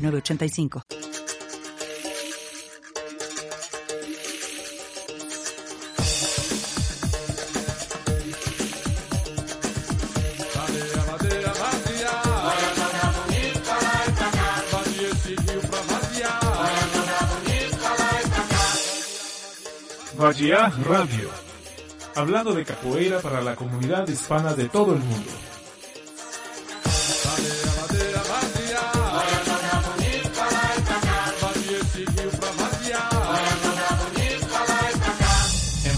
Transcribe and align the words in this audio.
906985. 0.00 0.82
Vadiá 20.20 20.68
Radio, 20.84 21.30
hablando 22.14 22.52
de 22.52 22.64
capoeira 22.64 23.20
para 23.20 23.40
la 23.40 23.56
comunidad 23.56 24.06
hispana 24.06 24.52
de 24.52 24.68
todo 24.68 24.92
el 24.92 25.00
mundo. 25.00 25.30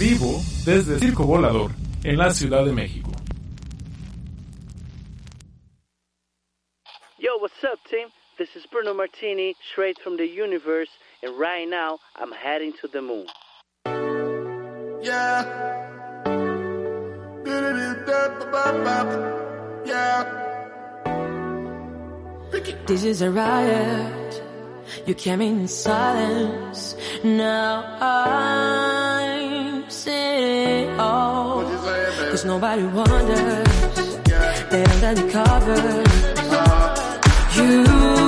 Vivo 0.03 0.43
desde 0.65 0.99
Circo 0.99 1.25
Volador, 1.25 1.71
en 2.03 2.19
la 2.19 2.35
Ciudad 2.35 2.65
de 2.65 2.73
México. 2.73 3.13
Yo, 7.19 7.39
what's 7.39 7.63
up, 7.63 7.79
team? 7.89 8.09
This 8.37 8.49
is 8.57 8.67
Bruno 8.67 8.95
Martini, 8.95 9.55
straight 9.71 9.97
from 10.03 10.17
the 10.17 10.27
universe, 10.27 10.91
and 11.23 11.39
right 11.39 11.69
now 11.69 12.01
I'm 12.17 12.33
heading 12.33 12.73
to 12.81 12.89
the 12.89 13.01
moon. 13.01 13.27
Yeah. 15.03 15.45
Yeah. 19.87 20.25
This 22.87 23.05
is 23.05 23.23
a 23.23 23.31
riot. 23.31 24.52
You 25.07 25.15
came 25.15 25.41
in 25.41 25.69
silence. 25.69 26.97
Now 27.25 27.85
I'm 28.01 29.91
saying, 29.91 30.97
oh, 30.99 31.65
cause 32.31 32.45
nobody 32.45 32.85
wonders. 32.85 33.69
They 34.71 34.85
under 34.85 35.15
the 35.15 35.29
covers. 35.31 36.33
You 37.57 38.22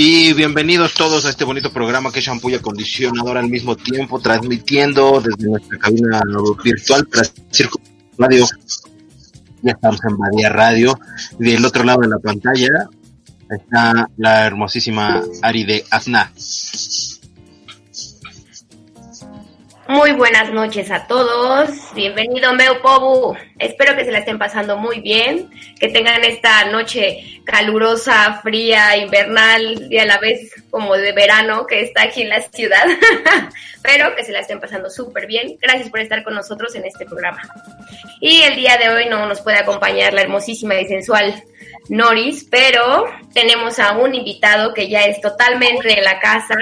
Y 0.00 0.32
bienvenidos 0.32 0.94
todos 0.94 1.26
a 1.26 1.30
este 1.30 1.42
bonito 1.42 1.72
programa 1.72 2.12
que 2.12 2.20
es 2.20 2.24
Shampoo 2.24 2.50
y 2.50 2.54
Acondicionador 2.54 3.36
al 3.36 3.48
mismo 3.48 3.76
tiempo, 3.76 4.20
transmitiendo 4.20 5.20
desde 5.20 5.50
nuestra 5.50 5.76
cabina 5.76 6.20
virtual 6.62 7.08
Circo 7.50 7.80
Radio. 8.16 8.46
Ya 9.60 9.72
estamos 9.72 9.98
en 10.04 10.16
Badía 10.16 10.50
Radio. 10.50 10.96
Del 11.40 11.64
otro 11.64 11.82
lado 11.82 12.02
de 12.02 12.06
la 12.10 12.20
pantalla 12.20 12.88
está 13.50 14.08
la 14.18 14.46
hermosísima 14.46 15.20
Ari 15.42 15.64
de 15.64 15.84
Azna. 15.90 16.30
Muy 19.88 20.12
buenas 20.12 20.52
noches 20.52 20.90
a 20.90 21.06
todos. 21.06 21.70
Bienvenido 21.94 22.52
Meu 22.52 22.82
Pobu. 22.82 23.34
Espero 23.58 23.96
que 23.96 24.04
se 24.04 24.12
la 24.12 24.18
estén 24.18 24.38
pasando 24.38 24.76
muy 24.76 25.00
bien, 25.00 25.48
que 25.80 25.88
tengan 25.88 26.22
esta 26.24 26.66
noche 26.66 27.40
calurosa, 27.46 28.38
fría, 28.42 28.98
invernal 28.98 29.86
y 29.90 29.96
a 29.96 30.04
la 30.04 30.18
vez 30.18 30.52
como 30.68 30.94
de 30.94 31.12
verano 31.12 31.66
que 31.66 31.80
está 31.80 32.02
aquí 32.02 32.20
en 32.20 32.28
la 32.28 32.42
ciudad. 32.42 32.84
Pero 33.82 34.14
que 34.14 34.24
se 34.24 34.32
la 34.32 34.40
estén 34.40 34.60
pasando 34.60 34.90
súper 34.90 35.26
bien. 35.26 35.56
Gracias 35.58 35.88
por 35.88 36.00
estar 36.00 36.22
con 36.22 36.34
nosotros 36.34 36.74
en 36.74 36.84
este 36.84 37.06
programa. 37.06 37.40
Y 38.20 38.42
el 38.42 38.56
día 38.56 38.76
de 38.76 38.90
hoy 38.90 39.06
no 39.08 39.24
nos 39.24 39.40
puede 39.40 39.56
acompañar 39.56 40.12
la 40.12 40.20
hermosísima 40.20 40.74
y 40.74 40.86
sensual 40.86 41.42
Noris, 41.88 42.46
pero 42.50 43.06
tenemos 43.32 43.78
a 43.78 43.92
un 43.96 44.14
invitado 44.14 44.74
que 44.74 44.86
ya 44.90 45.06
es 45.06 45.18
totalmente 45.22 45.88
de 45.88 46.02
la 46.02 46.20
casa 46.20 46.56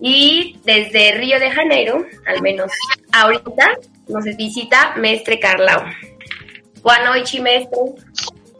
y 0.00 0.56
desde 0.64 1.12
Río 1.12 1.38
de 1.38 1.50
Janeiro, 1.50 2.04
al 2.26 2.42
menos 2.42 2.70
ahorita, 3.12 3.78
nos 4.08 4.24
visita 4.36 4.94
Mestre 4.96 5.38
Carlau. 5.38 5.82
Boa 6.82 6.98
noite, 7.04 7.40
mestre. 7.40 7.78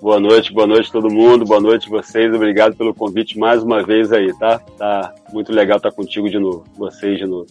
Boa 0.00 0.20
noite, 0.20 0.52
boa 0.52 0.66
noite 0.66 0.90
todo 0.92 1.08
mundo, 1.10 1.44
boa 1.44 1.60
noite 1.60 1.88
vocês, 1.88 2.32
obrigado 2.34 2.76
pelo 2.76 2.94
convite 2.94 3.38
mais 3.38 3.62
uma 3.62 3.82
vez 3.82 4.12
aí, 4.12 4.36
tá? 4.38 4.58
Tá 4.58 5.14
muito 5.32 5.52
legal 5.52 5.78
estar 5.78 5.90
contigo 5.92 6.28
de 6.28 6.38
novo, 6.38 6.64
vocês 6.76 7.18
de 7.18 7.26
novo. 7.26 7.46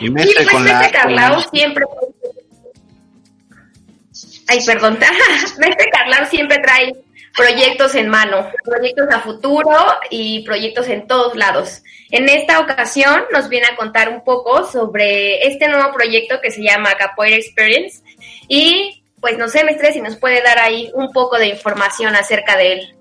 Y 0.00 0.06
Y 0.06 0.10
Mestre 0.10 0.44
pues 0.44 0.52
la, 0.54 0.60
Mestre 0.60 0.92
con 0.92 1.00
Carlau 1.00 1.36
la- 1.36 1.48
siempre... 1.50 1.84
Ay, 4.48 4.58
perdón. 4.66 4.98
Mestre 5.58 5.90
Carlau 5.90 6.26
siempre 6.26 6.58
trae 6.58 6.92
proyectos 7.36 7.94
en 7.94 8.08
mano, 8.08 8.50
proyectos 8.64 9.08
a 9.12 9.20
futuro 9.20 9.76
y 10.10 10.44
proyectos 10.44 10.88
en 10.88 11.06
todos 11.06 11.36
lados. 11.36 11.82
En 12.10 12.28
esta 12.28 12.60
ocasión 12.60 13.24
nos 13.32 13.48
viene 13.48 13.66
a 13.66 13.76
contar 13.76 14.08
un 14.08 14.24
poco 14.24 14.66
sobre 14.66 15.46
este 15.46 15.68
nuevo 15.68 15.92
proyecto 15.92 16.40
que 16.40 16.50
se 16.50 16.62
llama 16.62 16.96
Capoeira 16.96 17.36
Experience 17.36 18.02
y 18.48 19.02
pues 19.20 19.36
no 19.38 19.48
sé, 19.48 19.62
si 19.92 20.00
nos 20.00 20.16
puede 20.16 20.42
dar 20.42 20.58
ahí 20.58 20.90
un 20.94 21.12
poco 21.12 21.38
de 21.38 21.48
información 21.48 22.16
acerca 22.16 22.56
de 22.56 22.72
él. 22.72 22.96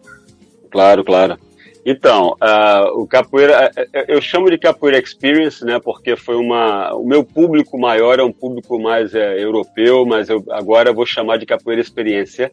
Claro, 0.69 1.03
claro. 1.03 1.37
Então, 1.85 2.35
ah, 2.41 2.89
o 2.93 3.07
capoeira, 3.07 3.71
eh, 3.75 3.87
eh, 3.93 4.05
eu 4.09 4.21
chamo 4.21 4.49
de 4.49 4.57
capoeira 4.57 4.99
experience, 4.99 5.63
né? 5.63 5.79
Porque 5.79 6.15
foi 6.15 6.35
uma, 6.35 6.93
o 6.93 7.05
meu 7.05 7.23
público 7.23 7.79
maior 7.79 8.19
é 8.19 8.23
um 8.23 8.33
público 8.33 8.77
mais 8.77 9.15
eh, 9.15 9.41
europeu, 9.41 10.05
mas 10.05 10.29
eu 10.29 10.43
agora 10.49 10.91
vou 10.91 11.05
chamar 11.05 11.37
de 11.37 11.45
capoeira 11.45 11.81
experiência 11.81 12.51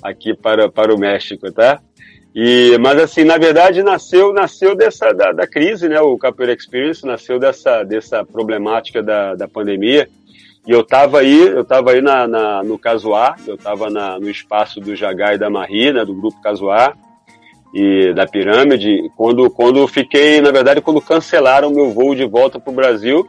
aqui 0.00 0.34
para, 0.34 0.70
para 0.70 0.94
o 0.94 0.98
México, 0.98 1.50
tá? 1.52 1.80
E, 2.32 2.78
mas 2.78 2.96
assim, 3.00 3.24
na 3.24 3.36
verdade, 3.38 3.82
nasceu, 3.82 4.32
nasceu 4.32 4.76
dessa 4.76 5.12
da, 5.12 5.32
da 5.32 5.48
crise, 5.48 5.88
né? 5.88 6.00
O 6.00 6.16
capoeira 6.16 6.52
experience 6.52 7.04
nasceu 7.04 7.40
dessa, 7.40 7.82
dessa 7.82 8.24
problemática 8.24 9.02
da, 9.02 9.34
da 9.34 9.48
pandemia. 9.48 10.08
E 10.64 10.70
eu 10.70 10.82
estava 10.82 11.18
aí, 11.20 11.48
eu 11.48 11.64
tava 11.64 11.90
aí 11.90 12.00
na, 12.00 12.28
na, 12.28 12.62
no 12.62 12.78
Casuá, 12.78 13.34
eu 13.48 13.56
estava 13.56 13.90
no 13.90 14.30
espaço 14.30 14.78
do 14.78 14.94
Jagá 14.94 15.34
e 15.34 15.38
da 15.38 15.50
Marie, 15.50 15.92
né? 15.92 16.04
Do 16.04 16.14
grupo 16.14 16.40
Casuá 16.40 16.94
e 17.72 18.12
da 18.12 18.26
pirâmide, 18.26 19.10
quando, 19.16 19.48
quando 19.48 19.86
fiquei, 19.86 20.40
na 20.40 20.50
verdade, 20.50 20.80
quando 20.80 21.00
cancelaram 21.00 21.70
meu 21.70 21.92
voo 21.92 22.14
de 22.14 22.26
volta 22.26 22.58
para 22.58 22.70
o 22.72 22.74
Brasil, 22.74 23.28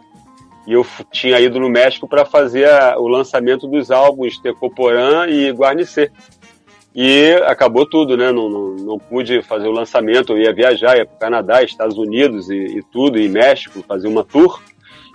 e 0.66 0.74
eu 0.74 0.86
tinha 1.12 1.40
ido 1.40 1.60
no 1.60 1.70
México 1.70 2.08
para 2.08 2.26
fazer 2.26 2.68
a- 2.68 2.96
o 2.98 3.08
lançamento 3.08 3.68
dos 3.68 3.92
álbuns 3.92 4.40
Tecoporã 4.40 5.28
e 5.28 5.52
Guarnecer. 5.52 6.12
E 6.94 7.34
acabou 7.46 7.86
tudo, 7.86 8.18
né? 8.18 8.32
Não, 8.32 8.50
não, 8.50 8.76
não 8.76 8.98
pude 9.00 9.42
fazer 9.42 9.68
o 9.68 9.72
lançamento, 9.72 10.34
eu 10.34 10.40
ia 10.40 10.54
viajar, 10.54 10.98
ia 10.98 11.06
para 11.06 11.16
o 11.16 11.20
Canadá, 11.20 11.64
Estados 11.64 11.98
Unidos 11.98 12.50
e, 12.50 12.56
e 12.56 12.84
tudo, 12.92 13.18
e 13.18 13.30
México, 13.30 13.84
fazer 13.88 14.08
uma 14.08 14.24
tour, 14.24 14.62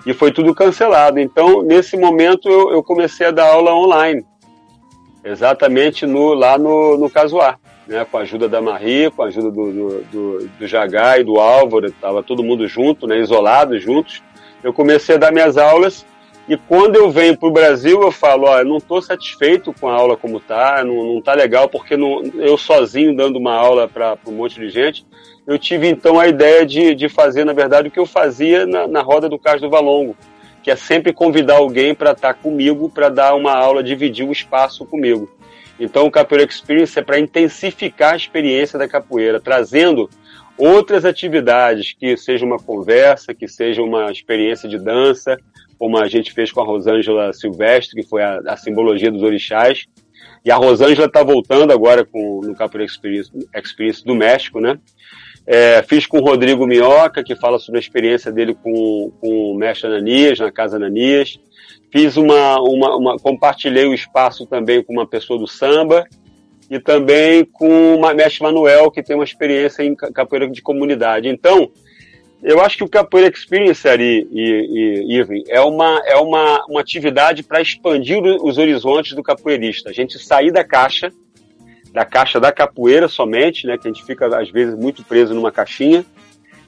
e 0.07 0.15
foi 0.15 0.33
tudo 0.33 0.55
cancelado. 0.55 1.19
Então, 1.19 1.63
nesse 1.63 1.97
momento, 1.97 2.49
eu, 2.49 2.71
eu 2.73 2.83
comecei 2.83 3.27
a 3.27 3.31
dar 3.31 3.49
aula 3.49 3.75
online, 3.75 4.25
exatamente 5.23 6.07
no, 6.07 6.33
lá 6.33 6.57
no, 6.57 6.97
no 6.97 7.11
Casuá 7.11 7.59
né, 7.87 8.05
com 8.05 8.19
a 8.19 8.23
ajuda 8.23 8.49
da 8.49 8.61
Marie, 8.61 9.11
com 9.11 9.23
a 9.23 9.27
ajuda 9.27 9.51
do, 9.51 9.73
do, 9.73 10.05
do, 10.05 10.49
do 10.59 10.67
Jagá 10.67 11.19
e 11.19 11.25
do 11.25 11.39
Álvaro, 11.39 11.87
estava 11.87 12.23
todo 12.23 12.43
mundo 12.43 12.67
junto, 12.67 13.07
né, 13.07 13.19
isolados 13.19 13.83
juntos. 13.83 14.23
Eu 14.63 14.73
comecei 14.73 15.15
a 15.15 15.19
dar 15.19 15.33
minhas 15.33 15.57
aulas 15.57 16.05
e 16.49 16.57
quando 16.57 16.95
eu 16.95 17.11
venho 17.11 17.37
para 17.37 17.49
o 17.49 17.53
Brasil, 17.53 18.03
eu 18.03 18.13
falo, 18.13 18.47
ó, 18.47 18.63
não 18.63 18.77
estou 18.77 19.03
satisfeito 19.03 19.73
com 19.81 19.89
a 19.89 19.95
aula 19.95 20.17
como 20.17 20.39
tá, 20.39 20.85
não, 20.85 21.15
não 21.15 21.21
tá 21.21 21.35
legal, 21.35 21.69
porque 21.69 21.97
não, 21.97 22.23
eu 22.35 22.57
sozinho 22.57 23.17
dando 23.17 23.37
uma 23.37 23.55
aula 23.55 23.89
para 23.89 24.17
um 24.27 24.33
monte 24.33 24.61
de 24.61 24.69
gente, 24.71 25.05
eu 25.45 25.59
tive 25.59 25.89
então 25.89 26.21
a 26.21 26.29
ideia 26.29 26.65
de, 26.65 26.95
de 26.95 27.09
fazer, 27.09 27.45
na 27.45 27.53
verdade, 27.53 27.89
o 27.89 27.91
que 27.91 27.99
eu 27.99 28.07
fazia 28.07 28.65
na, 28.65 28.87
na 28.87 29.03
roda 29.03 29.29
do 29.29 29.39
Cais 29.39 29.61
do 29.61 29.69
Valongo, 29.69 30.17
que 30.63 30.71
é 30.71 30.77
sempre 30.77 31.13
convidar 31.13 31.57
alguém 31.57 31.95
para 31.95 32.13
estar 32.13 32.35
comigo, 32.35 32.89
para 32.89 33.09
dar 33.09 33.35
uma 33.35 33.53
aula, 33.53 33.83
dividir 33.83 34.27
o 34.27 34.33
espaço 34.33 34.85
comigo. 34.85 35.29
Então, 35.79 36.07
o 36.07 36.11
Capoeira 36.11 36.49
Experience 36.49 36.99
é 36.99 37.03
para 37.03 37.19
intensificar 37.19 38.15
a 38.15 38.17
experiência 38.17 38.79
da 38.79 38.89
capoeira, 38.89 39.41
trazendo 39.41 40.09
outras 40.57 41.05
atividades, 41.05 41.93
que 41.93 42.17
seja 42.17 42.45
uma 42.45 42.59
conversa, 42.59 43.35
que 43.35 43.47
seja 43.47 43.83
uma 43.83 44.11
experiência 44.11 44.69
de 44.69 44.79
dança, 44.79 45.37
como 45.79 45.99
a 45.99 46.09
gente 46.09 46.33
fez 46.33 46.51
com 46.51 46.63
a 46.63 46.65
Rosângela 46.65 47.33
Silvestre, 47.33 48.01
que 48.01 48.09
foi 48.09 48.23
a, 48.23 48.41
a 48.47 48.57
simbologia 48.57 49.11
dos 49.11 49.23
orixás. 49.23 49.85
E 50.45 50.51
a 50.51 50.57
Rosângela 50.57 51.07
está 51.07 51.23
voltando 51.23 51.73
agora 51.73 52.05
com, 52.05 52.41
no 52.43 52.55
Capoeira 52.55 52.87
Experience, 52.87 53.31
Experience 53.55 54.05
do 54.05 54.15
México, 54.15 54.61
né? 54.61 54.79
É, 55.47 55.83
fiz 55.83 56.07
com 56.07 56.19
o 56.19 56.25
Rodrigo 56.25 56.67
Minhoca, 56.67 57.23
que 57.23 57.37
fala 57.37 57.59
sobre 57.59 57.79
a 57.79 57.81
experiência 57.81 58.33
dele 58.33 58.55
com, 58.55 59.13
com 59.21 59.53
o 59.53 59.55
mestre 59.57 59.87
Ananias, 59.87 60.41
na 60.41 60.51
Casa 60.51 60.77
Ananias. 60.77 61.39
Fiz 61.97 62.19
uma, 62.19 62.61
uma, 62.61 62.95
uma, 62.95 63.19
compartilhei 63.19 63.87
o 63.87 63.95
espaço 63.95 64.45
também 64.45 64.85
com 64.85 64.93
uma 64.93 65.07
pessoa 65.07 65.39
do 65.39 65.47
samba 65.47 66.05
e 66.71 66.79
também 66.79 67.43
com 67.43 67.97
o 67.97 68.15
mestre 68.15 68.43
Manuel, 68.43 68.91
que 68.91 69.03
tem 69.03 69.17
uma 69.17 69.25
experiência 69.25 69.83
em 69.83 69.95
capoeira 69.95 70.47
de 70.47 70.61
comunidade. 70.61 71.27
Então, 71.27 71.71
eu 72.43 72.61
acho 72.61 72.77
que 72.77 72.85
o 72.85 72.89
Capoeira 72.89 73.35
Experience 73.35 73.89
ali, 73.89 74.29
e, 74.31 75.07
e, 75.09 75.17
Irving, 75.17 75.45
é 75.49 75.59
uma, 75.63 76.03
é 76.05 76.17
uma, 76.17 76.67
uma 76.67 76.83
atividade 76.83 77.43
para 77.43 77.63
expandir 77.63 78.23
os 78.23 78.59
horizontes 78.59 79.15
do 79.15 79.23
capoeirista. 79.23 79.89
A 79.89 79.93
gente 79.95 80.19
sair 80.19 80.53
da 80.53 80.63
caixa, 80.63 81.11
da 81.95 82.05
caixa 82.05 82.39
da 82.39 82.53
capoeira 82.53 83.09
somente, 83.09 83.67
né, 83.67 83.79
que 83.79 83.89
a 83.89 83.91
gente 83.91 84.05
fica 84.05 84.27
às 84.39 84.51
vezes 84.51 84.75
muito 84.75 85.03
preso 85.03 85.33
numa 85.33 85.51
caixinha. 85.51 86.05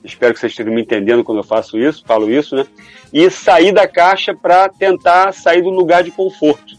Espero 0.03 0.33
que 0.33 0.41
vocês 0.41 0.53
estejam 0.53 0.73
me 0.73 0.83
entendendo 0.83 1.25
quando 1.25 1.39
eu 1.39 1.45
faço 1.45 1.79
isso, 1.79 2.05
falo 2.07 2.31
isso, 2.31 2.55
né? 2.57 2.67
E 3.13 3.29
sair 3.31 3.73
da 3.73 3.87
caixa 3.89 4.35
para 4.35 4.69
tentar 4.69 5.33
sair 5.33 5.63
do 5.63 5.71
lugar 5.71 6.03
de 6.03 6.11
conforto. 6.11 6.77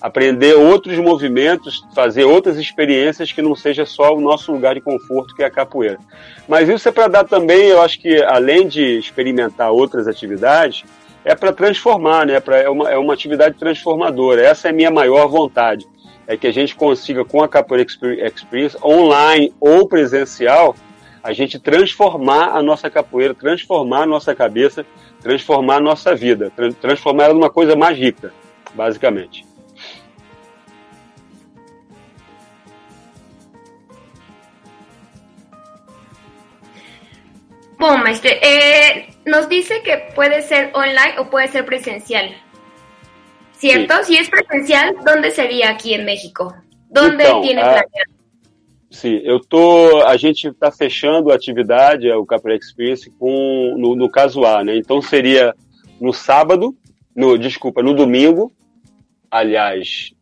Aprender 0.00 0.54
outros 0.54 0.98
movimentos, 0.98 1.84
fazer 1.94 2.24
outras 2.24 2.56
experiências 2.56 3.32
que 3.32 3.42
não 3.42 3.54
seja 3.54 3.84
só 3.84 4.14
o 4.14 4.20
nosso 4.20 4.50
lugar 4.50 4.74
de 4.74 4.80
conforto, 4.80 5.34
que 5.34 5.42
é 5.42 5.46
a 5.46 5.50
capoeira. 5.50 5.98
Mas 6.48 6.68
isso 6.68 6.88
é 6.88 6.92
para 6.92 7.06
dar 7.06 7.24
também, 7.24 7.68
eu 7.68 7.82
acho 7.82 8.00
que 8.00 8.22
além 8.24 8.66
de 8.66 8.98
experimentar 8.98 9.70
outras 9.70 10.08
atividades, 10.08 10.84
é 11.24 11.34
para 11.34 11.52
transformar, 11.52 12.26
né? 12.26 12.40
Pra, 12.40 12.58
é, 12.58 12.68
uma, 12.68 12.90
é 12.90 12.96
uma 12.96 13.12
atividade 13.12 13.58
transformadora. 13.58 14.42
Essa 14.42 14.68
é 14.68 14.70
a 14.70 14.74
minha 14.74 14.90
maior 14.90 15.28
vontade. 15.28 15.86
É 16.26 16.36
que 16.36 16.46
a 16.46 16.52
gente 16.52 16.74
consiga, 16.74 17.24
com 17.24 17.42
a 17.42 17.48
Capoeira 17.48 17.86
Experience, 17.86 18.76
online 18.82 19.52
ou 19.60 19.86
presencial, 19.86 20.74
a 21.22 21.32
gente 21.32 21.58
transformar 21.58 22.56
a 22.56 22.62
nossa 22.62 22.90
capoeira, 22.90 23.34
transformar 23.34 24.02
a 24.02 24.06
nossa 24.06 24.34
cabeça, 24.34 24.86
transformar 25.20 25.76
a 25.76 25.80
nossa 25.80 26.14
vida, 26.14 26.50
tra 26.54 26.72
transformar 26.72 27.24
ela 27.24 27.34
numa 27.34 27.50
coisa 27.50 27.76
mais 27.76 27.98
rica, 27.98 28.32
basicamente. 28.74 29.44
Bom, 37.78 37.96
maestre, 37.96 38.38
eh, 38.42 39.08
nos 39.24 39.48
dice 39.48 39.82
que 39.82 39.96
puede 40.14 40.42
ser 40.42 40.70
online 40.74 41.18
o 41.18 41.30
puede 41.30 41.48
ser 41.48 41.64
presencial. 41.64 42.30
¿Cierto? 43.56 43.94
Sí. 44.04 44.14
Si 44.14 44.18
es 44.18 44.28
presencial, 44.28 44.96
¿dónde 45.04 45.30
sería 45.30 45.70
aquí 45.70 45.94
en 45.94 46.04
México? 46.04 46.54
¿Dónde 46.90 47.24
então, 47.24 47.40
tiene 47.40 47.60
planeado? 47.62 48.19
Sim, 48.90 49.20
eu 49.22 49.38
tô. 49.38 50.02
A 50.02 50.16
gente 50.16 50.48
está 50.48 50.70
fechando 50.72 51.30
a 51.30 51.36
atividade, 51.36 52.10
o 52.10 52.26
Capra 52.26 52.56
Experience, 52.56 53.08
com, 53.18 53.76
no, 53.78 53.94
no 53.94 54.10
Casuá, 54.10 54.64
né? 54.64 54.76
Então 54.76 55.00
seria 55.00 55.54
no 56.00 56.12
sábado, 56.12 56.74
no, 57.14 57.38
desculpa, 57.38 57.82
no 57.82 57.94
domingo, 57.94 58.52
aliás, 59.30 60.12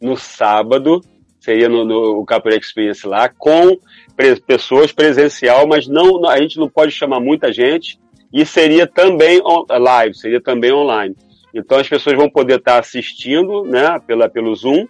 no 0.00 0.16
sábado, 0.16 1.00
seria 1.40 1.68
no, 1.68 1.84
no 1.84 2.24
Capra 2.24 2.56
Experience 2.56 3.04
lá, 3.06 3.28
com 3.28 3.76
pre, 4.14 4.40
pessoas 4.40 4.92
presencial, 4.92 5.66
mas 5.66 5.88
não, 5.88 6.28
a 6.28 6.38
gente 6.38 6.58
não 6.58 6.68
pode 6.68 6.92
chamar 6.92 7.18
muita 7.18 7.52
gente, 7.52 7.98
e 8.32 8.46
seria 8.46 8.86
também 8.86 9.40
on, 9.44 9.64
live, 9.68 10.14
seria 10.14 10.40
também 10.40 10.72
online. 10.72 11.16
Então 11.52 11.78
as 11.78 11.88
pessoas 11.88 12.16
vão 12.16 12.28
poder 12.28 12.58
estar 12.58 12.78
assistindo, 12.78 13.64
né, 13.64 13.98
pela, 14.06 14.28
pelo 14.28 14.54
Zoom, 14.54 14.86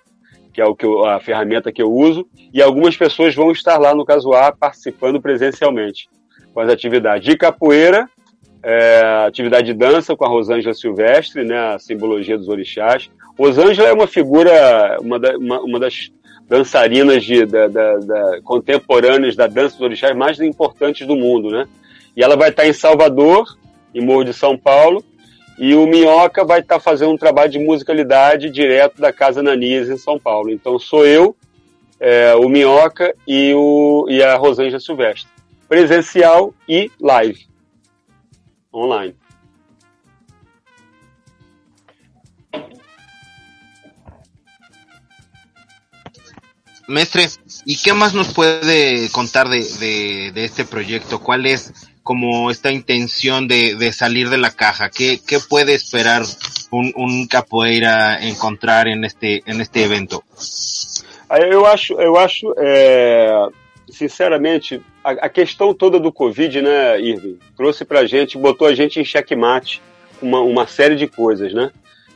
que 0.56 0.62
é 0.62 0.64
o 0.64 0.74
que 0.74 0.86
eu, 0.86 1.04
a 1.04 1.20
ferramenta 1.20 1.70
que 1.70 1.82
eu 1.82 1.92
uso, 1.92 2.26
e 2.50 2.62
algumas 2.62 2.96
pessoas 2.96 3.34
vão 3.34 3.52
estar 3.52 3.76
lá 3.76 3.94
no 3.94 4.06
caso 4.06 4.32
A 4.32 4.50
participando 4.50 5.20
presencialmente 5.20 6.08
com 6.54 6.60
as 6.60 6.70
atividades 6.70 7.28
de 7.28 7.36
capoeira, 7.36 8.08
é, 8.62 9.26
atividade 9.26 9.66
de 9.66 9.74
dança 9.74 10.16
com 10.16 10.24
a 10.24 10.28
Rosângela 10.28 10.72
Silvestre, 10.72 11.44
né, 11.44 11.74
a 11.74 11.78
simbologia 11.78 12.38
dos 12.38 12.48
orixás. 12.48 13.10
Rosângela 13.38 13.88
é 13.88 13.92
uma 13.92 14.06
figura, 14.06 14.96
uma, 15.02 15.18
da, 15.20 15.36
uma, 15.36 15.60
uma 15.60 15.78
das 15.78 16.10
dançarinas 16.48 17.22
de, 17.22 17.44
da, 17.44 17.68
da, 17.68 17.96
da, 17.98 18.40
contemporâneas 18.42 19.36
da 19.36 19.46
dança 19.46 19.76
dos 19.76 19.82
orixás 19.82 20.16
mais 20.16 20.40
importantes 20.40 21.06
do 21.06 21.14
mundo, 21.14 21.50
né? 21.50 21.68
E 22.16 22.22
ela 22.22 22.34
vai 22.34 22.48
estar 22.48 22.66
em 22.66 22.72
Salvador, 22.72 23.58
em 23.94 24.02
Morro 24.02 24.24
de 24.24 24.32
São 24.32 24.56
Paulo, 24.56 25.04
e 25.58 25.74
o 25.74 25.86
Minhoca 25.86 26.44
vai 26.44 26.60
estar 26.60 26.78
fazendo 26.78 27.12
um 27.12 27.16
trabalho 27.16 27.50
de 27.50 27.58
musicalidade 27.58 28.50
direto 28.50 29.00
da 29.00 29.12
Casa 29.12 29.42
Nanias 29.42 29.88
em 29.88 29.96
São 29.96 30.18
Paulo. 30.18 30.50
Então 30.50 30.78
sou 30.78 31.06
eu, 31.06 31.34
é, 31.98 32.34
o 32.34 32.48
Minhoca 32.48 33.14
e, 33.26 33.54
o, 33.54 34.06
e 34.08 34.22
a 34.22 34.36
Rosângela 34.36 34.80
Silvestre. 34.80 35.30
Presencial 35.68 36.54
e 36.68 36.90
live. 37.00 37.46
Online. 38.72 39.14
Mestre, 46.88 47.26
¿y 47.64 47.76
qué 47.82 47.92
más 47.92 48.14
nos 48.14 48.32
puede 48.32 49.10
contar 49.10 49.48
de, 49.48 49.58
de, 49.80 50.30
de 50.32 50.44
este 50.44 50.64
proyecto? 50.64 51.20
¿Cuál 51.20 51.46
es 51.46 51.72
como 52.06 52.52
esta 52.52 52.70
intención 52.70 53.48
de, 53.48 53.74
de 53.74 53.92
salir 53.92 54.30
de 54.30 54.38
la 54.38 54.52
caja? 54.52 54.90
¿Qué, 54.90 55.18
qué 55.26 55.38
puede 55.40 55.74
esperar 55.74 56.22
un, 56.70 56.92
un 56.94 57.26
capoeira 57.26 58.16
encontrar 58.22 58.86
en 58.86 59.04
este, 59.04 59.42
en 59.44 59.60
este 59.60 59.82
evento? 59.82 60.22
Aí 61.28 61.50
Eu 61.50 61.66
acho, 61.66 62.00
eu 62.00 62.16
acho 62.16 62.54
é, 62.58 63.48
sinceramente, 63.88 64.80
a, 65.02 65.10
a 65.26 65.28
questão 65.28 65.74
toda 65.74 65.98
do 65.98 66.12
Covid, 66.12 66.62
né, 66.62 67.00
Irving, 67.00 67.40
trouxe 67.56 67.84
pra 67.84 68.06
gente, 68.06 68.38
botou 68.38 68.68
a 68.68 68.74
gente 68.74 69.00
em 69.00 69.04
xeque-mate 69.04 69.82
uma, 70.22 70.38
uma 70.38 70.66
série 70.68 70.94
de 70.94 71.08
coisas, 71.08 71.52
né? 71.52 71.72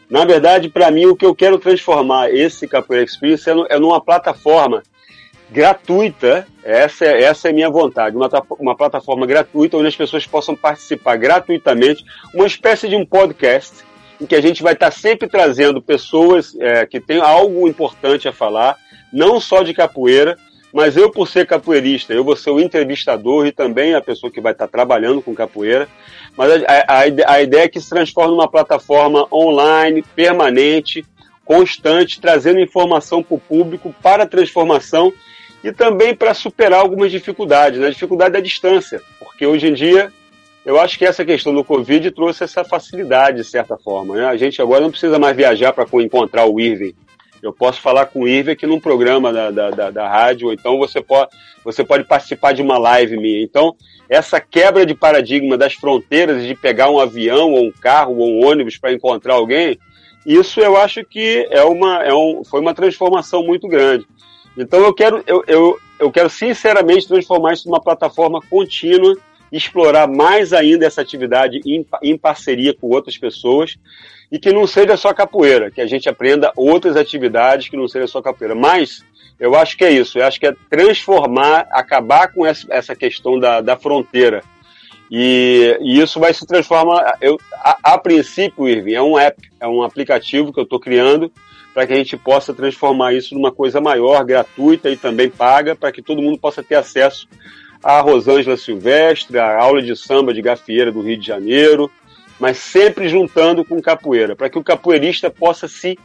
Na 0.09 0.25
verdade, 0.25 0.69
para 0.69 0.89
mim, 0.93 1.07
o 1.07 1.17
que 1.17 1.27
eu 1.27 1.35
quero 1.35 1.59
transformar 1.59 2.33
esse 2.33 2.69
Capoeira 2.69 3.05
Experience 3.05 3.51
é, 3.51 3.55
é 3.71 3.79
numa 3.81 4.01
plataforma 4.01 4.85
gratuita, 5.51 6.47
essa 6.63 7.05
é, 7.05 7.25
essa 7.25 7.49
é 7.49 7.51
a 7.51 7.55
minha 7.55 7.71
vontade, 7.71 8.17
uma, 8.17 8.29
uma 8.59 8.77
plataforma 8.77 9.27
gratuita 9.27 9.77
onde 9.77 9.89
as 9.89 9.97
pessoas 9.97 10.27
possam 10.27 10.55
participar 10.55 11.17
gratuitamente, 11.17 12.05
uma 12.35 12.47
espécie 12.47 12.89
de 12.89 12.97
um 12.97 13.05
podcast 13.05 13.85
em 14.21 14.27
que 14.27 14.35
a 14.35 14.41
gente 14.41 14.63
vai 14.63 14.75
estar 14.75 14.91
sempre 14.91 15.29
trazendo 15.29 15.81
pessoas 15.81 16.55
é, 16.61 16.87
que 16.87 17.01
têm 17.01 17.21
algo 17.21 17.67
importante 17.67 18.29
a 18.29 18.33
falar, 18.33 18.77
não 19.13 19.41
só 19.41 19.63
de 19.63 19.75
capoeira, 19.75 20.37
mas 20.73 20.97
eu, 20.97 21.11
por 21.11 21.27
ser 21.27 21.47
capoeirista, 21.47 22.13
eu 22.13 22.23
vou 22.23 22.37
ser 22.37 22.51
o 22.51 22.61
entrevistador 22.61 23.47
e 23.47 23.51
também 23.51 23.95
a 23.95 24.01
pessoa 24.01 24.31
que 24.31 24.41
vai 24.41 24.53
estar 24.53 24.69
trabalhando 24.69 25.21
com 25.21 25.35
capoeira. 25.35 25.89
Mas 26.37 26.63
a, 26.63 26.85
a, 26.87 27.35
a 27.35 27.43
ideia 27.43 27.65
é 27.65 27.69
que 27.69 27.81
se 27.81 27.91
transforme 27.91 28.37
numa 28.37 28.49
plataforma 28.49 29.27
online, 29.33 30.05
permanente, 30.15 31.05
constante, 31.45 32.21
trazendo 32.21 32.61
informação 32.61 33.21
para 33.21 33.35
o 33.35 33.41
público, 33.41 33.93
para 34.01 34.23
a 34.23 34.29
transformação 34.29 35.13
e 35.63 35.73
também 35.73 36.15
para 36.15 36.35
superar 36.35 36.81
algumas 36.81 37.11
dificuldades, 37.11 37.79
né? 37.79 37.89
A 37.89 37.91
dificuldade 37.91 38.33
da 38.33 38.41
distância, 38.41 39.03
porque 39.19 39.47
hoje 39.47 39.69
em 39.69 39.75
dia 39.75 40.13
eu 40.65 40.79
acho 40.79 40.99
que 40.99 41.07
essa 41.07 41.25
questão 41.25 41.55
do 41.55 41.65
Covid 41.65 42.11
trouxe 42.11 42.45
essa 42.45 42.63
facilidade, 42.63 43.39
de 43.39 43.45
certa 43.45 43.79
forma. 43.79 44.17
Né? 44.17 44.27
A 44.27 44.37
gente 44.37 44.61
agora 44.61 44.83
não 44.83 44.91
precisa 44.91 45.19
mais 45.19 45.37
viajar 45.37 45.73
para 45.73 45.87
encontrar 46.03 46.45
o 46.47 46.61
Irving. 46.61 46.95
Eu 47.43 47.53
posso 47.53 47.81
falar 47.81 48.07
com 48.07 48.21
o 48.21 48.29
Irving 48.29 48.53
aqui 48.53 48.67
num 48.67 48.79
programa 48.79 49.33
da, 49.33 49.51
da, 49.51 49.71
da, 49.71 49.91
da 49.91 50.09
rádio, 50.09 50.49
ou 50.49 50.53
então 50.53 50.77
você 50.79 51.01
pode, 51.01 51.31
você 51.65 51.83
pode 51.83 52.05
participar 52.05 52.53
de 52.53 52.61
uma 52.61 52.77
live 52.77 53.17
minha. 53.17 53.43
Então, 53.43 53.75
essa 54.09 54.39
quebra 54.39 54.85
de 54.85 54.95
paradigma 54.95 55.57
das 55.57 55.73
fronteiras, 55.73 56.47
de 56.47 56.55
pegar 56.55 56.91
um 56.91 57.01
avião, 57.01 57.53
ou 57.53 57.65
um 57.65 57.73
carro, 57.73 58.19
ou 58.19 58.29
um 58.29 58.47
ônibus 58.47 58.77
para 58.77 58.93
encontrar 58.93 59.35
alguém, 59.35 59.79
isso 60.27 60.61
eu 60.61 60.77
acho 60.77 61.03
que 61.03 61.49
é 61.51 61.63
uma, 61.65 62.05
é 62.05 62.13
um, 62.13 62.45
foi 62.45 62.61
uma 62.61 62.75
transformação 62.75 63.43
muito 63.43 63.67
grande. 63.67 64.07
Então 64.57 64.81
eu 64.81 64.93
quero, 64.93 65.23
eu, 65.27 65.45
eu, 65.47 65.79
eu 65.99 66.11
quero 66.11 66.29
sinceramente 66.31 67.07
transformar 67.07 67.53
isso 67.53 67.69
numa 67.69 67.81
plataforma 67.81 68.41
contínua, 68.49 69.17
explorar 69.53 70.07
mais 70.07 70.53
ainda 70.53 70.87
essa 70.87 71.01
atividade 71.01 71.61
em, 71.67 71.85
em 72.03 72.17
parceria 72.17 72.75
com 72.75 72.89
outras 72.89 73.17
pessoas 73.19 73.77
e 74.31 74.39
que 74.39 74.53
não 74.53 74.67
seja 74.67 74.97
só 74.97 75.13
capoeira, 75.13 75.71
que 75.71 75.81
a 75.81 75.87
gente 75.87 76.09
aprenda 76.09 76.53
outras 76.57 76.97
atividades 76.97 77.69
que 77.69 77.77
não 77.77 77.89
seja 77.89 78.07
só 78.07 78.23
capoeira. 78.23 78.55
Mas 78.55 79.05
eu 79.39 79.57
acho 79.57 79.77
que 79.77 79.85
é 79.85 79.91
isso, 79.91 80.19
eu 80.19 80.27
acho 80.27 80.39
que 80.39 80.47
é 80.47 80.55
transformar, 80.69 81.67
acabar 81.71 82.33
com 82.33 82.47
essa, 82.47 82.95
questão 82.95 83.39
da, 83.39 83.61
da 83.61 83.77
fronteira. 83.77 84.43
E, 85.11 85.77
e 85.81 86.01
isso 86.01 86.21
vai 86.21 86.33
se 86.33 86.47
transformar. 86.47 87.17
Eu, 87.21 87.37
a, 87.55 87.95
a 87.95 87.99
princípio, 87.99 88.69
Irving, 88.69 88.95
é 88.95 89.03
um 89.03 89.19
app, 89.19 89.51
é 89.59 89.67
um 89.67 89.83
aplicativo 89.83 90.53
que 90.53 90.61
eu 90.61 90.65
estou 90.65 90.79
criando 90.79 91.33
para 91.73 91.87
que 91.87 91.93
a 91.93 91.97
gente 91.97 92.17
possa 92.17 92.53
transformar 92.53 93.15
isso 93.15 93.35
numa 93.35 93.53
coisa 93.53 93.81
maior, 93.81 94.25
gratuita 94.25 94.91
e 94.91 94.97
também 94.97 95.31
paga, 95.31 95.77
para 95.77 95.93
que 95.93 96.03
todo 96.03 96.23
mundo 96.23 96.39
possa 96.39 96.63
ter 96.63 96.75
acesso 96.75 97.29
à 97.83 98.01
Rosângela 98.01 98.57
Silvestre, 98.57 99.39
à 99.39 99.61
aula 99.61 99.81
de 99.81 99.97
samba 99.97 100.35
de 100.35 100.43
gafieira 100.43 100.93
do 100.93 101.01
Rio 101.01 101.17
de 101.17 101.27
Janeiro, 101.27 101.91
mas 102.39 102.59
sempre 102.59 103.09
juntando 103.09 103.65
com 103.65 103.81
capoeira, 103.81 104.35
para 104.35 104.49
que 104.49 104.59
o 104.59 104.65
capoeirista 104.65 105.31
possa 105.31 105.69
se 105.69 105.99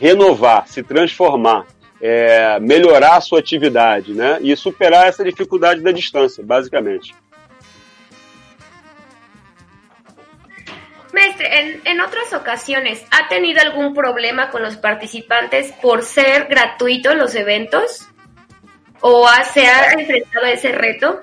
renovar, 0.00 0.68
se 0.68 0.82
transformar, 0.82 1.66
é, 2.00 2.60
melhorar 2.60 3.16
a 3.16 3.20
sua 3.20 3.40
atividade, 3.40 4.12
né? 4.12 4.38
E 4.40 4.54
superar 4.56 5.08
essa 5.08 5.24
dificuldade 5.24 5.80
da 5.80 5.90
distância, 5.90 6.44
basicamente. 6.44 7.14
Maestre, 11.18 11.60
en, 11.60 11.80
en 11.84 12.00
otras 12.00 12.32
ocasiones, 12.32 13.04
¿ha 13.10 13.28
tenido 13.28 13.60
algún 13.60 13.92
problema 13.92 14.50
con 14.50 14.62
los 14.62 14.76
participantes 14.76 15.72
por 15.82 16.02
ser 16.02 16.46
gratuitos 16.46 17.16
los 17.16 17.34
eventos? 17.34 18.06
¿O 19.00 19.26
se 19.52 19.66
ha 19.66 19.92
enfrentado 19.92 20.46
a 20.46 20.50
ese 20.50 20.72
reto? 20.72 21.20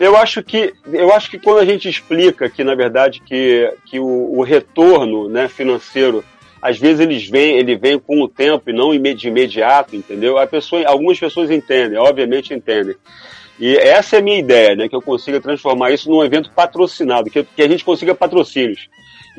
Eu 0.00 0.16
acho 0.16 0.44
que 0.44 0.72
eu 0.92 1.12
acho 1.12 1.28
que 1.28 1.40
quando 1.40 1.58
a 1.58 1.64
gente 1.64 1.88
explica 1.88 2.48
que 2.48 2.62
na 2.62 2.76
verdade 2.76 3.20
que, 3.20 3.68
que 3.84 3.98
o, 3.98 4.38
o 4.38 4.42
retorno 4.44 5.28
né, 5.28 5.48
financeiro 5.48 6.24
às 6.62 6.78
vezes 6.78 7.00
eles 7.00 7.28
vêm, 7.28 7.56
ele 7.56 7.76
vem 7.76 7.98
com 7.98 8.22
o 8.22 8.28
tempo 8.28 8.70
e 8.70 8.72
não 8.72 8.90
de 8.90 9.28
imediato, 9.28 9.96
entendeu? 9.96 10.38
A 10.38 10.46
pessoa, 10.46 10.84
algumas 10.86 11.18
pessoas 11.18 11.50
entendem, 11.50 11.98
obviamente 11.98 12.54
entendem. 12.54 12.96
E 13.58 13.76
essa 13.76 14.16
é 14.16 14.18
a 14.20 14.22
minha 14.22 14.38
ideia, 14.38 14.76
né? 14.76 14.88
Que 14.88 14.94
eu 14.94 15.02
consiga 15.02 15.40
transformar 15.40 15.90
isso 15.90 16.08
num 16.10 16.24
evento 16.24 16.50
patrocinado, 16.50 17.30
que, 17.30 17.42
que 17.42 17.62
a 17.62 17.68
gente 17.68 17.84
consiga 17.84 18.14
patrocínios. 18.14 18.88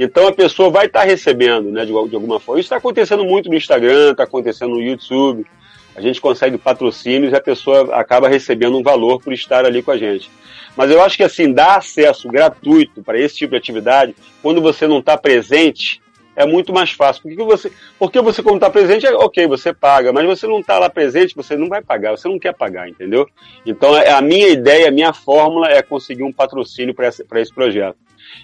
Então 0.01 0.29
a 0.29 0.32
pessoa 0.32 0.70
vai 0.70 0.86
estar 0.86 1.03
recebendo, 1.03 1.70
né, 1.72 1.82
de, 1.82 1.91
de 1.91 2.15
alguma 2.15 2.39
forma. 2.39 2.62
Isso 2.62 2.68
está 2.68 2.77
acontecendo 2.77 3.25
muito 3.25 3.50
no 3.50 3.56
Instagram, 3.56 4.12
está 4.12 4.24
acontecendo 4.24 4.75
no 4.75 4.82
YouTube. 4.82 5.46
A 5.94 6.00
gente 6.00 6.22
consegue 6.22 6.58
patrocínios 6.58 7.34
e 7.34 7.36
a 7.36 7.41
pessoa 7.41 7.94
acaba 7.94 8.29
recebendo 8.29 8.77
um 8.77 8.82
valor 8.82 9.22
por 9.22 9.34
estar 9.34 9.65
ali 9.65 9.84
com 9.84 9.91
a 9.91 9.98
gente. 9.98 10.32
Mas 10.77 10.89
eu 10.89 11.01
acho 11.03 11.18
que 11.18 11.24
assim, 11.24 11.51
dar 11.51 11.75
acesso 11.75 12.29
gratuito 12.29 13.03
para 13.03 13.20
esse 13.20 13.36
tipo 13.36 13.51
de 13.51 13.58
atividade, 13.58 14.15
quando 14.41 14.62
você 14.62 14.88
não 14.88 15.00
está 15.00 15.18
presente, 15.18 16.01
é 16.34 16.46
muito 16.46 16.72
mais 16.72 16.91
fácil. 16.91 17.22
Porque 17.24 17.44
você, 17.44 17.70
porque 17.98 18.22
você 18.22 18.41
quando 18.41 18.56
está 18.56 18.70
presente, 18.70 19.06
é 19.06 19.12
ok, 19.12 19.46
você 19.48 19.74
paga, 19.74 20.13
mas 20.13 20.25
você 20.25 20.48
não 20.48 20.62
está 20.62 20.79
lá 20.79 20.89
presente, 20.89 21.36
você 21.36 21.58
não 21.58 21.68
vai 21.68 21.82
pagar, 21.82 22.12
você 22.12 22.29
não 22.29 22.39
quer 22.39 22.53
pagar, 22.53 22.88
entendeu? 22.88 23.27
Então 23.65 23.98
é- 23.98 24.12
a 24.12 24.22
minha 24.22 24.48
ideia, 24.48 24.88
a 24.88 24.91
minha 24.91 25.12
fórmula 25.12 25.68
é 25.68 25.82
conseguir 25.82 26.24
um 26.24 26.32
patrocínio 26.32 26.94
para 26.96 27.10
esse, 27.10 27.25
esse 27.29 27.53
projeto. 27.53 27.98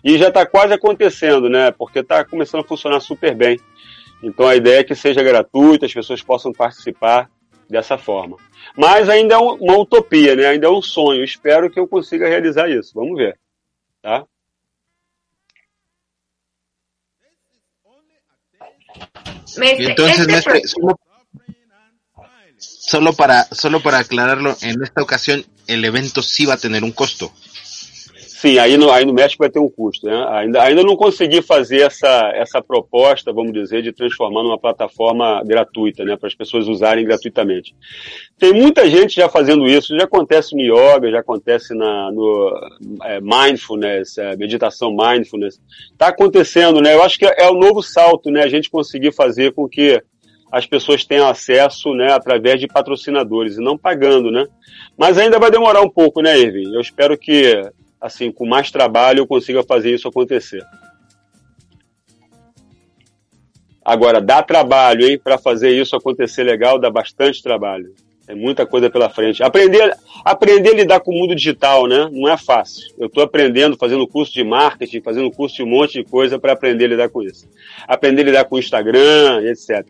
E 0.04 0.18
já 0.18 0.28
está 0.30 0.46
quase 0.46 0.74
acontecendo, 0.74 1.50
né? 1.50 1.72
Porque 1.72 2.00
está 2.00 2.24
começando 2.24 2.62
a 2.64 2.68
funcionar 2.68 3.00
super 3.00 3.36
bem. 3.36 3.60
Então 4.24 4.48
a 4.48 4.56
ideia 4.56 4.80
é 4.80 4.84
que 4.84 4.96
seja 4.96 5.22
gratuito, 5.24 5.86
as 5.86 5.94
pessoas 5.94 6.22
possam 6.22 6.52
participar 6.54 7.30
dessa 7.70 7.98
forma. 7.98 8.38
Mas 8.78 9.10
ainda 9.10 9.36
é 9.36 9.38
um- 9.38 9.56
uma 9.56 9.78
utopia, 9.78 10.36
né? 10.36 10.48
Ainda 10.48 10.68
é 10.68 10.70
um 10.70 10.82
sonho. 10.82 11.24
Espero 11.24 11.70
que 11.70 11.80
eu 11.80 11.88
consiga 11.88 12.28
realizar 12.28 12.70
isso. 12.70 12.92
Vamos 12.94 13.18
ver. 13.18 13.38
Tá? 14.02 14.26
Entonces, 19.80 20.28
este 20.28 20.62
solo 22.58 23.14
para, 23.14 23.44
solo 23.52 23.82
para 23.82 24.00
aclararlo, 24.00 24.56
en 24.62 24.82
esta 24.82 25.02
ocasión 25.02 25.46
el 25.68 25.84
evento 25.86 26.22
sí 26.22 26.46
va 26.46 26.54
a 26.56 26.58
tener 26.58 26.84
un 26.84 26.92
costo. 26.92 27.32
Sim, 28.46 28.60
aí 28.60 28.78
no, 28.78 28.92
aí 28.92 29.04
no 29.06 29.14
México 29.14 29.42
vai 29.42 29.50
ter 29.50 29.58
um 29.58 29.68
custo. 29.68 30.06
Né? 30.06 30.26
Ainda, 30.30 30.62
ainda 30.62 30.84
não 30.84 30.96
consegui 30.96 31.42
fazer 31.42 31.82
essa, 31.82 32.32
essa 32.36 32.62
proposta, 32.62 33.34
vamos 33.34 33.52
dizer, 33.52 33.82
de 33.82 33.92
transformar 33.92 34.44
numa 34.44 34.60
plataforma 34.60 35.42
gratuita, 35.44 36.06
né? 36.06 36.16
para 36.16 36.28
as 36.28 36.36
pessoas 36.36 36.68
usarem 36.68 37.04
gratuitamente. 37.04 37.76
Tem 38.38 38.54
muita 38.54 38.88
gente 38.88 39.16
já 39.16 39.28
fazendo 39.28 39.66
isso, 39.66 39.98
já 39.98 40.04
acontece 40.04 40.56
no 40.56 40.62
yoga, 40.62 41.10
já 41.10 41.22
acontece 41.22 41.74
na, 41.74 42.12
no 42.12 42.54
é, 43.04 43.20
mindfulness, 43.20 44.16
é, 44.20 44.36
meditação 44.36 44.96
mindfulness. 44.96 45.60
Está 45.92 46.10
acontecendo, 46.10 46.82
né? 46.82 46.94
Eu 46.94 47.02
acho 47.02 47.18
que 47.18 47.26
é 47.26 47.50
o 47.50 47.56
novo 47.56 47.82
salto, 47.82 48.30
né? 48.30 48.44
A 48.44 48.50
gente 48.50 48.70
conseguir 48.70 49.12
fazer 49.12 49.54
com 49.54 49.68
que 49.68 50.00
as 50.52 50.68
pessoas 50.68 51.04
tenham 51.04 51.28
acesso, 51.28 51.94
né, 51.94 52.14
através 52.14 52.62
de 52.62 52.68
patrocinadores 52.68 53.58
e 53.58 53.62
não 53.62 53.78
pagando, 53.78 54.32
né? 54.32 54.46
Mas 54.98 55.18
ainda 55.18 55.40
vai 55.40 55.52
demorar 55.52 55.82
um 55.82 55.90
pouco, 55.90 56.22
né, 56.22 56.40
Irving? 56.40 56.74
Eu 56.74 56.80
espero 56.80 57.18
que, 57.18 57.62
assim, 58.06 58.32
com 58.32 58.46
mais 58.46 58.70
trabalho 58.70 59.20
eu 59.20 59.28
consiga 59.28 59.64
fazer 59.64 59.94
isso 59.94 60.08
acontecer. 60.08 60.64
Agora, 63.84 64.22
dá 64.22 64.44
trabalho, 64.44 65.08
hein? 65.08 65.20
Para 65.22 65.38
fazer 65.38 65.72
isso 65.72 65.96
acontecer 65.96 66.44
legal, 66.44 66.80
dá 66.80 66.90
bastante 66.90 67.42
trabalho. 67.42 67.94
É 68.28 68.34
muita 68.34 68.66
coisa 68.66 68.90
pela 68.90 69.10
frente. 69.10 69.44
Aprender, 69.44 69.96
aprender 70.24 70.70
a 70.70 70.74
lidar 70.74 71.00
com 71.00 71.12
o 71.12 71.16
mundo 71.16 71.36
digital, 71.36 71.88
né? 71.88 72.10
Não 72.12 72.28
é 72.28 72.38
fácil. 72.38 72.84
Eu 72.98 73.08
estou 73.08 73.24
aprendendo, 73.24 73.78
fazendo 73.78 74.08
curso 74.08 74.34
de 74.34 74.44
marketing, 74.44 75.02
fazendo 75.02 75.32
curso 75.32 75.56
de 75.56 75.64
um 75.64 75.68
monte 75.68 75.94
de 75.94 76.04
coisa 76.04 76.40
para 76.40 76.54
aprender 76.54 76.86
a 76.86 76.90
lidar 76.90 77.10
com 77.10 77.22
isso. 77.22 77.48
Aprender 77.88 78.22
a 78.22 78.26
lidar 78.26 78.46
com 78.46 78.56
o 78.56 78.60
Instagram, 78.60 79.44
etc. 79.44 79.86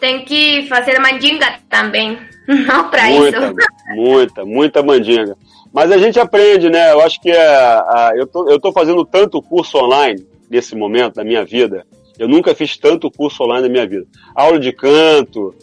Tem 0.00 0.24
que 0.24 0.66
fazer 0.68 0.98
mandinga 1.00 1.58
também. 1.68 2.29
Não 2.48 2.90
isso. 3.28 3.40
Muita, 3.40 3.66
muita, 3.94 4.44
muita 4.44 4.82
mandinga. 4.82 5.36
Mas 5.72 5.92
a 5.92 5.98
gente 5.98 6.18
aprende, 6.18 6.68
né? 6.68 6.92
Eu 6.92 7.00
acho 7.00 7.20
que 7.20 7.30
é, 7.30 7.46
a- 7.46 8.12
eu, 8.16 8.26
tô, 8.26 8.48
eu 8.50 8.58
tô 8.60 8.72
fazendo 8.72 9.04
tanto 9.04 9.40
curso 9.40 9.78
online 9.78 10.26
nesse 10.50 10.74
momento 10.74 11.14
da 11.14 11.24
minha 11.24 11.44
vida. 11.44 11.86
Eu 12.18 12.26
nunca 12.28 12.54
fiz 12.54 12.76
tanto 12.76 13.10
curso 13.10 13.44
online 13.44 13.62
na 13.68 13.72
minha 13.72 13.86
vida. 13.86 14.04
Aula 14.34 14.58
de 14.58 14.72
canto, 14.72 15.54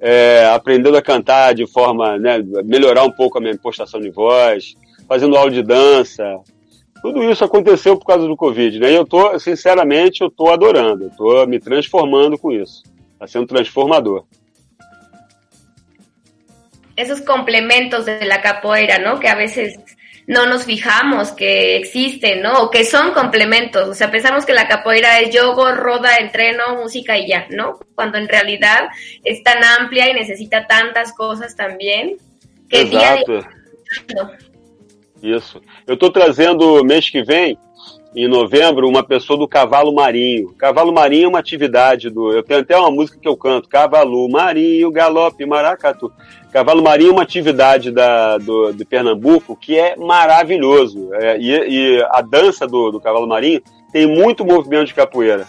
é, 0.00 0.46
aprendendo 0.54 0.96
a 0.96 1.02
cantar 1.02 1.54
de 1.54 1.66
forma, 1.66 2.16
né, 2.18 2.38
melhorar 2.64 3.02
um 3.02 3.10
pouco 3.10 3.38
a 3.38 3.40
minha 3.40 3.52
impostação 3.54 4.00
de 4.00 4.10
voz, 4.10 4.74
fazendo 5.08 5.36
aula 5.36 5.50
de 5.50 5.62
dança. 5.62 6.38
Tudo 7.02 7.22
isso 7.24 7.44
aconteceu 7.44 7.96
por 7.98 8.06
causa 8.06 8.26
do 8.26 8.36
Covid, 8.36 8.78
né? 8.80 8.92
E 8.92 8.94
eu 8.94 9.04
tô, 9.04 9.38
sinceramente, 9.38 10.22
eu 10.22 10.30
tô 10.30 10.48
adorando. 10.48 11.04
Eu 11.04 11.10
tô 11.10 11.46
me 11.46 11.58
transformando 11.58 12.38
com 12.38 12.50
isso. 12.52 12.82
Tá 13.18 13.26
sendo 13.26 13.46
transformador. 13.46 14.24
Esos 16.96 17.20
complementos 17.20 18.06
de 18.06 18.24
la 18.24 18.40
capoeira, 18.40 18.98
¿no? 18.98 19.20
Que 19.20 19.28
a 19.28 19.34
veces 19.34 19.78
no 20.26 20.46
nos 20.46 20.64
fijamos 20.64 21.30
que 21.32 21.76
existen, 21.76 22.42
¿no? 22.42 22.62
O 22.62 22.70
que 22.70 22.84
son 22.84 23.12
complementos. 23.12 23.88
O 23.88 23.94
sea, 23.94 24.10
pensamos 24.10 24.44
que 24.44 24.52
la 24.52 24.66
capoeira 24.66 25.20
es 25.20 25.34
yoga, 25.34 25.72
roda, 25.72 26.16
entreno, 26.16 26.76
música 26.76 27.16
y 27.16 27.28
ya, 27.28 27.46
¿no? 27.50 27.78
Cuando 27.94 28.18
en 28.18 28.28
realidad 28.28 28.88
es 29.22 29.42
tan 29.42 29.62
amplia 29.62 30.10
y 30.10 30.14
necesita 30.14 30.66
tantas 30.66 31.12
cosas 31.12 31.54
también 31.54 32.16
que 32.68 32.84
día 32.84 33.12
a 33.12 33.16
día. 33.16 33.50
Isso. 35.22 35.62
Eu 35.86 35.94
estou 35.94 36.10
trazendo 36.10 36.84
mês 36.84 37.08
que 37.08 37.22
vem, 37.22 37.58
em 38.16 38.26
novembro, 38.26 38.88
uma 38.88 39.02
pessoa 39.02 39.38
do 39.38 39.46
cavalo 39.46 39.94
marinho. 39.94 40.54
Cavalo 40.54 40.90
marinho 40.90 41.26
é 41.26 41.28
uma 41.28 41.38
atividade 41.38 42.08
do. 42.08 42.32
Eu 42.32 42.42
tenho 42.42 42.60
até 42.60 42.74
uma 42.74 42.90
música 42.90 43.18
que 43.20 43.28
eu 43.28 43.36
canto: 43.36 43.68
Cavalo 43.68 44.26
marinho, 44.30 44.90
galope, 44.90 45.44
maracatu. 45.44 46.10
Cavalo 46.50 46.82
marinho 46.82 47.10
é 47.10 47.12
uma 47.12 47.22
atividade 47.22 47.90
da, 47.90 48.38
do, 48.38 48.72
de 48.72 48.86
Pernambuco 48.86 49.54
que 49.54 49.78
é 49.78 49.96
maravilhoso. 49.96 51.12
É, 51.12 51.36
e, 51.38 51.50
e 51.50 52.02
a 52.10 52.22
dança 52.22 52.66
do, 52.66 52.90
do 52.90 52.98
cavalo 52.98 53.26
marinho 53.26 53.60
tem 53.92 54.06
muito 54.06 54.46
movimento 54.46 54.86
de 54.86 54.94
capoeira. 54.94 55.46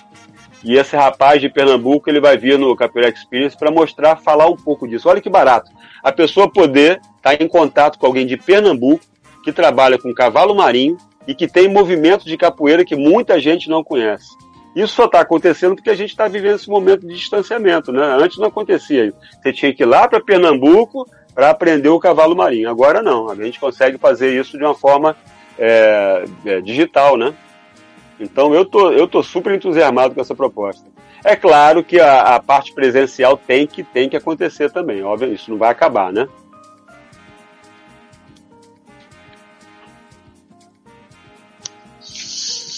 E 0.62 0.75
esse 0.75 0.97
rapaz 0.97 1.39
de 1.39 1.47
Pernambuco 1.47 2.09
ele 2.09 2.19
vai 2.19 2.38
vir 2.38 2.59
no 2.59 2.75
Capoeira 2.75 3.09
Experience 3.09 3.57
para 3.57 3.71
mostrar, 3.71 4.17
falar 4.17 4.47
um 4.47 4.57
pouco 4.57 4.86
disso. 4.86 5.07
Olha 5.07 5.21
que 5.21 5.29
barato. 5.29 5.71
A 6.03 6.12
pessoa 6.12 6.51
poder 6.51 7.00
estar 7.15 7.41
em 7.41 7.47
contato 7.47 7.97
com 7.97 8.05
alguém 8.05 8.25
de 8.25 8.36
Pernambuco 8.36 9.05
que 9.43 9.53
trabalha 9.53 9.97
com 9.97 10.13
cavalo 10.13 10.53
marinho 10.53 10.97
e 11.27 11.36
que 11.36 11.48
tem 11.48 11.67
movimentos 11.67 12.25
de 12.25 12.38
capoeira 12.38 12.86
que 12.86 12.96
muita 12.96 13.39
gente 13.39 13.69
não 13.69 13.84
conhece. 13.84 14.29
Isso 14.75 14.93
só 14.93 15.05
está 15.05 15.22
acontecendo 15.22 15.75
porque 15.75 15.89
a 15.89 15.96
gente 15.96 16.12
está 16.12 16.27
vivendo 16.27 16.55
esse 16.55 16.69
momento 16.69 17.05
de 17.05 17.15
distanciamento, 17.15 17.91
né? 17.91 18.03
Antes 18.19 18.38
não 18.38 18.48
acontecia. 18.48 19.12
Você 19.41 19.51
tinha 19.51 19.74
que 19.74 19.84
ir 19.84 19.88
lá 19.88 20.07
para 20.07 20.22
Pernambuco 20.22 21.07
para 21.34 21.50
aprender 21.50 21.89
o 21.89 22.00
cavalo 22.00 22.36
marinho. 22.36 22.69
Agora 22.69 23.01
não, 23.01 23.29
a 23.29 23.36
gente 23.36 23.60
consegue 23.60 23.97
fazer 23.97 24.39
isso 24.39 24.58
de 24.58 24.63
uma 24.63 24.75
forma 24.75 25.15
é, 25.58 26.25
é, 26.45 26.62
digital, 26.62 27.17
né? 27.17 27.34
Então 28.19 28.54
eu 28.54 28.65
tô, 28.65 28.91
eu 28.91 29.08
tô 29.08 29.21
super 29.21 29.54
entusiasmado 29.54 30.15
com 30.15 30.21
essa 30.21 30.36
proposta. 30.36 30.86
É 31.23 31.36
claro 31.36 31.84
que 31.84 31.99
a, 31.99 32.36
a 32.36 32.39
parte 32.39 32.73
presencial 32.73 33.36
tem 33.36 33.65
que, 33.65 33.84
tem 33.84 34.08
que 34.08 34.15
acontecer 34.15 34.71
também, 34.71 35.04
óbvio, 35.04 35.34
isso 35.34 35.49
não 35.49 35.58
vai 35.58 35.69
acabar, 35.69 36.13
né? 36.13 36.28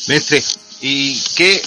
Mestre, 0.09 0.41
¿y 0.81 1.21
qué? 1.37 1.61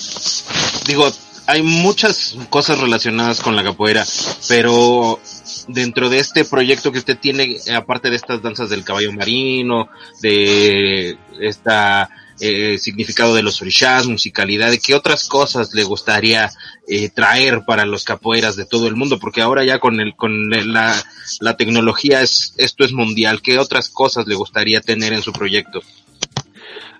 Digo, 0.88 1.08
hay 1.46 1.62
muchas 1.62 2.36
cosas 2.50 2.80
relacionadas 2.80 3.40
con 3.40 3.54
la 3.54 3.62
capoeira, 3.62 4.04
pero 4.48 5.20
dentro 5.68 6.10
de 6.10 6.18
este 6.18 6.44
proyecto 6.44 6.90
que 6.90 6.98
usted 6.98 7.16
tiene, 7.16 7.58
aparte 7.72 8.10
de 8.10 8.16
estas 8.16 8.42
danzas 8.42 8.68
del 8.68 8.82
caballo 8.82 9.12
marino, 9.12 9.88
de 10.22 11.16
esta 11.40 12.10
eh, 12.40 12.78
significado 12.78 13.36
de 13.36 13.44
los 13.44 13.62
orishas, 13.62 14.08
musicalidad, 14.08 14.72
¿qué 14.84 14.96
otras 14.96 15.28
cosas 15.28 15.72
le 15.72 15.84
gustaría 15.84 16.50
eh, 16.88 17.10
traer 17.10 17.62
para 17.64 17.86
los 17.86 18.02
capoeiras 18.02 18.56
de 18.56 18.64
todo 18.64 18.88
el 18.88 18.96
mundo? 18.96 19.20
Porque 19.20 19.40
ahora 19.40 19.62
ya 19.62 19.78
con 19.78 20.00
el 20.00 20.16
con 20.16 20.50
la, 20.50 21.00
la 21.38 21.56
tecnología 21.56 22.22
es 22.22 22.54
esto 22.56 22.84
es 22.84 22.92
mundial. 22.92 23.40
¿Qué 23.40 23.60
otras 23.60 23.88
cosas 23.88 24.26
le 24.26 24.34
gustaría 24.34 24.80
tener 24.80 25.12
en 25.12 25.22
su 25.22 25.32
proyecto? 25.32 25.80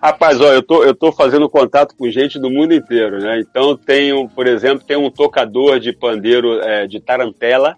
Rapaz, 0.02 0.40
ó, 0.40 0.52
eu 0.52 0.62
tô, 0.64 0.82
eu 0.82 0.94
tô 0.96 1.12
fazendo 1.12 1.48
contato 1.48 1.94
com 1.96 2.10
gente 2.10 2.36
do 2.36 2.50
mundo 2.50 2.74
inteiro, 2.74 3.20
né? 3.20 3.38
Então 3.38 3.76
tem, 3.76 4.12
um, 4.12 4.26
por 4.26 4.48
exemplo, 4.48 4.84
tem 4.84 4.96
um 4.96 5.08
tocador 5.08 5.78
de 5.78 5.92
pandeiro 5.92 6.60
é, 6.60 6.88
de 6.88 6.98
tarantela, 6.98 7.76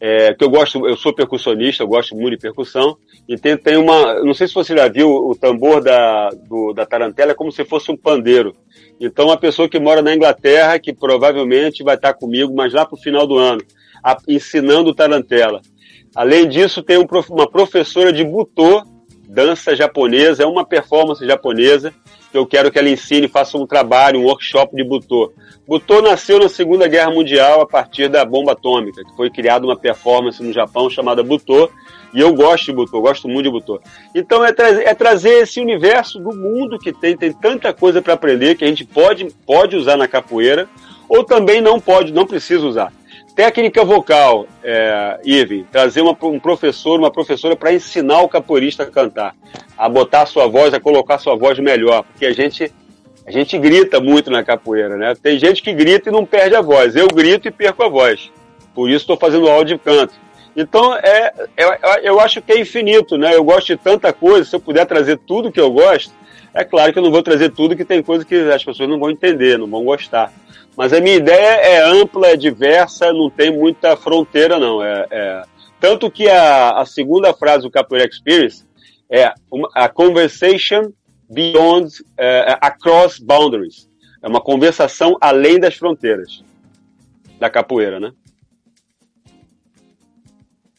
é, 0.00 0.32
que 0.32 0.42
eu 0.42 0.48
gosto, 0.48 0.86
eu 0.88 0.96
sou 0.96 1.14
percussionista, 1.14 1.82
eu 1.82 1.88
gosto 1.88 2.14
muito 2.16 2.30
de 2.36 2.38
percussão, 2.38 2.96
e 3.28 3.36
tem, 3.36 3.54
tem 3.54 3.76
uma, 3.76 4.14
não 4.22 4.32
sei 4.32 4.48
se 4.48 4.54
você 4.54 4.74
já 4.74 4.88
viu 4.88 5.10
o 5.10 5.34
tambor 5.34 5.82
da, 5.82 6.30
do, 6.30 6.72
da 6.72 6.86
tarantela, 6.86 7.32
é 7.32 7.34
como 7.34 7.52
se 7.52 7.66
fosse 7.66 7.92
um 7.92 7.96
pandeiro. 7.98 8.54
Então 8.98 9.26
uma 9.26 9.36
pessoa 9.36 9.68
que 9.68 9.78
mora 9.78 10.00
na 10.00 10.14
Inglaterra, 10.14 10.78
que 10.78 10.94
provavelmente 10.94 11.84
vai 11.84 11.96
estar 11.96 12.14
comigo, 12.14 12.54
mas 12.56 12.72
lá 12.72 12.86
pro 12.86 12.96
final 12.96 13.26
do 13.26 13.36
ano, 13.36 13.60
a- 14.02 14.16
ensinando 14.26 14.94
tarantela. 14.94 15.60
Além 16.14 16.48
disso, 16.48 16.82
tem 16.82 16.96
um 16.96 17.06
uma 17.28 17.50
professora 17.50 18.10
de 18.10 18.24
butô, 18.24 18.82
dança 19.28 19.74
japonesa, 19.74 20.42
é 20.42 20.46
uma 20.46 20.64
performance 20.64 21.24
japonesa, 21.26 21.92
que 22.30 22.38
eu 22.38 22.46
quero 22.46 22.70
que 22.70 22.78
ela 22.78 22.88
ensine, 22.88 23.28
faça 23.28 23.56
um 23.56 23.66
trabalho, 23.66 24.20
um 24.20 24.24
workshop 24.24 24.74
de 24.74 24.84
butô. 24.84 25.32
Butô 25.66 26.00
nasceu 26.00 26.38
na 26.38 26.48
Segunda 26.48 26.86
Guerra 26.86 27.10
Mundial 27.10 27.60
a 27.60 27.66
partir 27.66 28.08
da 28.08 28.24
bomba 28.24 28.52
atômica, 28.52 29.02
que 29.04 29.16
foi 29.16 29.30
criada 29.30 29.66
uma 29.66 29.76
performance 29.76 30.42
no 30.42 30.52
Japão 30.52 30.88
chamada 30.88 31.22
butô, 31.22 31.68
e 32.14 32.20
eu 32.20 32.32
gosto 32.34 32.66
de 32.66 32.72
butô, 32.72 33.00
gosto 33.00 33.28
muito 33.28 33.44
de 33.44 33.50
butô. 33.50 33.80
Então 34.14 34.44
é, 34.44 34.52
tra 34.52 34.68
é 34.68 34.94
trazer 34.94 35.42
esse 35.42 35.60
universo 35.60 36.18
do 36.18 36.34
mundo 36.34 36.78
que 36.78 36.92
tem, 36.92 37.16
tem 37.16 37.32
tanta 37.32 37.72
coisa 37.72 38.00
para 38.00 38.14
aprender 38.14 38.54
que 38.54 38.64
a 38.64 38.68
gente 38.68 38.84
pode, 38.84 39.26
pode 39.46 39.76
usar 39.76 39.96
na 39.96 40.06
capoeira, 40.06 40.68
ou 41.08 41.24
também 41.24 41.60
não 41.60 41.80
pode, 41.80 42.12
não 42.12 42.26
precisa 42.26 42.66
usar. 42.66 42.92
Técnica 43.36 43.84
vocal, 43.84 44.46
é, 44.64 45.20
Ive, 45.22 45.66
trazer 45.70 46.00
uma, 46.00 46.16
um 46.22 46.40
professor, 46.40 46.98
uma 46.98 47.10
professora 47.10 47.54
para 47.54 47.70
ensinar 47.70 48.22
o 48.22 48.28
capoeirista 48.30 48.84
a 48.84 48.86
cantar, 48.86 49.36
a 49.76 49.86
botar 49.90 50.22
a 50.22 50.26
sua 50.26 50.46
voz, 50.46 50.72
a 50.72 50.80
colocar 50.80 51.16
a 51.16 51.18
sua 51.18 51.36
voz 51.36 51.58
melhor, 51.58 52.02
porque 52.02 52.24
a 52.24 52.32
gente 52.32 52.72
a 53.26 53.30
gente 53.30 53.58
grita 53.58 54.00
muito 54.00 54.30
na 54.30 54.42
capoeira, 54.42 54.96
né? 54.96 55.14
Tem 55.20 55.38
gente 55.38 55.60
que 55.60 55.74
grita 55.74 56.08
e 56.08 56.12
não 56.12 56.24
perde 56.24 56.54
a 56.54 56.62
voz. 56.62 56.96
Eu 56.96 57.08
grito 57.08 57.48
e 57.48 57.50
perco 57.50 57.82
a 57.82 57.88
voz. 57.88 58.30
Por 58.72 58.88
isso 58.88 59.00
estou 59.02 59.16
fazendo 59.16 59.48
aula 59.48 59.64
de 59.64 59.76
canto. 59.76 60.14
Então, 60.56 60.94
é, 60.94 61.32
é, 61.56 62.08
eu 62.08 62.20
acho 62.20 62.40
que 62.40 62.52
é 62.52 62.60
infinito, 62.60 63.18
né? 63.18 63.34
Eu 63.34 63.42
gosto 63.42 63.66
de 63.66 63.76
tanta 63.76 64.12
coisa. 64.12 64.48
Se 64.48 64.54
eu 64.54 64.60
puder 64.60 64.86
trazer 64.86 65.18
tudo 65.18 65.50
que 65.50 65.60
eu 65.60 65.70
gosto, 65.72 66.12
é 66.54 66.64
claro 66.64 66.92
que 66.92 66.98
eu 66.98 67.02
não 67.02 67.10
vou 67.10 67.22
trazer 67.22 67.50
tudo 67.50 67.76
que 67.76 67.84
tem 67.84 68.00
coisa 68.00 68.24
que 68.24 68.36
as 68.36 68.64
pessoas 68.64 68.88
não 68.88 68.98
vão 68.98 69.10
entender, 69.10 69.58
não 69.58 69.66
vão 69.66 69.84
gostar. 69.84 70.32
Mas 70.76 70.92
a 70.92 71.00
minha 71.00 71.16
ideia 71.16 71.54
é 71.56 71.82
ampla, 71.82 72.28
é 72.28 72.36
diversa, 72.36 73.12
não 73.12 73.30
tem 73.30 73.50
muita 73.50 73.96
fronteira, 73.96 74.58
não. 74.58 74.82
É, 74.82 75.06
é... 75.10 75.42
Tanto 75.80 76.10
que 76.10 76.28
a, 76.28 76.78
a 76.78 76.84
segunda 76.84 77.32
frase 77.32 77.62
do 77.62 77.70
Capoeira 77.70 78.06
Experience 78.06 78.66
é 79.10 79.32
uma, 79.50 79.68
a 79.74 79.88
conversation 79.88 80.92
beyond, 81.30 81.88
uh, 82.18 82.58
across 82.60 83.18
boundaries. 83.18 83.88
É 84.22 84.28
uma 84.28 84.40
conversação 84.40 85.16
além 85.20 85.58
das 85.58 85.76
fronteiras 85.76 86.42
da 87.38 87.50
capoeira, 87.50 88.00
né? 88.00 88.12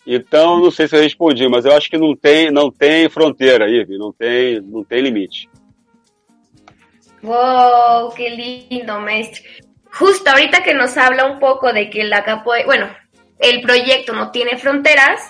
Então, 0.06 0.60
não 0.60 0.72
sei 0.72 0.88
se 0.88 0.96
eu 0.96 1.02
respondi, 1.02 1.48
mas 1.50 1.66
eu 1.66 1.74
acho 1.74 1.90
que 1.90 1.98
não 1.98 2.16
tem, 2.16 2.50
não 2.50 2.72
tem 2.72 3.10
fronteira, 3.10 3.70
Ive, 3.70 3.98
não 3.98 4.14
tem, 4.14 4.62
não 4.62 4.84
tem 4.84 5.02
limite. 5.02 5.50
Wow, 7.22 8.12
qué 8.12 8.30
lindo, 8.30 8.94
maestro. 9.02 9.44
Justo 10.00 10.30
ahorita 10.30 10.64
que 10.64 10.74
nos 10.74 10.96
habla 10.98 11.26
un 11.26 11.40
poco 11.40 11.74
de 11.74 11.90
que 11.90 12.04
la 12.04 12.24
capoeira, 12.24 12.66
bueno, 12.66 12.88
el 13.40 13.62
proyecto 13.62 14.14
no 14.14 14.32
tiene 14.32 14.58
fronteras, 14.58 15.22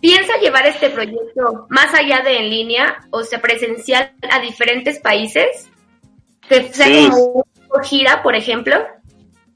¿piensa 0.00 0.36
llevar 0.38 0.66
este 0.66 0.90
proyecto 0.90 1.66
más 1.68 1.94
allá 1.94 2.22
de 2.22 2.38
en 2.38 2.50
línea, 2.50 2.98
o 3.10 3.22
sea, 3.22 3.40
presencial 3.40 4.12
a 4.30 4.40
diferentes 4.40 4.98
países? 4.98 5.70
Que 6.48 6.72
sea 6.72 6.86
Sí. 6.86 7.08
como 7.10 7.44
gira, 7.82 8.22
por 8.22 8.34
ejemplo? 8.34 8.74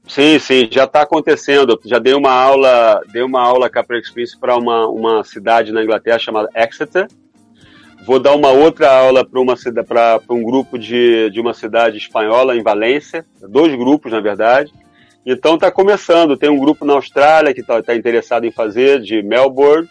Sim, 0.07 0.39
sim, 0.39 0.67
já 0.71 0.85
está 0.85 1.01
acontecendo. 1.03 1.79
Já 1.85 1.99
dei 1.99 2.13
uma 2.13 2.31
aula, 2.31 3.01
dei 3.13 3.21
uma 3.21 3.41
aula 3.41 3.69
Capoeira 3.69 4.01
Experience 4.01 4.37
para 4.37 4.55
uma, 4.55 4.87
uma 4.87 5.23
cidade 5.23 5.71
na 5.71 5.83
Inglaterra 5.83 6.19
chamada 6.19 6.49
Exeter. 6.55 7.07
Vou 8.05 8.19
dar 8.19 8.35
uma 8.35 8.49
outra 8.49 8.91
aula 8.91 9.23
para 9.23 9.39
um 10.29 10.43
grupo 10.43 10.77
de, 10.77 11.29
de 11.29 11.39
uma 11.39 11.53
cidade 11.53 11.97
espanhola 11.97 12.55
em 12.55 12.63
Valência, 12.63 13.25
dois 13.47 13.73
grupos 13.75 14.11
na 14.11 14.19
verdade. 14.19 14.73
Então 15.25 15.55
está 15.55 15.71
começando. 15.71 16.35
Tem 16.35 16.49
um 16.49 16.57
grupo 16.57 16.83
na 16.83 16.93
Austrália 16.93 17.53
que 17.53 17.61
está 17.61 17.81
tá 17.81 17.95
interessado 17.95 18.45
em 18.45 18.51
fazer 18.51 18.99
de 19.01 19.21
Melbourne. 19.21 19.87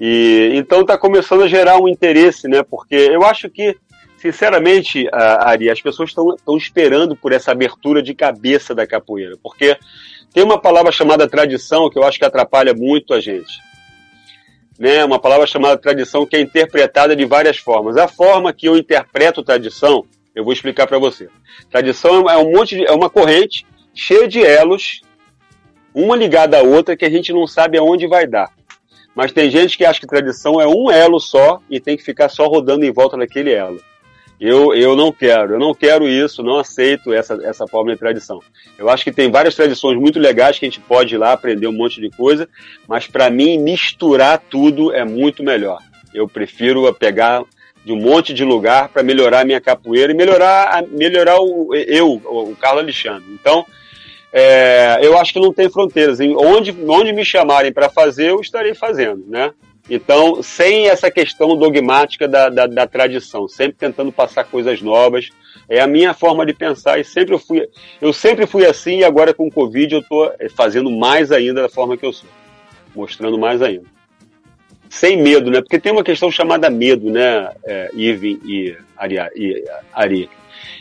E 0.00 0.52
então 0.54 0.82
está 0.82 0.96
começando 0.96 1.42
a 1.42 1.48
gerar 1.48 1.78
um 1.78 1.88
interesse, 1.88 2.46
né? 2.46 2.62
Porque 2.62 2.94
eu 2.94 3.24
acho 3.24 3.50
que 3.50 3.76
sinceramente, 4.16 5.08
Ari, 5.12 5.68
as 5.68 5.82
pessoas 5.82 6.10
estão 6.10 6.56
esperando 6.56 7.16
por 7.16 7.32
essa 7.32 7.50
abertura 7.50 8.00
de 8.00 8.14
cabeça 8.14 8.72
da 8.72 8.86
capoeira, 8.86 9.36
porque 9.42 9.76
tem 10.32 10.44
uma 10.44 10.60
palavra 10.60 10.92
chamada 10.92 11.28
tradição 11.28 11.90
que 11.90 11.98
eu 11.98 12.04
acho 12.04 12.20
que 12.20 12.24
atrapalha 12.24 12.72
muito 12.72 13.12
a 13.12 13.20
gente. 13.20 13.52
Né? 14.82 15.04
Uma 15.04 15.20
palavra 15.20 15.46
chamada 15.46 15.78
tradição 15.78 16.26
que 16.26 16.34
é 16.34 16.40
interpretada 16.40 17.14
de 17.14 17.24
várias 17.24 17.56
formas. 17.56 17.96
A 17.96 18.08
forma 18.08 18.52
que 18.52 18.66
eu 18.66 18.76
interpreto 18.76 19.40
tradição, 19.40 20.04
eu 20.34 20.42
vou 20.42 20.52
explicar 20.52 20.88
para 20.88 20.98
você. 20.98 21.28
Tradição 21.70 22.28
é 22.28 22.36
um 22.36 22.50
monte 22.50 22.74
de, 22.74 22.84
é 22.84 22.90
uma 22.90 23.08
corrente 23.08 23.64
cheia 23.94 24.26
de 24.26 24.42
elos, 24.42 25.02
uma 25.94 26.16
ligada 26.16 26.58
à 26.58 26.62
outra 26.62 26.96
que 26.96 27.04
a 27.04 27.10
gente 27.10 27.32
não 27.32 27.46
sabe 27.46 27.78
aonde 27.78 28.08
vai 28.08 28.26
dar. 28.26 28.50
Mas 29.14 29.30
tem 29.30 29.48
gente 29.48 29.78
que 29.78 29.84
acha 29.84 30.00
que 30.00 30.06
tradição 30.08 30.60
é 30.60 30.66
um 30.66 30.90
elo 30.90 31.20
só 31.20 31.60
e 31.70 31.78
tem 31.78 31.96
que 31.96 32.02
ficar 32.02 32.28
só 32.28 32.48
rodando 32.48 32.84
em 32.84 32.90
volta 32.90 33.16
daquele 33.16 33.52
elo. 33.52 33.80
Eu, 34.44 34.74
eu 34.74 34.96
não 34.96 35.12
quero, 35.12 35.54
eu 35.54 35.58
não 35.60 35.72
quero 35.72 36.08
isso, 36.08 36.42
não 36.42 36.58
aceito 36.58 37.12
essa, 37.12 37.38
essa 37.44 37.64
forma 37.64 37.92
de 37.92 37.98
tradição. 37.98 38.40
Eu 38.76 38.88
acho 38.88 39.04
que 39.04 39.12
tem 39.12 39.30
várias 39.30 39.54
tradições 39.54 39.96
muito 39.96 40.18
legais 40.18 40.58
que 40.58 40.66
a 40.66 40.68
gente 40.68 40.80
pode 40.80 41.14
ir 41.14 41.18
lá 41.18 41.32
aprender 41.32 41.68
um 41.68 41.72
monte 41.72 42.00
de 42.00 42.10
coisa, 42.10 42.48
mas 42.88 43.06
para 43.06 43.30
mim 43.30 43.56
misturar 43.56 44.42
tudo 44.50 44.92
é 44.92 45.04
muito 45.04 45.44
melhor. 45.44 45.78
Eu 46.12 46.26
prefiro 46.26 46.92
pegar 46.92 47.44
de 47.84 47.92
um 47.92 47.96
monte 47.96 48.34
de 48.34 48.44
lugar 48.44 48.88
para 48.88 49.04
melhorar 49.04 49.42
a 49.42 49.44
minha 49.44 49.60
capoeira 49.60 50.12
e 50.12 50.16
melhorar, 50.16 50.82
melhorar 50.88 51.40
o, 51.40 51.72
eu, 51.72 52.10
o 52.12 52.56
Carlos 52.56 52.82
Alexandre. 52.82 53.24
Então, 53.32 53.64
é, 54.32 54.98
eu 55.02 55.16
acho 55.18 55.32
que 55.32 55.38
não 55.38 55.52
tem 55.52 55.70
fronteiras. 55.70 56.18
Onde, 56.18 56.76
onde 56.88 57.12
me 57.12 57.24
chamarem 57.24 57.72
para 57.72 57.88
fazer, 57.88 58.30
eu 58.30 58.40
estarei 58.40 58.74
fazendo, 58.74 59.24
né? 59.28 59.52
Então, 59.90 60.42
sem 60.42 60.88
essa 60.88 61.10
questão 61.10 61.56
dogmática 61.56 62.28
da, 62.28 62.48
da, 62.48 62.66
da, 62.66 62.86
tradição, 62.86 63.48
sempre 63.48 63.76
tentando 63.78 64.12
passar 64.12 64.44
coisas 64.44 64.80
novas, 64.80 65.30
é 65.68 65.80
a 65.80 65.86
minha 65.86 66.14
forma 66.14 66.46
de 66.46 66.54
pensar 66.54 67.00
e 67.00 67.04
sempre 67.04 67.34
eu 67.34 67.38
fui, 67.38 67.68
eu 68.00 68.12
sempre 68.12 68.46
fui 68.46 68.64
assim 68.64 68.98
e 68.98 69.04
agora 69.04 69.34
com 69.34 69.48
o 69.48 69.52
Covid 69.52 69.94
eu 69.94 70.00
estou 70.00 70.32
fazendo 70.54 70.90
mais 70.90 71.32
ainda 71.32 71.62
da 71.62 71.68
forma 71.68 71.96
que 71.96 72.06
eu 72.06 72.12
sou, 72.12 72.28
mostrando 72.94 73.36
mais 73.38 73.60
ainda. 73.60 73.84
Sem 74.88 75.16
medo, 75.16 75.50
né? 75.50 75.60
Porque 75.60 75.80
tem 75.80 75.90
uma 75.90 76.04
questão 76.04 76.30
chamada 76.30 76.68
medo, 76.70 77.10
né, 77.10 77.50
é, 77.64 77.90
e 77.94 78.76
Ari, 78.96 79.16
e 79.34 79.64
Ari. 79.92 80.30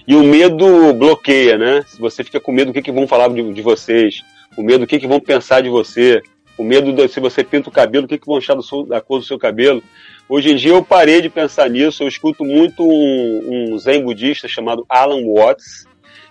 E 0.08 0.16
o 0.16 0.24
medo 0.24 0.94
bloqueia, 0.94 1.58
né? 1.58 1.84
Se 1.88 2.00
você 2.00 2.24
fica 2.24 2.40
com 2.40 2.52
medo 2.52 2.68
do 2.68 2.74
que, 2.74 2.82
que 2.82 2.92
vão 2.92 3.08
falar 3.08 3.30
de, 3.30 3.54
de 3.54 3.62
vocês, 3.62 4.22
o 4.58 4.62
medo 4.62 4.80
do 4.80 4.88
que, 4.88 5.00
que 5.00 5.08
vão 5.08 5.20
pensar 5.20 5.62
de 5.62 5.70
você, 5.70 6.22
o 6.62 6.64
medo 6.64 6.94
de 6.94 7.08
se 7.08 7.20
você 7.20 7.44
pinta 7.44 7.70
o 7.70 7.72
cabelo, 7.72 8.06
o 8.06 8.08
que, 8.08 8.20
que 8.20 8.28
vão 8.28 8.38
achar 8.38 8.60
seu, 8.62 8.84
da 8.84 9.02
cor 9.02 9.20
do 9.20 9.26
seu 9.26 9.40
cabelo. 9.40 9.84
Hoje 10.30 10.52
em 10.52 10.56
dia 10.56 10.72
eu 10.72 10.84
parei 10.84 11.20
de 11.20 11.28
pensar 11.28 11.68
nisso, 11.70 12.04
eu 12.04 12.08
escuto 12.08 12.46
muito 12.46 12.84
um, 12.84 13.74
um 13.74 13.80
zen 13.80 14.04
budista 14.04 14.48
chamado 14.48 14.86
Alan 14.88 15.24
Watts, 15.26 15.88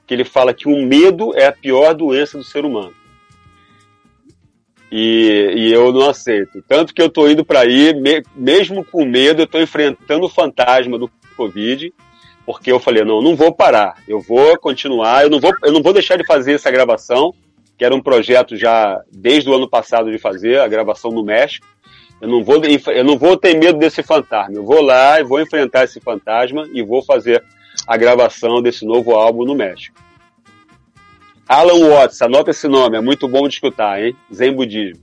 que 0.07 0.15
ele 0.15 0.25
fala 0.25 0.55
que 0.55 0.69
o 0.69 0.87
medo 0.87 1.37
é 1.37 1.47
a 1.47 1.53
pior 1.53 1.95
doença 1.95 2.39
do 2.39 2.45
ser 2.45 2.65
humano. 2.65 2.95
E, 4.91 5.53
e 5.57 5.73
eu 5.73 5.93
não 5.93 6.09
aceito. 6.09 6.63
Tanto 6.67 6.95
que 6.95 7.03
eu 7.03 7.07
estou 7.07 7.29
indo 7.29 7.45
para 7.45 7.61
aí, 7.61 7.93
me, 7.93 8.23
mesmo 8.35 8.85
com 8.85 9.05
medo, 9.05 9.41
eu 9.41 9.47
estou 9.47 9.61
enfrentando 9.61 10.27
o 10.27 10.31
fantasma 10.31 10.97
do 10.97 11.11
Covid, 11.37 11.93
porque 12.47 12.71
eu 12.71 12.79
falei, 12.79 13.05
não, 13.05 13.21
não 13.21 13.35
vou 13.35 13.53
parar, 13.53 13.97
eu 14.07 14.21
vou 14.21 14.57
continuar, 14.59 15.25
eu 15.25 15.31
não 15.31 15.41
vou, 15.41 15.53
eu 15.65 15.73
não 15.73 15.83
vou 15.83 15.93
deixar 15.93 16.17
de 16.17 16.27
fazer 16.27 16.55
essa 16.55 16.71
gravação, 16.71 17.35
que 17.81 17.85
era 17.87 17.95
um 17.95 18.03
projeto 18.03 18.59
já 18.59 19.03
desde 19.11 19.49
o 19.49 19.55
ano 19.55 19.67
passado 19.67 20.13
de 20.13 20.19
fazer, 20.19 20.61
a 20.61 20.69
gravação 20.69 21.11
no 21.11 21.25
México. 21.25 21.67
Eu 22.21 22.29
não 22.29 22.45
vou, 22.45 22.63
eu 22.63 23.03
não 23.03 23.17
vou 23.17 23.39
ter 23.39 23.57
medo 23.57 23.79
desse 23.79 24.03
fantasma. 24.03 24.55
Eu 24.55 24.67
vou 24.67 24.83
lá 24.83 25.19
e 25.19 25.25
vou 25.25 25.41
enfrentar 25.41 25.85
esse 25.85 25.99
fantasma 25.99 26.69
e 26.75 26.83
vou 26.83 27.03
fazer 27.03 27.43
a 27.87 27.97
gravação 27.97 28.61
desse 28.61 28.85
novo 28.85 29.13
álbum 29.13 29.47
no 29.47 29.55
México. 29.55 29.99
Alan 31.49 31.89
Watts, 31.89 32.21
anota 32.21 32.51
esse 32.51 32.69
nome, 32.69 32.99
é 32.99 33.01
muito 33.01 33.27
bom 33.27 33.49
de 33.49 33.55
escutar, 33.55 33.99
hein? 33.99 34.15
Zen 34.31 34.53
Budismo. 34.53 35.03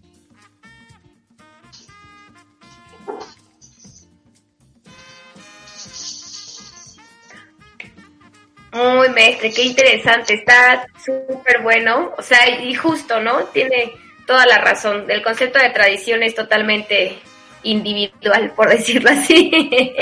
Muy 8.78 9.10
mestre, 9.10 9.52
qué 9.52 9.64
interesante, 9.64 10.36
está 10.36 10.88
súper 11.04 11.62
bueno, 11.64 12.14
o 12.16 12.22
sea, 12.22 12.48
y 12.62 12.76
justo, 12.76 13.20
¿no? 13.20 13.46
Tiene 13.46 13.94
toda 14.28 14.46
la 14.46 14.60
razón. 14.60 15.06
El 15.10 15.24
concepto 15.24 15.58
de 15.58 15.72
tradición 15.72 16.22
es 16.22 16.36
totalmente 16.36 17.18
individual, 17.64 18.52
por 18.56 18.70
decirlo 18.78 19.10
así. 19.10 19.96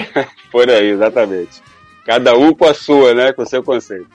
por 0.51 0.69
aí, 0.69 0.89
exatamente. 0.89 1.53
Cada 2.05 2.35
um 2.35 2.53
com 2.53 2.67
a 2.67 2.73
sua, 2.73 3.13
né? 3.13 3.31
Com 3.31 3.45
seu 3.45 3.63
conceito. 3.63 4.09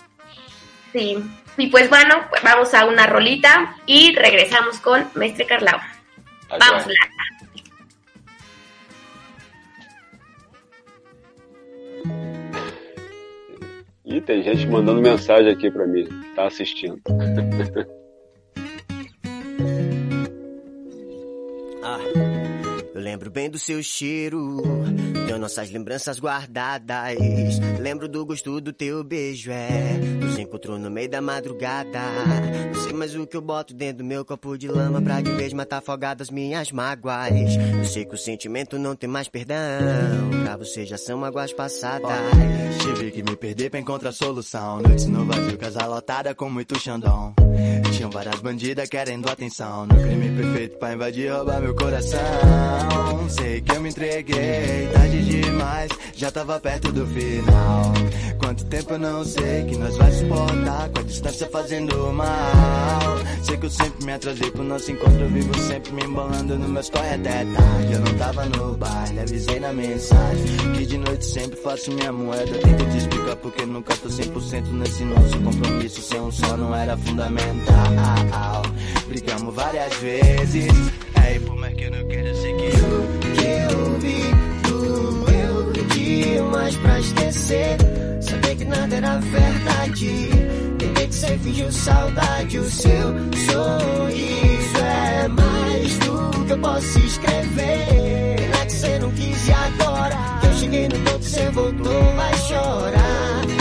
Sí. 0.92 1.16
Y 1.56 1.66
pues 1.68 1.88
bueno, 1.88 2.26
pues 2.28 2.42
vamos 2.42 2.74
a 2.74 2.84
una 2.84 3.06
rolita 3.06 3.76
y 3.86 4.14
regresamos 4.14 4.78
con 4.78 5.08
Mestre 5.14 5.46
Carlao. 5.46 5.80
Vamos, 6.50 6.86
Lata. 6.86 7.39
Ih, 14.10 14.20
tem 14.20 14.42
gente 14.42 14.66
mandando 14.66 15.00
mensagem 15.00 15.52
aqui 15.52 15.70
para 15.70 15.86
mim, 15.86 16.08
tá 16.34 16.48
assistindo. 16.48 17.00
ah, 21.80 21.98
lembro 23.00 23.30
bem 23.30 23.50
do 23.50 23.58
seu 23.58 23.82
cheiro, 23.82 24.62
tenho 25.26 25.38
nossas 25.38 25.70
lembranças 25.70 26.20
guardadas. 26.20 27.16
Lembro 27.78 28.08
do 28.08 28.24
gosto 28.26 28.60
do 28.60 28.72
teu 28.72 29.02
beijo, 29.02 29.50
é. 29.50 29.98
Nos 30.20 30.38
encontrou 30.38 30.78
no 30.78 30.90
meio 30.90 31.08
da 31.08 31.20
madrugada. 31.20 32.00
Não 32.74 32.82
sei 32.82 32.92
mais 32.92 33.14
o 33.14 33.26
que 33.26 33.36
eu 33.36 33.40
boto 33.40 33.74
dentro 33.74 33.98
do 33.98 34.04
meu 34.04 34.24
copo 34.24 34.56
de 34.56 34.68
lama 34.68 35.00
pra 35.00 35.20
de 35.20 35.32
vez 35.32 35.52
matar 35.52 35.78
afogadas 35.78 36.30
minhas 36.30 36.70
mágoas. 36.70 37.56
Eu 37.78 37.84
sei 37.84 38.04
que 38.04 38.14
o 38.14 38.18
sentimento 38.18 38.78
não 38.78 38.94
tem 38.94 39.08
mais 39.08 39.28
perdão. 39.28 39.56
Pra 40.44 40.56
você 40.56 40.84
já 40.84 40.98
são 40.98 41.18
mágoas 41.18 41.52
passadas. 41.52 42.10
Tive 42.82 43.10
que 43.10 43.22
me 43.22 43.36
perder 43.36 43.70
pra 43.70 43.80
encontrar 43.80 44.12
solução. 44.12 44.80
Noites 44.80 45.06
no 45.06 45.24
vazio, 45.24 45.58
casa 45.58 45.86
lotada 45.86 46.34
com 46.34 46.50
muito 46.50 46.78
xandão. 46.78 47.34
Tinham 48.00 48.10
várias 48.10 48.40
bandidas 48.40 48.88
querendo 48.88 49.28
atenção. 49.28 49.84
No 49.84 49.94
crime 49.94 50.30
perfeito 50.30 50.78
pra 50.78 50.94
invadir 50.94 51.30
roubar 51.30 51.60
meu 51.60 51.74
coração. 51.74 53.28
Sei 53.28 53.60
que 53.60 53.72
eu 53.72 53.80
me 53.82 53.90
entreguei, 53.90 54.88
tarde 54.90 55.22
demais, 55.22 55.90
já 56.14 56.30
tava 56.30 56.58
perto 56.58 56.90
do 56.92 57.06
final. 57.06 57.92
Quanto 58.38 58.64
tempo 58.64 58.94
eu 58.94 58.98
não 58.98 59.22
sei 59.22 59.64
que 59.66 59.76
nós 59.76 59.94
vai 59.98 60.10
suportar 60.12 60.88
com 60.88 60.98
a 60.98 61.02
distância 61.02 61.46
fazendo 61.50 62.10
mal. 62.14 63.20
Sei 63.42 63.56
que 63.58 63.66
eu 63.66 63.70
sempre 63.70 64.04
me 64.06 64.12
atrasei 64.12 64.50
pro 64.50 64.64
nosso 64.64 64.90
encontro, 64.90 65.28
vivo 65.28 65.58
sempre 65.58 65.92
me 65.92 66.02
embolando 66.02 66.58
no 66.58 66.68
meus 66.68 66.88
corre 66.88 67.14
até 67.14 67.44
tarde. 67.44 67.92
Eu 67.92 68.00
não 68.00 68.14
tava 68.14 68.46
no 68.46 68.76
baile, 68.78 69.20
avisei 69.20 69.60
na 69.60 69.72
mensagem 69.74 70.72
que 70.74 70.86
de 70.86 70.96
noite 70.96 71.26
sempre 71.26 71.60
faço 71.60 71.92
minha 71.92 72.10
moeda. 72.10 72.58
Tento 72.58 72.90
te 72.90 72.96
explicar 72.96 73.36
porque 73.36 73.66
nunca 73.66 73.94
tô 73.96 74.08
100% 74.08 74.72
nesse 74.72 75.04
nosso 75.04 75.38
compromisso. 75.40 76.00
Ser 76.00 76.20
um 76.20 76.32
só 76.32 76.56
não 76.56 76.74
era 76.74 76.96
fundamental. 76.96 77.89
Brigamos 79.08 79.54
várias 79.54 79.94
vezes, 79.96 80.72
é 81.14 81.38
por 81.40 81.56
mais 81.56 81.74
que 81.74 81.84
eu 81.84 81.90
não 81.90 82.08
queira, 82.08 82.28
eu 82.28 82.34
sei 82.36 82.54
que 82.54 82.64
eu 82.64 83.98
vi 83.98 84.22
doeu 84.68 85.72
demais 85.72 86.76
pra 86.76 87.00
esquecer. 87.00 87.76
Saber 88.20 88.56
que 88.56 88.64
nada 88.64 88.96
era 88.96 89.18
verdade. 89.18 90.06
Entender 90.74 91.06
que 91.08 91.14
você 91.14 91.38
fingiu 91.38 91.72
saudade. 91.72 92.58
O 92.58 92.70
seu 92.70 93.14
sorriso 93.46 94.78
é 94.78 95.28
mais 95.28 95.98
do 95.98 96.44
que 96.46 96.52
eu 96.52 96.58
posso 96.58 96.98
escrever. 96.98 98.36
Pena 98.36 98.66
que 98.66 98.72
você 98.72 98.98
não 98.98 99.10
quis 99.12 99.48
e 99.48 99.52
agora. 99.52 100.16
Que 100.40 100.46
eu 100.46 100.54
cheguei 100.54 100.88
no 100.88 100.98
ponto, 101.00 101.24
você 101.24 101.50
voltou, 101.50 102.14
vai 102.16 102.34
chorar. 102.38 103.59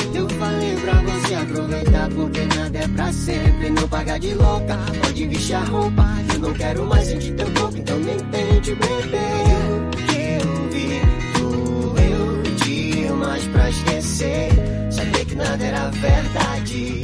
Aproveitar 1.41 2.09
porque 2.09 2.45
nada 2.55 2.77
é 2.77 2.87
pra 2.87 3.11
sempre. 3.11 3.69
Não 3.69 3.87
pagar 3.87 4.19
de 4.19 4.33
louca, 4.33 4.77
pode 5.01 5.27
vestir 5.27 5.55
a 5.55 5.63
roupa. 5.63 6.05
Eu 6.33 6.39
não 6.39 6.53
quero 6.53 6.85
mais 6.85 7.07
sentir 7.07 7.35
teu 7.35 7.51
corpo, 7.51 7.77
então 7.77 7.99
nem 7.99 8.17
tente 8.17 8.75
beber. 8.75 9.97
Que 10.07 10.43
eu 10.43 10.69
vi 10.69 11.01
doeu 11.39 12.43
demais 12.63 13.43
pra 13.45 13.69
esquecer. 13.69 14.49
Saber 14.91 15.25
que 15.25 15.35
nada 15.35 15.63
era 15.63 15.89
verdade. 15.89 17.01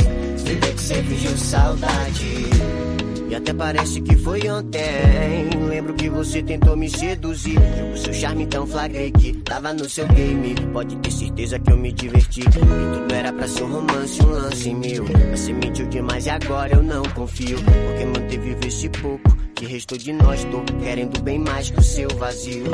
fingiu 1.04 1.38
saudade. 1.38 2.94
Até 3.36 3.54
parece 3.54 4.00
que 4.02 4.15
foi 4.15 4.50
ontem. 4.50 5.50
Lembro 5.67 5.93
que 5.93 6.10
você 6.10 6.41
tentou 6.41 6.78
me 6.78 6.89
seduzir. 6.89 7.60
Jogo 7.78 7.98
seu 7.98 8.13
charme 8.13 8.43
então 8.43 8.65
flagrei 8.65 9.12
que 9.12 9.34
tava 9.34 9.74
no 9.74 9.89
seu 9.89 10.08
game. 10.08 10.56
Pode 10.71 10.95
ter 10.98 11.12
certeza 11.12 11.60
que 11.60 11.71
eu 11.71 11.78
me 11.78 11.91
diverti. 11.91 12.41
E 12.41 12.43
tudo 12.45 13.13
era 13.13 13.34
pra 13.34 13.48
ser 13.48 13.63
um 13.63 13.74
romance, 13.74 14.24
um 14.24 14.30
lance 14.30 14.74
mil. 14.74 15.06
Mas 15.30 15.39
você 15.41 15.54
mentiu 15.54 15.86
demais 15.88 16.26
e 16.26 16.30
agora 16.30 16.76
eu 16.76 16.84
não 16.84 17.04
confio. 17.13 17.58
Porque 17.58 18.06
manteve 18.06 18.67
esse 18.67 18.88
pouco 18.89 19.35
que 19.56 19.65
restou 19.65 19.98
de 19.98 20.12
nós. 20.12 20.44
Tô 20.46 20.62
querendo 20.84 21.20
bem 21.22 21.39
mais 21.39 21.70
que 21.70 21.80
o 21.80 21.84
seu 21.84 22.10
vazio. 22.18 22.65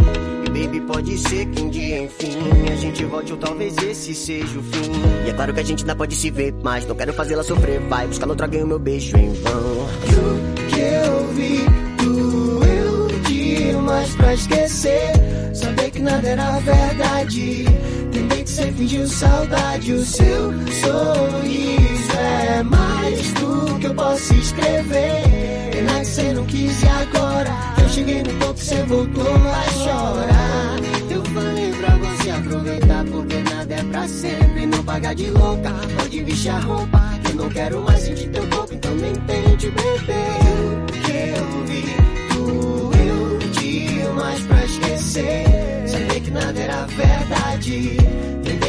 E 0.45 0.49
baby, 0.49 0.81
pode 0.81 1.17
ser 1.17 1.45
que 1.45 1.61
um 1.61 1.69
dia, 1.69 2.03
enfim, 2.03 2.37
a 2.71 2.75
gente 2.75 3.05
volte 3.05 3.31
ou 3.31 3.37
talvez 3.37 3.77
esse 3.77 4.13
seja 4.13 4.59
o 4.59 4.63
fim. 4.63 4.91
E 5.25 5.29
é 5.29 5.33
claro 5.33 5.53
que 5.53 5.59
a 5.59 5.63
gente 5.63 5.81
ainda 5.81 5.95
pode 5.95 6.15
se 6.15 6.29
ver, 6.31 6.53
mas 6.63 6.85
não 6.87 6.95
quero 6.95 7.13
fazê-la 7.13 7.43
sofrer. 7.43 7.79
Vai 7.81 8.07
buscar 8.07 8.27
outra 8.27 8.47
alguém 8.47 8.63
o 8.63 8.67
meu 8.67 8.79
beijo 8.79 9.15
em 9.15 9.31
vão. 9.33 9.87
E 10.07 10.15
o 10.15 10.65
que 10.67 10.79
eu 10.79 11.27
vi 11.33 11.65
doeu 12.03 13.07
demais 13.27 14.15
pra 14.15 14.33
esquecer. 14.33 15.11
Saber 15.53 15.91
que 15.91 15.99
nada 15.99 16.27
era 16.27 16.59
verdade. 16.59 17.65
Entender 18.07 18.43
que 18.43 18.49
você 18.49 18.71
fingiu 18.71 19.07
saudade. 19.07 19.93
O 19.93 20.03
seu 20.03 20.51
sorriso 20.81 22.11
é 22.17 22.63
mais 22.63 23.33
do 23.33 23.79
que 23.79 23.87
eu 23.87 23.93
posso 23.93 24.33
escrever. 24.33 25.40
Que 26.01 26.07
você 26.07 26.33
não 26.33 26.43
quis 26.45 26.81
e 26.81 26.87
agora 26.87 27.51
eu 27.79 27.89
cheguei 27.89 28.23
no 28.23 28.33
ponto 28.39 28.59
você 28.59 28.81
voltou 28.85 29.23
a 29.23 29.63
chorar. 29.69 30.79
Eu 31.11 31.23
falei 31.25 31.71
pra 31.73 31.95
você 31.95 32.29
aproveitar 32.31 33.05
porque 33.05 33.37
nada 33.43 33.75
é 33.75 33.83
pra 33.83 34.07
sempre. 34.07 34.65
Não 34.65 34.83
pagar 34.83 35.13
de 35.13 35.29
louca, 35.29 35.69
pode 35.99 36.23
vestir 36.23 36.49
a 36.49 36.59
roupa. 36.59 36.99
Eu 37.29 37.35
não 37.35 37.49
quero 37.49 37.83
mais 37.83 37.99
sentir 37.99 38.29
teu 38.29 38.47
corpo, 38.47 38.73
então 38.73 38.95
nem 38.95 39.13
tente 39.13 39.69
beber. 39.69 40.87
Que 41.05 41.37
eu 41.37 41.65
vi 41.67 41.85
doeu 42.33 43.37
demais 43.51 44.41
pra 44.41 44.65
esquecer. 44.65 45.45
Saber 45.85 46.19
que 46.19 46.31
nada 46.31 46.59
era 46.59 46.85
verdade. 46.87 47.97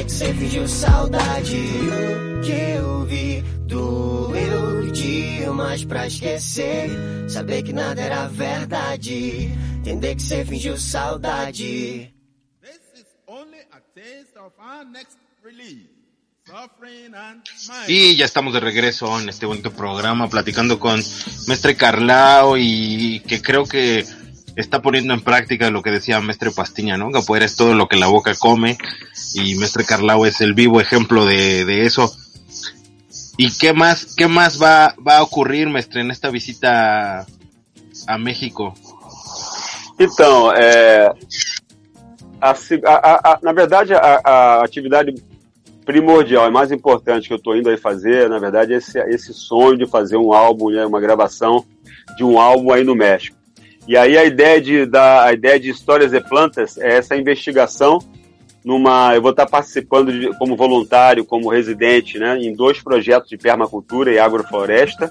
Entender 0.02 0.04
que 0.04 0.12
você 0.12 0.34
fingiu 0.34 0.68
saudade. 0.68 1.56
O 1.56 2.40
que 2.40 2.52
eu 2.52 3.04
vi 3.04 3.42
doeu 3.66 4.90
demais 4.90 5.84
pra 5.84 6.06
esquecer. 6.08 6.90
Saber 7.28 7.62
que 7.62 7.72
nada 7.72 8.02
era 8.02 8.26
verdade. 8.26 9.50
Entender 9.78 10.16
que 10.16 10.22
você 10.22 10.44
fingiu 10.44 10.76
saudade. 10.76 12.12
This 12.60 12.80
is 12.96 13.06
only 13.28 13.60
a 13.70 13.80
taste 13.94 14.36
of 14.38 14.52
our 14.58 14.84
next 14.84 15.18
release. 15.44 15.88
Suffering 16.48 17.14
and 17.14 17.42
Smiling. 17.56 17.86
Y 17.88 18.16
ya 18.16 18.24
estamos 18.24 18.52
de 18.52 18.58
regreso 18.58 19.20
en 19.20 19.28
este 19.28 19.46
bonito 19.46 19.70
programa 19.70 20.28
platicando 20.28 20.80
con 20.80 21.00
Mestre 21.46 21.76
Carlao 21.76 22.56
y 22.58 23.20
que 23.20 23.40
creo 23.40 23.64
que 23.64 24.04
está 24.56 24.82
poniendo 24.82 25.14
en 25.14 25.22
práctica 25.22 25.70
lo 25.70 25.82
que 25.82 25.90
decía 25.90 26.20
Mestre 26.20 26.50
Pastiña, 26.50 26.96
¿no? 26.96 27.10
Capoeira 27.10 27.46
es 27.46 27.56
todo 27.56 27.74
lo 27.74 27.86
que 27.88 27.96
la 27.96 28.06
boca 28.08 28.34
come 28.34 28.78
y 29.34 29.54
Mestre 29.56 29.84
Carlao 29.84 30.26
es 30.26 30.40
el 30.40 30.54
vivo 30.54 30.80
ejemplo 30.80 31.24
de, 31.24 31.64
de 31.64 31.86
eso. 31.86 32.14
¿Y 33.38 33.50
qué 33.58 33.72
más, 33.72 34.14
qué 34.16 34.28
más 34.28 34.60
va, 34.62 34.94
va 35.06 35.18
a 35.18 35.22
ocurrir, 35.22 35.68
Mestre, 35.68 36.02
en 36.02 36.10
esta 36.10 36.30
visita 36.30 37.26
a 38.06 38.18
México? 38.18 38.74
Então, 39.98 40.52
é, 40.52 41.10
a 42.40 42.50
a- 42.50 43.32
a- 43.32 43.38
na 43.42 43.52
verdade, 43.52 43.94
a 43.94 44.62
atividade 44.64 45.14
primordial 45.84 46.46
e 46.46 46.50
mais 46.50 46.70
importante 46.70 47.26
que 47.26 47.32
eu 47.34 47.38
estou 47.38 47.56
indo 47.56 47.68
aí 47.70 47.76
fazer, 47.76 48.28
na 48.28 48.38
verdade, 48.38 48.74
é 48.74 48.76
esse, 48.76 48.98
esse 48.98 49.32
sonho 49.32 49.76
de 49.78 49.86
fazer 49.86 50.16
um 50.16 50.32
álbum, 50.32 50.70
né, 50.70 50.84
uma 50.84 51.00
gravação 51.00 51.64
de 52.16 52.24
um 52.24 52.38
álbum 52.38 52.72
aí 52.72 52.84
no 52.84 52.94
México. 52.94 53.36
E 53.86 53.96
aí 53.96 54.16
a 54.16 54.24
ideia 54.24 54.60
de, 54.60 54.86
da, 54.86 55.24
a 55.24 55.32
ideia 55.32 55.58
de 55.58 55.70
Histórias 55.70 56.12
e 56.12 56.20
Plantas 56.20 56.78
é 56.78 56.96
essa 56.98 57.16
investigação 57.16 57.98
numa, 58.64 59.12
eu 59.14 59.20
vou 59.20 59.32
estar 59.32 59.46
participando 59.46 60.12
de- 60.12 60.28
como 60.38 60.54
voluntário, 60.56 61.24
como 61.24 61.48
residente, 61.50 62.16
né, 62.18 62.38
em 62.38 62.54
dois 62.54 62.80
projetos 62.80 63.28
de 63.28 63.36
permacultura 63.36 64.12
e 64.12 64.20
agrofloresta. 64.20 65.10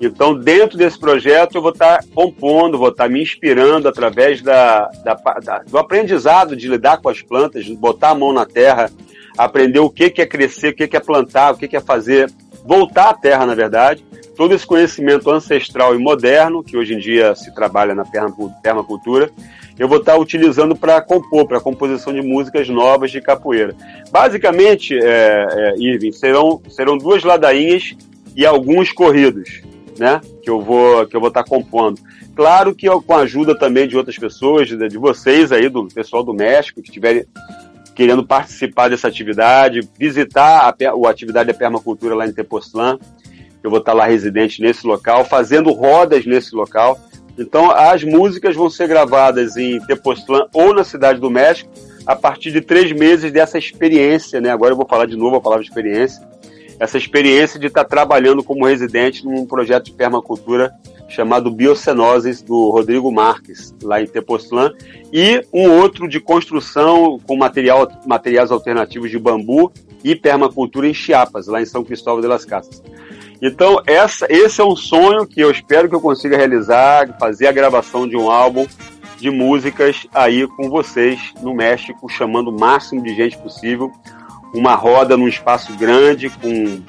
Então, 0.00 0.34
dentro 0.34 0.78
desse 0.78 0.98
projeto, 0.98 1.56
eu 1.56 1.60
vou 1.62 1.72
estar 1.72 2.02
compondo, 2.14 2.78
vou 2.78 2.88
estar 2.88 3.06
me 3.10 3.20
inspirando 3.20 3.86
através 3.86 4.40
da, 4.40 4.86
da- 5.04 5.14
da- 5.44 5.58
do 5.58 5.76
aprendizado 5.76 6.56
de 6.56 6.68
lidar 6.68 7.02
com 7.02 7.10
as 7.10 7.20
plantas, 7.20 7.68
botar 7.68 8.10
a 8.10 8.14
mão 8.14 8.32
na 8.32 8.46
terra, 8.46 8.90
aprender 9.36 9.80
o 9.80 9.90
que, 9.90 10.08
que 10.08 10.22
é 10.22 10.26
crescer, 10.26 10.68
o 10.70 10.74
que, 10.74 10.88
que 10.88 10.96
é 10.96 11.00
plantar, 11.00 11.52
o 11.52 11.56
que, 11.58 11.68
que 11.68 11.76
é 11.76 11.80
fazer, 11.80 12.32
voltar 12.64 13.10
à 13.10 13.14
terra, 13.14 13.44
na 13.44 13.54
verdade. 13.54 14.02
Todo 14.40 14.54
esse 14.54 14.66
conhecimento 14.66 15.30
ancestral 15.30 15.94
e 15.94 15.98
moderno, 15.98 16.64
que 16.64 16.74
hoje 16.74 16.94
em 16.94 16.98
dia 16.98 17.34
se 17.34 17.54
trabalha 17.54 17.94
na 17.94 18.06
permacu- 18.06 18.50
permacultura, 18.62 19.30
eu 19.78 19.86
vou 19.86 19.98
estar 19.98 20.16
utilizando 20.16 20.74
para 20.74 20.98
compor, 21.02 21.46
para 21.46 21.60
composição 21.60 22.10
de 22.10 22.22
músicas 22.22 22.66
novas 22.66 23.10
de 23.10 23.20
capoeira. 23.20 23.76
Basicamente, 24.10 24.96
é, 24.96 25.46
é, 25.50 25.74
Irving, 25.76 26.12
serão, 26.12 26.58
serão 26.70 26.96
duas 26.96 27.22
ladainhas 27.22 27.94
e 28.34 28.46
alguns 28.46 28.90
corridos 28.90 29.60
né? 29.98 30.22
Que 30.42 30.48
eu 30.48 30.62
vou 30.62 31.06
que 31.06 31.14
eu 31.14 31.20
vou 31.20 31.28
estar 31.28 31.44
compondo. 31.44 32.00
Claro 32.34 32.74
que 32.74 32.88
eu, 32.88 33.02
com 33.02 33.12
a 33.12 33.18
ajuda 33.18 33.54
também 33.54 33.86
de 33.86 33.98
outras 33.98 34.16
pessoas, 34.16 34.66
de, 34.66 34.88
de 34.88 34.96
vocês 34.96 35.52
aí, 35.52 35.68
do 35.68 35.86
pessoal 35.88 36.24
do 36.24 36.32
México, 36.32 36.80
que 36.80 36.88
estiverem 36.88 37.26
querendo 37.94 38.26
participar 38.26 38.88
dessa 38.88 39.06
atividade, 39.06 39.86
visitar 39.98 40.60
a, 40.62 40.68
a 40.70 41.10
atividade 41.10 41.52
da 41.52 41.58
permacultura 41.58 42.14
lá 42.14 42.26
em 42.26 42.32
Tepoztlán. 42.32 42.98
Eu 43.62 43.70
vou 43.70 43.78
estar 43.78 43.92
lá 43.92 44.06
residente 44.06 44.62
nesse 44.62 44.86
local, 44.86 45.24
fazendo 45.24 45.72
rodas 45.72 46.24
nesse 46.24 46.54
local. 46.54 46.98
Então, 47.38 47.70
as 47.70 48.02
músicas 48.02 48.56
vão 48.56 48.68
ser 48.68 48.88
gravadas 48.88 49.56
em 49.56 49.80
Tepoztlán 49.80 50.46
ou 50.52 50.74
na 50.74 50.84
cidade 50.84 51.20
do 51.20 51.30
México 51.30 51.70
a 52.06 52.16
partir 52.16 52.50
de 52.50 52.60
três 52.60 52.92
meses 52.92 53.30
dessa 53.32 53.58
experiência, 53.58 54.40
né? 54.40 54.50
Agora 54.50 54.72
eu 54.72 54.76
vou 54.76 54.86
falar 54.86 55.06
de 55.06 55.16
novo 55.16 55.36
a 55.36 55.40
palavra 55.40 55.64
experiência 55.64 56.28
essa 56.80 56.96
experiência 56.96 57.60
de 57.60 57.66
estar 57.66 57.84
trabalhando 57.84 58.42
como 58.42 58.64
residente 58.64 59.22
num 59.22 59.44
projeto 59.44 59.84
de 59.84 59.92
permacultura 59.92 60.72
chamado 61.10 61.50
Biocenoses, 61.50 62.40
do 62.40 62.70
Rodrigo 62.70 63.12
Marques, 63.12 63.74
lá 63.82 64.00
em 64.00 64.06
Tepoztlán, 64.06 64.72
e 65.12 65.44
um 65.52 65.70
outro 65.70 66.08
de 66.08 66.18
construção 66.18 67.20
com 67.26 67.36
material, 67.36 67.86
materiais 68.06 68.50
alternativos 68.50 69.10
de 69.10 69.18
bambu 69.18 69.70
e 70.02 70.16
permacultura 70.16 70.88
em 70.88 70.94
Chiapas, 70.94 71.48
lá 71.48 71.60
em 71.60 71.66
São 71.66 71.84
Cristóvão 71.84 72.22
de 72.22 72.28
las 72.28 72.46
Casas. 72.46 72.82
Então, 73.42 73.82
essa, 73.86 74.26
esse 74.28 74.60
é 74.60 74.64
um 74.64 74.76
sonho 74.76 75.26
que 75.26 75.40
eu 75.40 75.50
espero 75.50 75.88
que 75.88 75.94
eu 75.94 76.00
consiga 76.00 76.36
realizar, 76.36 77.16
fazer 77.18 77.46
a 77.46 77.52
gravação 77.52 78.06
de 78.06 78.16
um 78.16 78.30
álbum 78.30 78.66
de 79.18 79.30
músicas 79.30 80.06
aí 80.14 80.46
com 80.46 80.68
vocês 80.68 81.32
no 81.42 81.54
México, 81.54 82.08
chamando 82.08 82.48
o 82.48 82.58
máximo 82.58 83.02
de 83.02 83.14
gente 83.14 83.38
possível, 83.38 83.92
uma 84.54 84.74
roda 84.74 85.16
num 85.16 85.28
espaço 85.28 85.72
grande, 85.76 86.28
com, 86.28 86.82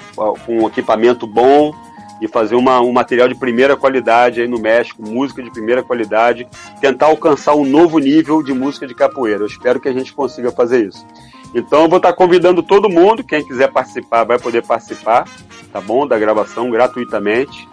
com 0.45 0.63
um 0.63 0.67
equipamento 0.67 1.25
bom 1.27 1.73
e 2.21 2.27
fazer 2.27 2.55
uma, 2.55 2.79
um 2.81 2.91
material 2.91 3.27
de 3.27 3.35
primeira 3.35 3.75
qualidade 3.75 4.41
aí 4.41 4.47
no 4.47 4.59
México, 4.59 5.01
música 5.01 5.41
de 5.41 5.51
primeira 5.51 5.81
qualidade, 5.81 6.47
tentar 6.79 7.07
alcançar 7.07 7.55
um 7.55 7.65
novo 7.65 7.97
nível 7.97 8.43
de 8.43 8.53
música 8.53 8.85
de 8.85 8.93
capoeira. 8.93 9.41
Eu 9.41 9.47
espero 9.47 9.79
que 9.79 9.89
a 9.89 9.93
gente 9.93 10.13
consiga 10.13 10.51
fazer 10.51 10.87
isso. 10.87 11.05
Então 11.53 11.83
eu 11.83 11.89
vou 11.89 11.97
estar 11.97 12.13
convidando 12.13 12.63
todo 12.63 12.89
mundo, 12.89 13.23
quem 13.23 13.45
quiser 13.45 13.69
participar 13.71 14.23
vai 14.23 14.39
poder 14.39 14.65
participar, 14.65 15.27
tá 15.71 15.81
bom? 15.81 16.07
Da 16.07 16.17
gravação 16.17 16.69
gratuitamente, 16.69 17.67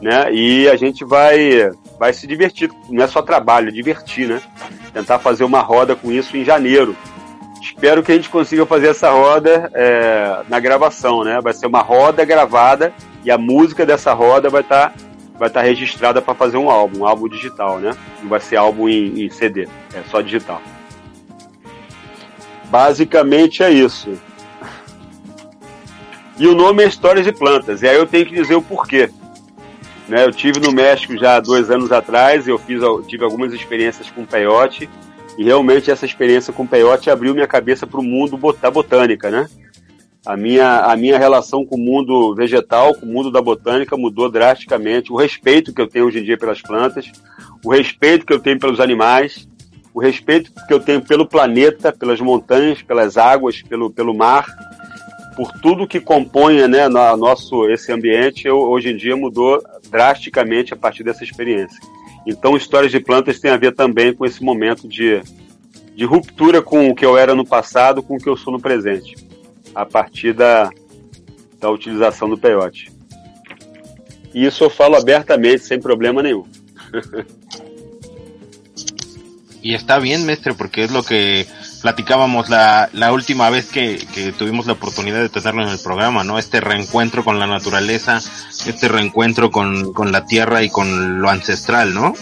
né? 0.00 0.32
E 0.32 0.68
a 0.68 0.76
gente 0.76 1.04
vai 1.04 1.70
vai 1.98 2.12
se 2.12 2.26
divertir, 2.26 2.70
não 2.88 3.04
é 3.04 3.06
só 3.06 3.22
trabalho, 3.22 3.68
é 3.68 3.72
divertir, 3.72 4.28
né? 4.28 4.40
Tentar 4.92 5.18
fazer 5.18 5.44
uma 5.44 5.60
roda 5.60 5.94
com 5.94 6.10
isso 6.10 6.36
em 6.36 6.44
janeiro. 6.44 6.96
Espero 7.60 8.02
que 8.02 8.10
a 8.10 8.14
gente 8.14 8.30
consiga 8.30 8.64
fazer 8.66 8.88
essa 8.88 9.10
roda 9.10 9.70
é, 9.74 10.42
na 10.48 10.58
gravação, 10.58 11.22
né? 11.22 11.40
Vai 11.42 11.52
ser 11.52 11.66
uma 11.66 11.82
roda 11.82 12.24
gravada 12.24 12.92
e 13.22 13.30
a 13.30 13.38
música 13.38 13.86
dessa 13.86 14.12
roda 14.12 14.48
vai 14.48 14.62
estar 14.62 14.92
vai 15.38 15.48
estar 15.48 15.62
registrada 15.62 16.20
para 16.20 16.34
fazer 16.34 16.58
um 16.58 16.68
álbum, 16.68 17.00
um 17.00 17.06
álbum 17.06 17.26
digital, 17.26 17.78
né? 17.78 17.92
Não 18.22 18.28
vai 18.28 18.40
ser 18.40 18.56
álbum 18.56 18.88
em, 18.88 19.24
em 19.24 19.30
CD, 19.30 19.68
é 19.94 20.02
só 20.10 20.20
digital. 20.20 20.60
Basicamente 22.70 23.62
é 23.62 23.70
isso. 23.70 24.10
E 26.38 26.46
o 26.46 26.54
nome 26.54 26.84
é 26.84 26.88
Histórias 26.88 27.26
de 27.26 27.32
Plantas. 27.32 27.82
E 27.82 27.88
aí 27.88 27.96
eu 27.96 28.06
tenho 28.06 28.24
que 28.24 28.34
dizer 28.34 28.54
o 28.54 28.62
porquê. 28.62 29.10
Né, 30.08 30.24
eu 30.24 30.32
tive 30.32 30.58
no 30.58 30.72
México 30.72 31.16
já 31.16 31.36
há 31.36 31.40
dois 31.40 31.70
anos 31.70 31.92
atrás, 31.92 32.48
eu 32.48 32.58
fiz, 32.58 32.80
tive 33.06 33.22
algumas 33.22 33.52
experiências 33.52 34.10
com 34.10 34.24
peiote, 34.24 34.90
e 35.38 35.44
realmente 35.44 35.90
essa 35.90 36.04
experiência 36.04 36.52
com 36.52 36.66
peiote 36.66 37.08
abriu 37.08 37.32
minha 37.32 37.46
cabeça 37.46 37.86
para 37.86 38.00
o 38.00 38.02
mundo 38.02 38.36
da 38.60 38.70
botânica, 38.70 39.30
né? 39.30 39.48
A 40.26 40.36
minha, 40.36 40.80
a 40.80 40.96
minha 40.96 41.16
relação 41.16 41.64
com 41.64 41.76
o 41.76 41.78
mundo 41.78 42.34
vegetal, 42.34 42.94
com 42.94 43.06
o 43.06 43.08
mundo 43.08 43.30
da 43.30 43.40
botânica 43.40 43.96
mudou 43.96 44.28
drasticamente. 44.28 45.12
O 45.12 45.16
respeito 45.16 45.72
que 45.72 45.80
eu 45.80 45.86
tenho 45.86 46.06
hoje 46.06 46.18
em 46.18 46.24
dia 46.24 46.36
pelas 46.36 46.60
plantas, 46.60 47.10
o 47.64 47.70
respeito 47.70 48.26
que 48.26 48.32
eu 48.32 48.40
tenho 48.40 48.58
pelos 48.58 48.80
animais, 48.80 49.48
o 49.92 50.00
respeito 50.00 50.52
que 50.66 50.72
eu 50.72 50.80
tenho 50.80 51.00
pelo 51.00 51.26
planeta, 51.26 51.92
pelas 51.92 52.20
montanhas, 52.20 52.82
pelas 52.82 53.16
águas, 53.16 53.62
pelo, 53.62 53.90
pelo 53.90 54.14
mar, 54.14 54.46
por 55.36 55.52
tudo 55.60 55.86
que 55.86 56.00
compõe 56.00 56.66
né, 56.68 56.88
no, 56.88 57.16
nosso, 57.16 57.68
esse 57.68 57.92
ambiente, 57.92 58.46
eu, 58.46 58.58
hoje 58.58 58.90
em 58.90 58.96
dia 58.96 59.16
mudou 59.16 59.62
drasticamente 59.90 60.72
a 60.72 60.76
partir 60.76 61.02
dessa 61.02 61.24
experiência. 61.24 61.80
Então, 62.26 62.56
Histórias 62.56 62.92
de 62.92 63.00
Plantas 63.00 63.40
tem 63.40 63.50
a 63.50 63.56
ver 63.56 63.74
também 63.74 64.12
com 64.12 64.26
esse 64.26 64.44
momento 64.44 64.86
de, 64.86 65.22
de 65.94 66.04
ruptura 66.04 66.60
com 66.60 66.88
o 66.88 66.94
que 66.94 67.04
eu 67.04 67.16
era 67.16 67.34
no 67.34 67.46
passado, 67.46 68.02
com 68.02 68.16
o 68.16 68.18
que 68.18 68.28
eu 68.28 68.36
sou 68.36 68.52
no 68.52 68.60
presente, 68.60 69.16
a 69.74 69.86
partir 69.86 70.34
da, 70.34 70.70
da 71.58 71.70
utilização 71.70 72.28
do 72.28 72.38
peiote. 72.38 72.92
E 74.34 74.44
isso 74.44 74.62
eu 74.62 74.70
falo 74.70 74.96
abertamente, 74.96 75.64
sem 75.64 75.80
problema 75.80 76.22
nenhum. 76.22 76.44
Y 79.62 79.74
está 79.74 79.98
bien, 79.98 80.24
mestre, 80.24 80.54
porque 80.54 80.84
es 80.84 80.90
lo 80.90 81.02
que 81.02 81.46
platicábamos 81.82 82.48
la, 82.48 82.88
la 82.92 83.12
última 83.12 83.50
vez 83.50 83.66
que, 83.66 83.98
que 84.14 84.32
tuvimos 84.32 84.66
la 84.66 84.72
oportunidad 84.72 85.20
de 85.20 85.28
tenerlo 85.28 85.62
en 85.62 85.68
el 85.68 85.78
programa, 85.78 86.24
¿no? 86.24 86.38
Este 86.38 86.60
reencuentro 86.60 87.24
con 87.24 87.38
la 87.38 87.46
naturaleza, 87.46 88.20
este 88.66 88.88
reencuentro 88.88 89.50
con, 89.50 89.92
con 89.92 90.12
la 90.12 90.24
tierra 90.24 90.62
y 90.62 90.70
con 90.70 91.20
lo 91.20 91.28
ancestral, 91.28 91.92
¿no? 91.92 92.14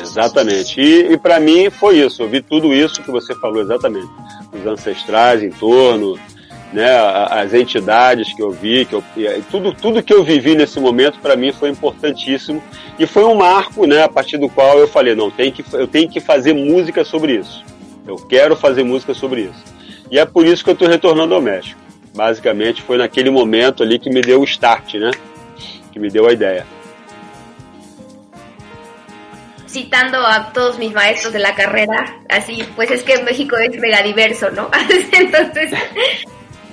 Exatamente. 0.00 0.80
E, 0.80 1.12
e 1.12 1.18
para 1.18 1.38
mim 1.38 1.70
foi 1.70 2.00
isso. 2.00 2.22
Eu 2.22 2.28
vi 2.28 2.42
tudo 2.42 2.74
isso 2.74 3.02
que 3.02 3.10
você 3.10 3.34
falou 3.36 3.62
exatamente. 3.62 4.10
Os 4.52 4.66
ancestrais 4.66 5.42
em 5.42 5.50
torno, 5.50 6.18
né, 6.72 6.88
as 7.30 7.52
entidades 7.52 8.32
que 8.32 8.42
eu 8.42 8.50
vi, 8.50 8.84
que 8.84 8.94
eu, 8.94 9.02
tudo, 9.50 9.72
tudo 9.72 10.02
que 10.02 10.12
eu 10.12 10.22
vivi 10.22 10.54
nesse 10.54 10.78
momento 10.78 11.18
para 11.18 11.36
mim 11.36 11.52
foi 11.52 11.68
importantíssimo 11.68 12.62
e 12.98 13.06
foi 13.06 13.24
um 13.24 13.34
marco, 13.34 13.86
né, 13.86 14.04
a 14.04 14.08
partir 14.08 14.38
do 14.38 14.48
qual 14.48 14.78
eu 14.78 14.86
falei 14.86 15.14
não, 15.14 15.30
tem 15.30 15.50
que, 15.50 15.64
eu 15.72 15.86
tenho 15.86 16.08
que 16.08 16.20
fazer 16.20 16.52
música 16.52 17.04
sobre 17.04 17.34
isso. 17.34 17.64
Eu 18.06 18.16
quero 18.16 18.56
fazer 18.56 18.82
música 18.82 19.14
sobre 19.14 19.42
isso. 19.42 19.64
E 20.10 20.18
é 20.18 20.24
por 20.24 20.46
isso 20.46 20.64
que 20.64 20.70
eu 20.70 20.74
estou 20.74 20.88
retornando 20.88 21.34
ao 21.34 21.40
México. 21.40 21.80
Basicamente 22.14 22.82
foi 22.82 22.96
naquele 22.96 23.30
momento 23.30 23.82
ali 23.82 23.98
que 23.98 24.10
me 24.10 24.20
deu 24.20 24.40
o 24.40 24.44
start, 24.44 24.94
né, 24.94 25.10
que 25.92 25.98
me 25.98 26.08
deu 26.08 26.28
a 26.28 26.32
ideia. 26.32 26.66
citando 29.66 30.18
a 30.18 30.52
todos 30.52 30.78
mis 30.80 30.92
maestros 30.92 31.32
de 31.32 31.38
la 31.38 31.54
carrera, 31.54 32.18
así, 32.28 32.64
pues 32.74 32.90
es 32.90 33.04
que 33.04 33.22
México 33.22 33.56
es 33.56 33.78
megadiverso, 33.78 34.50
¿no? 34.50 34.68
Entonces, 35.12 35.70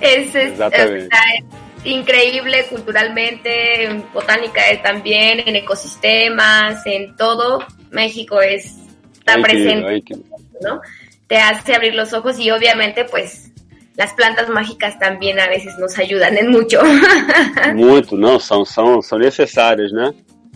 es, 0.00 0.34
es- 0.34 0.52
Exactamente. 0.52 1.06
o 1.06 1.08
sea, 1.08 1.20
es 1.38 1.86
increíble 1.86 2.64
culturalmente, 2.68 3.84
en 3.84 4.04
botánica 4.12 4.60
también, 4.82 5.40
en 5.46 5.56
ecosistemas, 5.56 6.84
en 6.86 7.16
todo. 7.16 7.64
México 7.90 8.40
es 8.40 8.76
está 9.18 9.38
incrível, 9.38 9.82
presente, 9.82 9.96
incrível. 9.96 10.24
¿no? 10.62 10.80
Te 11.26 11.36
hace 11.36 11.74
abrir 11.74 11.94
los 11.94 12.12
ojos 12.12 12.38
y 12.38 12.50
obviamente, 12.50 13.04
pues, 13.04 13.52
las 13.96 14.12
plantas 14.14 14.48
mágicas 14.48 14.98
también 14.98 15.38
a 15.40 15.48
veces 15.48 15.76
nos 15.78 15.98
ayudan 15.98 16.36
en 16.38 16.50
mucho. 16.50 16.80
Muito, 17.74 18.16
não, 18.16 18.38
são, 18.38 18.64
são, 18.64 19.02
são 19.02 19.18
necessárias, 19.18 19.92
né? 19.92 20.12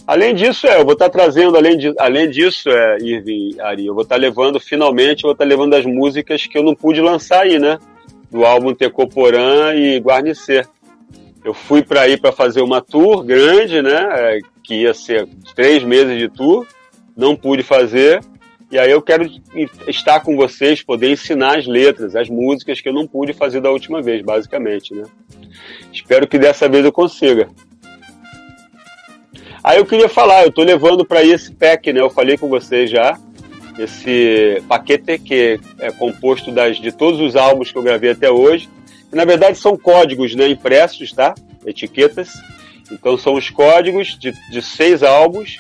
Além 0.07 0.35
disso, 0.35 0.66
é, 0.66 0.81
eu 0.81 0.85
vou 0.85 0.94
estar 0.94 1.09
trazendo, 1.11 1.57
além, 1.57 1.76
de, 1.78 1.92
além 1.98 2.28
disso, 2.28 2.68
é, 2.70 2.96
Irving, 3.00 3.61
Ari, 3.61 3.87
eu 3.87 3.94
vou 3.94 4.02
estar 4.02 4.16
levando, 4.16 4.59
finalmente, 4.59 5.22
eu 5.22 5.28
vou 5.28 5.33
estar 5.33 5.44
levando 5.44 5.74
as 5.74 5.85
músicas 5.87 6.44
que 6.46 6.59
eu 6.59 6.62
não 6.62 6.74
pude 6.74 7.00
lançar 7.00 7.42
aí, 7.42 7.59
né? 7.59 7.78
Do 8.33 8.45
álbum 8.45 8.75
Tecoporã 8.75 9.73
e 9.75 10.01
Guarnecer. 10.01 10.66
Eu 11.45 11.55
fui 11.55 11.83
para 11.83 12.09
ir 12.09 12.21
para 12.21 12.33
fazer 12.33 12.62
uma 12.62 12.81
tour 12.81 13.23
grande, 13.23 13.81
né? 13.81 14.09
é, 14.11 14.38
que 14.64 14.83
ia 14.83 14.95
ser 14.95 15.29
três 15.55 15.85
meses 15.85 16.18
de 16.18 16.29
tour, 16.29 16.66
não 17.16 17.37
pude 17.37 17.62
fazer. 17.62 18.21
E 18.71 18.79
aí 18.79 18.90
eu 18.90 19.03
quero 19.03 19.29
estar 19.87 20.21
com 20.21 20.35
vocês, 20.35 20.83
poder 20.83 21.11
ensinar 21.11 21.59
as 21.59 21.66
letras, 21.66 22.16
as 22.16 22.31
músicas 22.31 22.81
que 22.81 22.88
eu 22.88 22.92
não 22.92 23.07
pude 23.07 23.35
fazer 23.35 23.61
da 23.61 23.71
última 23.71 24.01
vez, 24.01 24.23
basicamente, 24.23 24.95
né? 24.95 25.05
Espero 25.92 26.27
que 26.27 26.38
dessa 26.38 26.71
vez 26.71 26.83
eu 26.83 26.90
consiga. 26.90 27.51
Aí 29.62 29.79
eu 29.79 29.85
queria 29.85 30.09
falar, 30.09 30.45
eu 30.45 30.51
tô 30.51 30.62
levando 30.62 31.05
para 31.05 31.23
esse 31.23 31.55
pack, 31.55 31.92
né? 31.92 32.01
Eu 32.01 32.09
falei 32.09 32.38
com 32.38 32.49
vocês 32.49 32.90
já. 32.90 33.18
Esse 33.83 34.62
paquete 34.68 35.18
que 35.18 35.59
é 35.81 35.90
composto 35.92 36.51
das, 36.53 36.77
de 36.79 36.92
todos 36.92 37.21
os 37.21 37.35
álbuns 37.37 37.73
que 37.73 37.79
eu 37.79 37.83
gravei 37.83 38.11
até 38.11 38.31
hoje. 38.31 38.68
E, 39.12 39.16
na 39.16 39.25
verdade 39.25 39.59
são 39.59 39.77
códigos 39.77 40.35
né, 40.35 40.49
impressos, 40.49 41.12
tá? 41.12 41.35
Etiquetas. 41.66 42.31
Então 42.90 43.16
são 43.16 43.35
os 43.35 43.51
códigos 43.51 44.18
de, 44.18 44.33
de 44.51 44.62
seis 44.62 45.03
álbuns. 45.03 45.57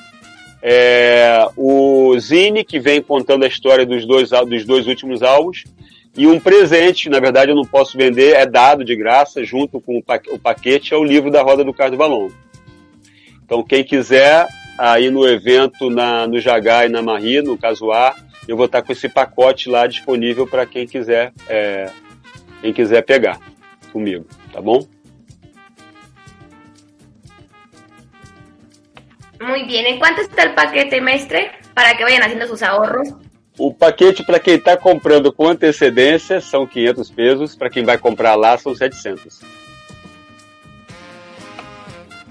É, 0.62 1.46
o 1.56 2.16
Zine, 2.20 2.62
que 2.64 2.78
vem 2.78 3.02
contando 3.02 3.44
a 3.44 3.48
história 3.48 3.84
dos 3.84 4.06
dois, 4.06 4.30
dos 4.30 4.64
dois 4.64 4.86
últimos 4.86 5.22
álbuns. 5.22 5.64
E 6.16 6.26
um 6.26 6.38
presente, 6.38 7.08
na 7.08 7.18
verdade 7.18 7.50
eu 7.50 7.56
não 7.56 7.64
posso 7.64 7.96
vender, 7.96 8.34
é 8.34 8.44
dado 8.46 8.84
de 8.84 8.94
graça, 8.94 9.42
junto 9.42 9.80
com 9.80 9.96
o, 9.96 10.02
pa- 10.02 10.20
o 10.28 10.38
paquete, 10.38 10.92
é 10.92 10.96
o 10.96 11.02
livro 11.02 11.30
da 11.30 11.42
Roda 11.42 11.64
do 11.64 11.72
Cardo 11.72 11.96
Balão. 11.96 12.28
Então, 13.44 13.62
quem 13.62 13.82
quiser 13.82 14.46
aí 14.78 15.10
no 15.10 15.26
evento 15.26 15.90
na, 15.90 16.26
no 16.26 16.40
Jagá 16.40 16.86
e 16.86 16.88
na 16.88 17.02
Marri, 17.02 17.42
no 17.42 17.58
Casuar, 17.58 18.16
eu 18.46 18.56
vou 18.56 18.66
estar 18.66 18.82
com 18.82 18.92
esse 18.92 19.08
pacote 19.08 19.68
lá 19.68 19.86
disponível 19.86 20.46
para 20.46 20.66
quem 20.66 20.86
quiser 20.86 21.32
é, 21.48 21.90
quem 22.60 22.72
quiser 22.72 23.02
pegar 23.02 23.38
comigo, 23.92 24.26
tá 24.52 24.60
bom? 24.60 24.86
Muy 29.40 29.64
bien, 29.64 29.86
¿en 29.86 29.98
cuánto 29.98 30.20
está 30.22 30.44
el 30.44 30.54
paquete, 30.54 31.00
maestre? 31.00 31.50
Para 31.74 31.96
que 31.96 32.04
vayan 32.04 32.22
haciendo 32.22 32.46
sus 32.46 32.62
ahorros. 32.62 33.08
O 33.58 33.74
paquete 33.74 34.24
para 34.24 34.38
quem 34.38 34.54
está 34.54 34.76
comprando 34.76 35.32
com 35.32 35.48
antecedência 35.48 36.40
são 36.40 36.66
500 36.66 37.10
pesos, 37.10 37.56
para 37.56 37.68
quem 37.68 37.84
vai 37.84 37.98
comprar 37.98 38.34
lá 38.34 38.56
são 38.56 38.74
700. 38.74 39.40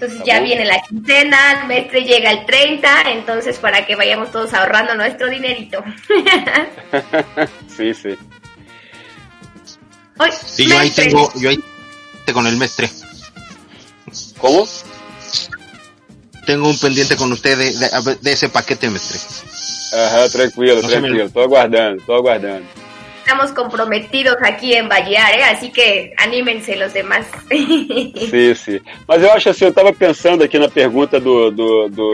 Entonces 0.02 0.26
ya 0.26 0.40
viene 0.40 0.64
la 0.64 0.82
quincena, 0.82 1.60
el 1.60 1.68
maestre 1.68 2.02
llega 2.02 2.32
el 2.32 2.44
30, 2.44 3.02
entonces 3.12 3.58
para 3.58 3.86
que 3.86 3.94
vayamos 3.94 4.32
todos 4.32 4.52
ahorrando 4.52 4.96
nuestro 4.96 5.30
dinerito. 5.30 5.84
sim, 7.68 7.94
sim. 7.94 8.16
Hoy, 10.18 10.30
Sí, 10.44 10.66
yo 10.66 10.76
ahí 10.76 10.90
tengo, 10.90 11.32
yo 11.36 11.50
ahí 11.50 11.62
con 12.32 12.48
el 12.48 12.56
mestre. 12.56 12.90
Como? 14.38 14.66
Tengo 16.46 16.68
un 16.68 16.78
pendiente 16.80 17.14
con 17.14 17.30
usted 17.30 17.56
de, 17.56 17.72
de- 17.72 18.16
de 18.16 18.32
ese 18.32 18.48
paquete, 18.48 18.90
mestre. 18.90 19.20
Aham, 19.92 20.28
tranquilo, 20.30 20.80
tranquilo. 20.80 21.30
Tô 21.30 21.42
aguardando, 21.42 22.02
tô 22.04 22.16
aguardando. 22.16 22.66
Estamos 23.32 23.52
comprometidos 23.52 24.36
aquí 24.42 24.74
en 24.74 24.88
Ballear, 24.88 25.34
¿eh? 25.34 25.44
así 25.44 25.70
que 25.70 26.12
anímense 26.18 26.76
los 26.76 26.92
demás. 26.92 27.26
Sim, 27.48 28.54
sim. 28.54 28.80
Mas 29.08 29.22
eu 29.22 29.32
acho 29.32 29.48
assim, 29.48 29.64
eu 29.64 29.70
estava 29.70 29.92
pensando 29.92 30.44
aqui 30.44 30.58
na 30.58 30.68
pergunta 30.68 31.18
do, 31.18 31.50
do, 31.50 31.88
do, 31.88 32.12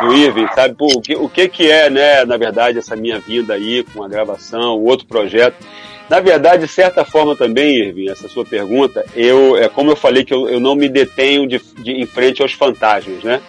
do 0.00 0.14
Irving, 0.14 0.46
sabe? 0.54 0.74
Pô, 0.74 0.86
o, 0.86 1.02
que, 1.02 1.14
o 1.14 1.28
que 1.28 1.48
que 1.48 1.70
é, 1.70 1.90
né, 1.90 2.24
na 2.24 2.38
verdade, 2.38 2.78
essa 2.78 2.96
minha 2.96 3.18
vinda 3.18 3.54
aí 3.54 3.84
com 3.92 4.02
a 4.02 4.08
gravação, 4.08 4.76
o 4.78 4.84
outro 4.84 5.06
projeto. 5.06 5.56
Na 6.08 6.18
verdade, 6.18 6.62
de 6.62 6.68
certa 6.68 7.04
forma 7.04 7.36
também, 7.36 7.76
Irving, 7.76 8.08
essa 8.08 8.28
sua 8.28 8.44
pergunta, 8.44 9.04
eu, 9.14 9.56
é 9.58 9.68
como 9.68 9.90
eu 9.90 9.96
falei 9.96 10.24
que 10.24 10.32
eu, 10.32 10.48
eu 10.48 10.60
não 10.60 10.74
me 10.74 10.88
detenho 10.88 11.46
de, 11.46 11.60
de, 11.82 11.92
em 11.92 12.06
frente 12.06 12.40
aos 12.40 12.52
fantasmas, 12.52 13.22
né? 13.22 13.40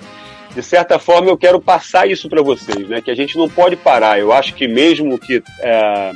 De 0.53 0.61
certa 0.61 0.99
forma, 0.99 1.29
eu 1.29 1.37
quero 1.37 1.59
passar 1.61 2.09
isso 2.09 2.29
para 2.29 2.41
vocês, 2.41 2.87
né? 2.89 3.01
Que 3.01 3.09
a 3.09 3.15
gente 3.15 3.37
não 3.37 3.47
pode 3.47 3.75
parar. 3.75 4.19
Eu 4.19 4.33
acho 4.33 4.53
que 4.53 4.67
mesmo 4.67 5.17
que 5.17 5.41
é, 5.61 6.11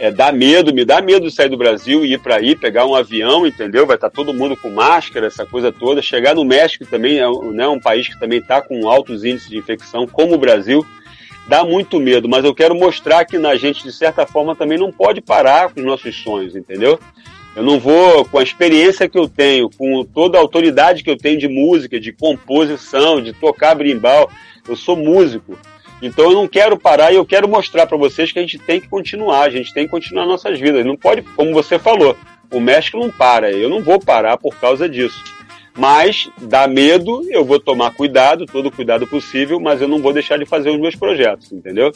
é, 0.00 0.10
dá 0.10 0.32
medo, 0.32 0.72
me 0.72 0.82
dá 0.82 1.02
medo 1.02 1.28
de 1.28 1.34
sair 1.34 1.50
do 1.50 1.58
Brasil 1.58 2.06
e 2.06 2.14
ir 2.14 2.18
para 2.18 2.36
aí, 2.36 2.56
pegar 2.56 2.86
um 2.86 2.94
avião, 2.94 3.46
entendeu? 3.46 3.86
Vai 3.86 3.96
estar 3.96 4.08
todo 4.08 4.32
mundo 4.32 4.56
com 4.56 4.70
máscara, 4.70 5.26
essa 5.26 5.44
coisa 5.44 5.70
toda. 5.70 6.00
Chegar 6.00 6.34
no 6.34 6.42
México 6.42 6.86
também 6.86 7.18
é 7.18 7.26
né, 7.52 7.68
um 7.68 7.78
país 7.78 8.08
que 8.08 8.18
também 8.18 8.38
está 8.38 8.62
com 8.62 8.88
altos 8.88 9.26
índices 9.26 9.50
de 9.50 9.58
infecção, 9.58 10.06
como 10.06 10.34
o 10.34 10.38
Brasil. 10.38 10.86
Dá 11.46 11.64
muito 11.64 12.00
medo, 12.00 12.30
mas 12.30 12.46
eu 12.46 12.54
quero 12.54 12.74
mostrar 12.74 13.26
que 13.26 13.38
na 13.38 13.56
gente, 13.56 13.82
de 13.82 13.92
certa 13.92 14.26
forma, 14.26 14.56
também 14.56 14.78
não 14.78 14.90
pode 14.90 15.20
parar 15.20 15.68
com 15.68 15.80
os 15.80 15.86
nossos 15.86 16.16
sonhos, 16.16 16.56
entendeu? 16.56 16.98
Eu 17.54 17.62
não 17.62 17.78
vou, 17.78 18.24
com 18.24 18.38
a 18.38 18.42
experiência 18.42 19.06
que 19.06 19.18
eu 19.18 19.28
tenho, 19.28 19.68
com 19.68 20.02
toda 20.02 20.38
a 20.38 20.40
autoridade 20.40 21.02
que 21.02 21.10
eu 21.10 21.16
tenho 21.16 21.38
de 21.38 21.48
música, 21.48 22.00
de 22.00 22.10
composição, 22.10 23.20
de 23.20 23.34
tocar 23.34 23.74
brimbal, 23.74 24.30
eu 24.66 24.76
sou 24.76 24.96
músico. 24.96 25.58
Então 26.02 26.24
eu 26.26 26.32
não 26.32 26.48
quero 26.48 26.78
parar 26.78 27.12
e 27.12 27.16
eu 27.16 27.24
quero 27.24 27.48
mostrar 27.48 27.86
para 27.86 27.96
vocês 27.96 28.32
que 28.32 28.38
a 28.38 28.42
gente 28.42 28.58
tem 28.58 28.80
que 28.80 28.88
continuar, 28.88 29.42
a 29.42 29.50
gente 29.50 29.72
tem 29.72 29.84
que 29.84 29.90
continuar 29.90 30.26
nossas 30.26 30.58
vidas. 30.58 30.84
Não 30.84 30.96
pode, 30.96 31.22
como 31.22 31.52
você 31.52 31.78
falou, 31.78 32.16
o 32.50 32.60
México 32.60 32.98
não 32.98 33.10
para, 33.10 33.50
eu 33.50 33.68
não 33.68 33.82
vou 33.82 33.98
parar 33.98 34.36
por 34.38 34.56
causa 34.56 34.88
disso. 34.88 35.22
Mas 35.76 36.28
dá 36.40 36.66
medo, 36.66 37.24
eu 37.30 37.44
vou 37.44 37.60
tomar 37.60 37.92
cuidado, 37.92 38.44
todo 38.44 38.66
o 38.66 38.72
cuidado 38.72 39.06
possível, 39.06 39.60
mas 39.60 39.80
eu 39.80 39.88
não 39.88 40.00
vou 40.00 40.12
deixar 40.12 40.38
de 40.38 40.44
fazer 40.44 40.70
os 40.70 40.80
meus 40.80 40.96
projetos, 40.96 41.52
entendeu? 41.52 41.92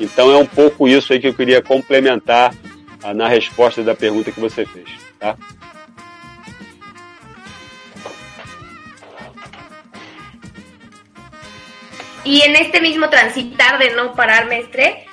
Então 0.00 0.30
é 0.32 0.36
um 0.36 0.46
pouco 0.46 0.88
isso 0.88 1.12
aí 1.12 1.20
que 1.20 1.28
eu 1.28 1.34
queria 1.34 1.60
complementar 1.60 2.54
ah, 3.02 3.12
na 3.12 3.28
resposta 3.28 3.82
da 3.82 3.94
pergunta 3.94 4.32
que 4.32 4.40
você 4.40 4.64
fez, 4.64 4.88
tá? 5.18 5.36
Y 12.28 12.42
en 12.42 12.56
este 12.56 12.82
mismo 12.82 13.08
transitar 13.08 13.78
de 13.78 13.92
no 13.92 14.12
parar, 14.12 14.48
maestre, 14.48 15.06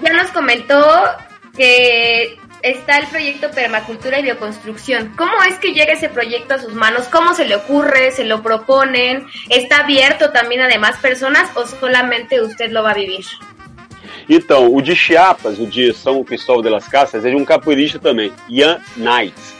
ya 0.00 0.12
nos 0.12 0.30
comentó 0.30 0.80
que 1.56 2.38
está 2.62 2.98
el 2.98 3.08
proyecto 3.08 3.50
Permacultura 3.50 4.20
y 4.20 4.22
Bioconstrucción. 4.22 5.12
¿Cómo 5.16 5.42
es 5.42 5.58
que 5.58 5.72
llega 5.72 5.94
ese 5.94 6.08
proyecto 6.08 6.54
a 6.54 6.58
sus 6.58 6.72
manos? 6.72 7.08
¿Cómo 7.08 7.34
se 7.34 7.46
le 7.46 7.56
ocurre? 7.56 8.12
¿Se 8.12 8.22
lo 8.22 8.44
proponen? 8.44 9.26
¿Está 9.48 9.78
abierto 9.78 10.30
también 10.30 10.60
a 10.60 10.68
demás 10.68 10.98
personas 10.98 11.50
o 11.56 11.66
solamente 11.66 12.40
usted 12.40 12.70
lo 12.70 12.84
va 12.84 12.92
a 12.92 12.94
vivir? 12.94 13.26
Então, 14.28 14.72
o 14.72 14.80
de 14.80 14.94
Chiapas, 14.94 15.58
o 15.58 15.66
de 15.66 15.92
São 15.92 16.22
Cristóvão 16.22 16.62
de 16.62 16.70
las 16.70 16.86
Casas, 16.86 17.24
é 17.24 17.30
de 17.30 17.34
um 17.34 17.44
capoeirista 17.44 17.98
também, 17.98 18.32
Ian 18.48 18.80
Knight. 18.96 19.57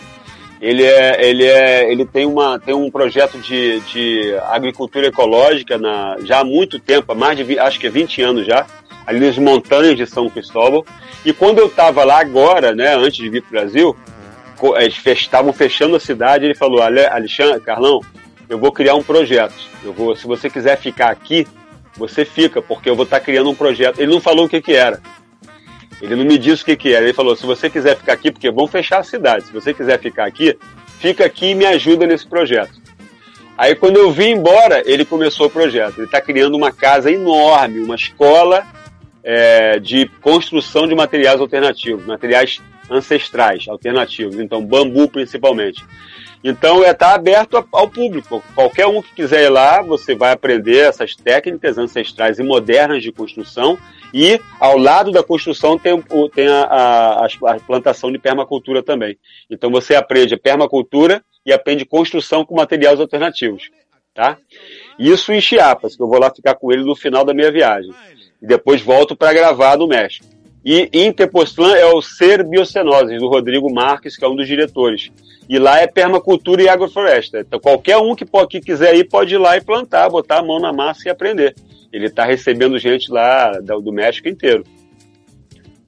Ele, 0.61 0.85
é, 0.85 1.25
ele, 1.25 1.45
é, 1.45 1.91
ele 1.91 2.05
tem, 2.05 2.27
uma, 2.27 2.59
tem 2.59 2.75
um 2.75 2.91
projeto 2.91 3.39
de, 3.39 3.79
de 3.81 4.35
agricultura 4.49 5.07
ecológica 5.07 5.79
na, 5.79 6.17
já 6.25 6.41
há 6.41 6.45
muito 6.45 6.79
tempo, 6.81 7.13
há 7.13 7.15
mais 7.15 7.39
de, 7.39 7.59
acho 7.59 7.79
que 7.79 7.89
20 7.89 8.23
anos 8.23 8.47
já, 8.47 8.67
ali 9.07 9.21
nas 9.21 9.39
montanhas 9.39 9.97
de 9.97 10.07
São 10.07 10.29
Cristóvão. 10.29 10.85
E 11.25 11.33
quando 11.33 11.59
eu 11.59 11.67
estava 11.67 12.03
lá 12.05 12.21
agora, 12.21 12.75
né, 12.75 12.97
antes 12.97 13.19
de 13.19 13.29
vir 13.29 13.43
para 13.43 13.49
o 13.49 13.61
Brasil, 13.61 13.97
eles 14.77 14.97
estavam 15.07 15.53
fechando 15.53 15.95
a 15.95 16.01
cidade, 16.01 16.45
ele 16.45 16.55
falou, 16.55 16.83
"Ale- 16.83 17.07
Alexandre, 17.07 17.61
Carlão, 17.61 18.01
eu 18.49 18.59
vou 18.59 18.73
criar 18.73 18.95
um 18.97 19.03
projeto. 19.03 19.55
Eu 19.85 19.93
vou, 19.93 20.17
se 20.17 20.27
você 20.27 20.51
quiser 20.51 20.77
ficar 20.79 21.11
aqui, 21.11 21.47
você 21.97 22.25
fica, 22.25 22.61
porque 22.61 22.89
eu 22.91 22.97
vou 22.97 23.05
estar 23.05 23.21
criando 23.21 23.51
um 23.51 23.55
projeto. 23.55 24.01
Ele 24.01 24.13
não 24.13 24.21
falou 24.21 24.47
o 24.47 24.49
que 24.49 24.61
que 24.61 24.73
era. 24.75 25.01
Ele 26.01 26.17
não 26.17 26.25
me 26.25 26.39
disse 26.39 26.63
o 26.63 26.65
que 26.65 26.77
que 26.77 26.93
era. 26.93 27.05
Ele 27.05 27.13
falou, 27.13 27.35
se 27.35 27.45
você 27.45 27.69
quiser 27.69 27.97
ficar 27.97 28.13
aqui, 28.13 28.31
porque 28.31 28.51
vão 28.51 28.67
fechar 28.67 28.99
a 28.99 29.05
cidade, 29.05 29.47
se 29.47 29.53
você 29.53 29.75
quiser 29.75 29.99
ficar 29.99 30.27
aqui, 30.27 30.57
fica 30.99 31.25
aqui 31.25 31.51
e 31.51 31.55
me 31.55 31.67
ajuda 31.67 32.07
nesse 32.07 32.27
projeto. 32.27 32.81
Aí 33.57 33.75
quando 33.75 33.97
eu 33.97 34.13
vim 34.13 34.31
embora, 34.31 34.83
ele 34.87 35.05
começou 35.05 35.47
o 35.47 35.51
projeto. 35.51 35.99
Ele 35.99 36.07
está 36.07 36.21
criando 36.21 36.57
uma 36.57 36.71
casa 36.71 37.11
enorme, 37.11 37.81
uma 37.81 37.97
escola 37.97 38.65
é, 39.25 39.81
de 39.81 40.07
construção 40.21 40.87
de 40.87 40.95
materiais 40.95 41.41
alternativos, 41.41 42.07
materiais 42.07 42.61
ancestrais 42.89 43.67
alternativos, 43.69 44.39
então 44.39 44.65
bambu 44.65 45.09
principalmente. 45.09 45.85
Então 46.43 46.85
é 46.85 46.95
tá 46.95 47.15
aberto 47.15 47.67
ao 47.73 47.89
público. 47.89 48.43
Qualquer 48.55 48.87
um 48.87 49.03
que 49.03 49.13
quiser 49.15 49.45
ir 49.45 49.49
lá, 49.49 49.83
você 49.83 50.15
vai 50.15 50.31
aprender 50.33 50.79
essas 50.79 51.15
técnicas 51.17 51.77
ancestrais 51.79 52.39
e 52.39 52.43
modernas 52.43 53.03
de 53.03 53.11
construção. 53.13 53.77
E 54.15 54.41
ao 54.59 54.79
lado 54.79 55.11
da 55.13 55.23
construção 55.23 55.79
tem, 55.79 56.01
tem 56.35 56.49
a, 56.49 56.63
a- 56.65 57.27
a 57.27 57.61
plantação 57.61 58.11
de 58.11 58.19
permacultura 58.19 58.83
também. 58.83 59.19
Então 59.51 59.71
você 59.71 59.95
aprende 59.95 60.35
a 60.35 60.39
permacultura 60.39 61.23
e 61.45 61.53
aprende 61.53 61.85
construção 61.85 62.45
com 62.45 62.55
materiais 62.55 63.01
alternativos, 63.01 63.71
tá? 64.15 64.39
Isso 64.99 65.33
em 65.33 65.41
Chiapas, 65.41 65.95
que 65.97 66.03
eu 66.03 66.09
vou 66.09 66.19
lá 66.19 66.31
ficar 66.35 66.55
com 66.55 66.73
ele 66.73 66.85
no 66.85 66.97
final 66.97 67.25
da 67.25 67.35
minha 67.35 67.51
viagem. 67.53 67.93
E 68.41 68.47
depois 68.47 68.81
volto 68.81 69.17
para 69.17 69.33
gravar 69.33 69.77
no 69.77 69.87
México. 69.89 70.25
E 70.71 70.91
em 70.93 71.11
Tepoztlán 71.11 71.75
é 71.77 71.87
o 71.87 72.03
Ser 72.03 72.45
Biocenoses, 72.45 73.19
do 73.19 73.27
Rodrigo 73.27 73.73
Marques, 73.73 74.19
que 74.19 74.25
é 74.27 74.29
um 74.29 74.37
dos 74.37 74.47
diretores. 74.47 75.11
E 75.49 75.59
lá 75.59 75.81
é 75.81 75.87
permacultura 75.87 76.61
e 76.63 76.69
agrofloresta. 76.69 77.41
Então 77.41 77.59
qualquer 77.59 77.97
um 77.97 78.15
que, 78.15 78.27
po- 78.27 78.47
que 78.47 78.61
quiser 78.61 78.95
ir 78.95 79.09
pode 79.09 79.35
ir 79.35 79.39
lá 79.39 79.57
e 79.57 79.63
plantar, 79.63 80.11
botar 80.11 80.41
a 80.41 80.43
mão 80.43 80.61
na 80.61 80.71
massa 80.71 81.09
e 81.09 81.11
aprender. 81.11 81.55
Ele 81.91 82.05
está 82.05 82.27
recebendo 82.27 82.79
gente 82.79 83.11
lá 83.11 83.53
do, 83.61 83.91
México 83.91 84.29
inteiro. 84.29 84.63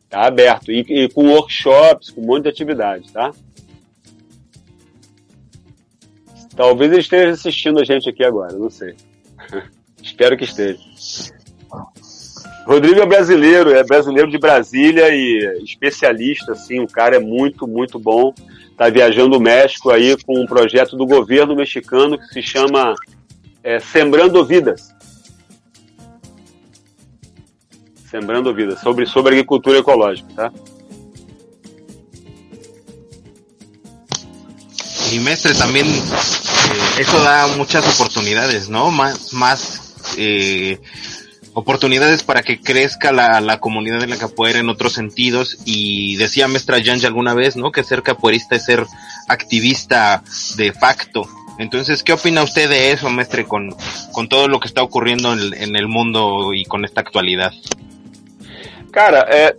Tá 0.09 0.23
aberto. 0.27 0.73
E, 0.73 0.81
e 0.89 1.11
com 1.11 1.29
workshops, 1.29 2.09
com 2.09 2.23
um 2.23 2.27
monte 2.27 2.45
de 2.45 2.49
atividade, 2.49 3.13
tá? 3.13 3.33
Talvez 6.57 6.91
ele 6.91 7.03
esteja 7.03 7.33
assistindo 7.33 7.81
a 7.81 7.85
gente 7.85 8.09
aqui 8.09 8.25
agora, 8.25 8.55
não 8.55 8.71
sei. 8.71 8.95
Espero 10.03 10.39
que 10.39 10.45
esteja. 10.45 10.81
Rodrigo 12.67 13.01
é 13.01 13.07
brasileiro, 13.07 13.71
é 13.71 13.83
brasileiro 13.83 14.31
de 14.31 14.39
Brasília 14.39 15.09
e 15.11 15.63
especialista, 15.65 16.53
assim, 16.53 16.81
o 16.81 16.87
cara 16.87 17.17
é 17.17 17.19
muito, 17.19 17.67
muito 17.67 17.99
bom. 17.99 18.33
Tá 18.77 18.89
viajando 18.89 19.37
o 19.37 19.41
México 19.41 19.91
aí 19.91 20.17
com 20.25 20.41
um 20.41 20.47
projeto 20.47 20.97
do 20.97 21.07
governo 21.07 21.55
mexicano 21.57 22.19
que 22.19 22.27
se 22.27 22.43
chama 22.43 22.95
é, 23.63 23.79
Sembrando 23.81 24.45
Vidas. 24.45 24.95
Sembrando 28.11 28.55
Vidas, 28.55 28.81
sobre, 28.81 29.07
sobre 29.07 29.33
agricultura 29.33 29.79
ecológica, 29.79 30.29
tá? 30.35 30.53
Y 35.13 35.19
Mestre, 35.19 35.55
también 35.55 35.87
eh, 35.89 37.01
eso 37.01 37.21
da 37.23 37.49
muchas 37.57 37.85
oportunidades, 37.95 38.69
¿no? 38.69 38.93
Más, 38.93 39.33
más 39.33 39.95
eh, 40.17 40.79
oportunidades 41.55 42.23
para 42.23 42.43
que 42.43 42.61
crezca 42.61 43.13
la, 43.13 43.41
la 43.41 43.59
comunidad 43.59 44.01
de 44.01 44.07
la 44.07 44.19
capoeira 44.19 44.59
en 44.59 44.69
otros 44.69 44.93
sentidos. 44.93 45.59
Y 45.65 46.17
decía 46.17 46.49
Mestra 46.49 46.79
Yanja 46.79 47.09
alguna 47.09 47.35
vez, 47.35 47.57
¿no? 47.57 47.73
Que 47.73 47.85
ser 47.85 48.03
capoeirista 48.03 48.57
es 48.57 48.65
ser 48.65 48.85
activista 49.29 50.23
de 50.57 50.73
facto. 50.73 51.29
Entonces, 51.59 52.03
¿qué 52.03 52.13
opina 52.13 52.43
usted 52.43 52.71
de 52.71 52.93
eso, 52.93 53.11
Mestre, 53.11 53.45
con, 53.45 53.75
con 54.13 54.29
todo 54.29 54.49
lo 54.49 54.61
que 54.61 54.69
está 54.69 54.83
ocurriendo 54.83 55.33
en, 55.33 55.53
en 55.55 55.77
el 55.77 55.89
mundo 55.89 56.55
y 56.55 56.65
con 56.65 56.85
esta 56.85 57.03
actualidad? 57.03 57.53
Cara, 58.91 59.27
é, 59.29 59.55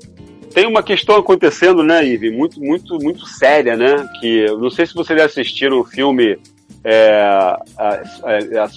tem 0.54 0.66
uma 0.66 0.84
questão 0.84 1.16
acontecendo, 1.16 1.84
né, 1.84 2.06
Ive, 2.06 2.32
muito, 2.32 2.60
muito, 2.60 2.98
muito 3.00 3.26
séria, 3.26 3.78
né? 3.78 4.08
Que 4.20 4.48
não 4.60 4.70
sei 4.70 4.86
se 4.86 4.94
vocês 4.94 5.18
já 5.18 5.26
assistiram 5.26 5.80
o 5.80 5.86
filme 5.86 6.38
é, 6.84 7.22
a, 7.22 7.60
a, 7.78 8.68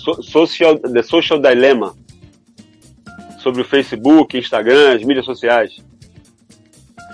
The 0.92 1.02
Social 1.02 1.38
Dilemma 1.40 1.94
sobre 3.44 3.60
o 3.60 3.64
Facebook, 3.64 4.36
Instagram, 4.36 4.96
as 4.96 5.04
mídias 5.04 5.24
sociais. 5.24 5.76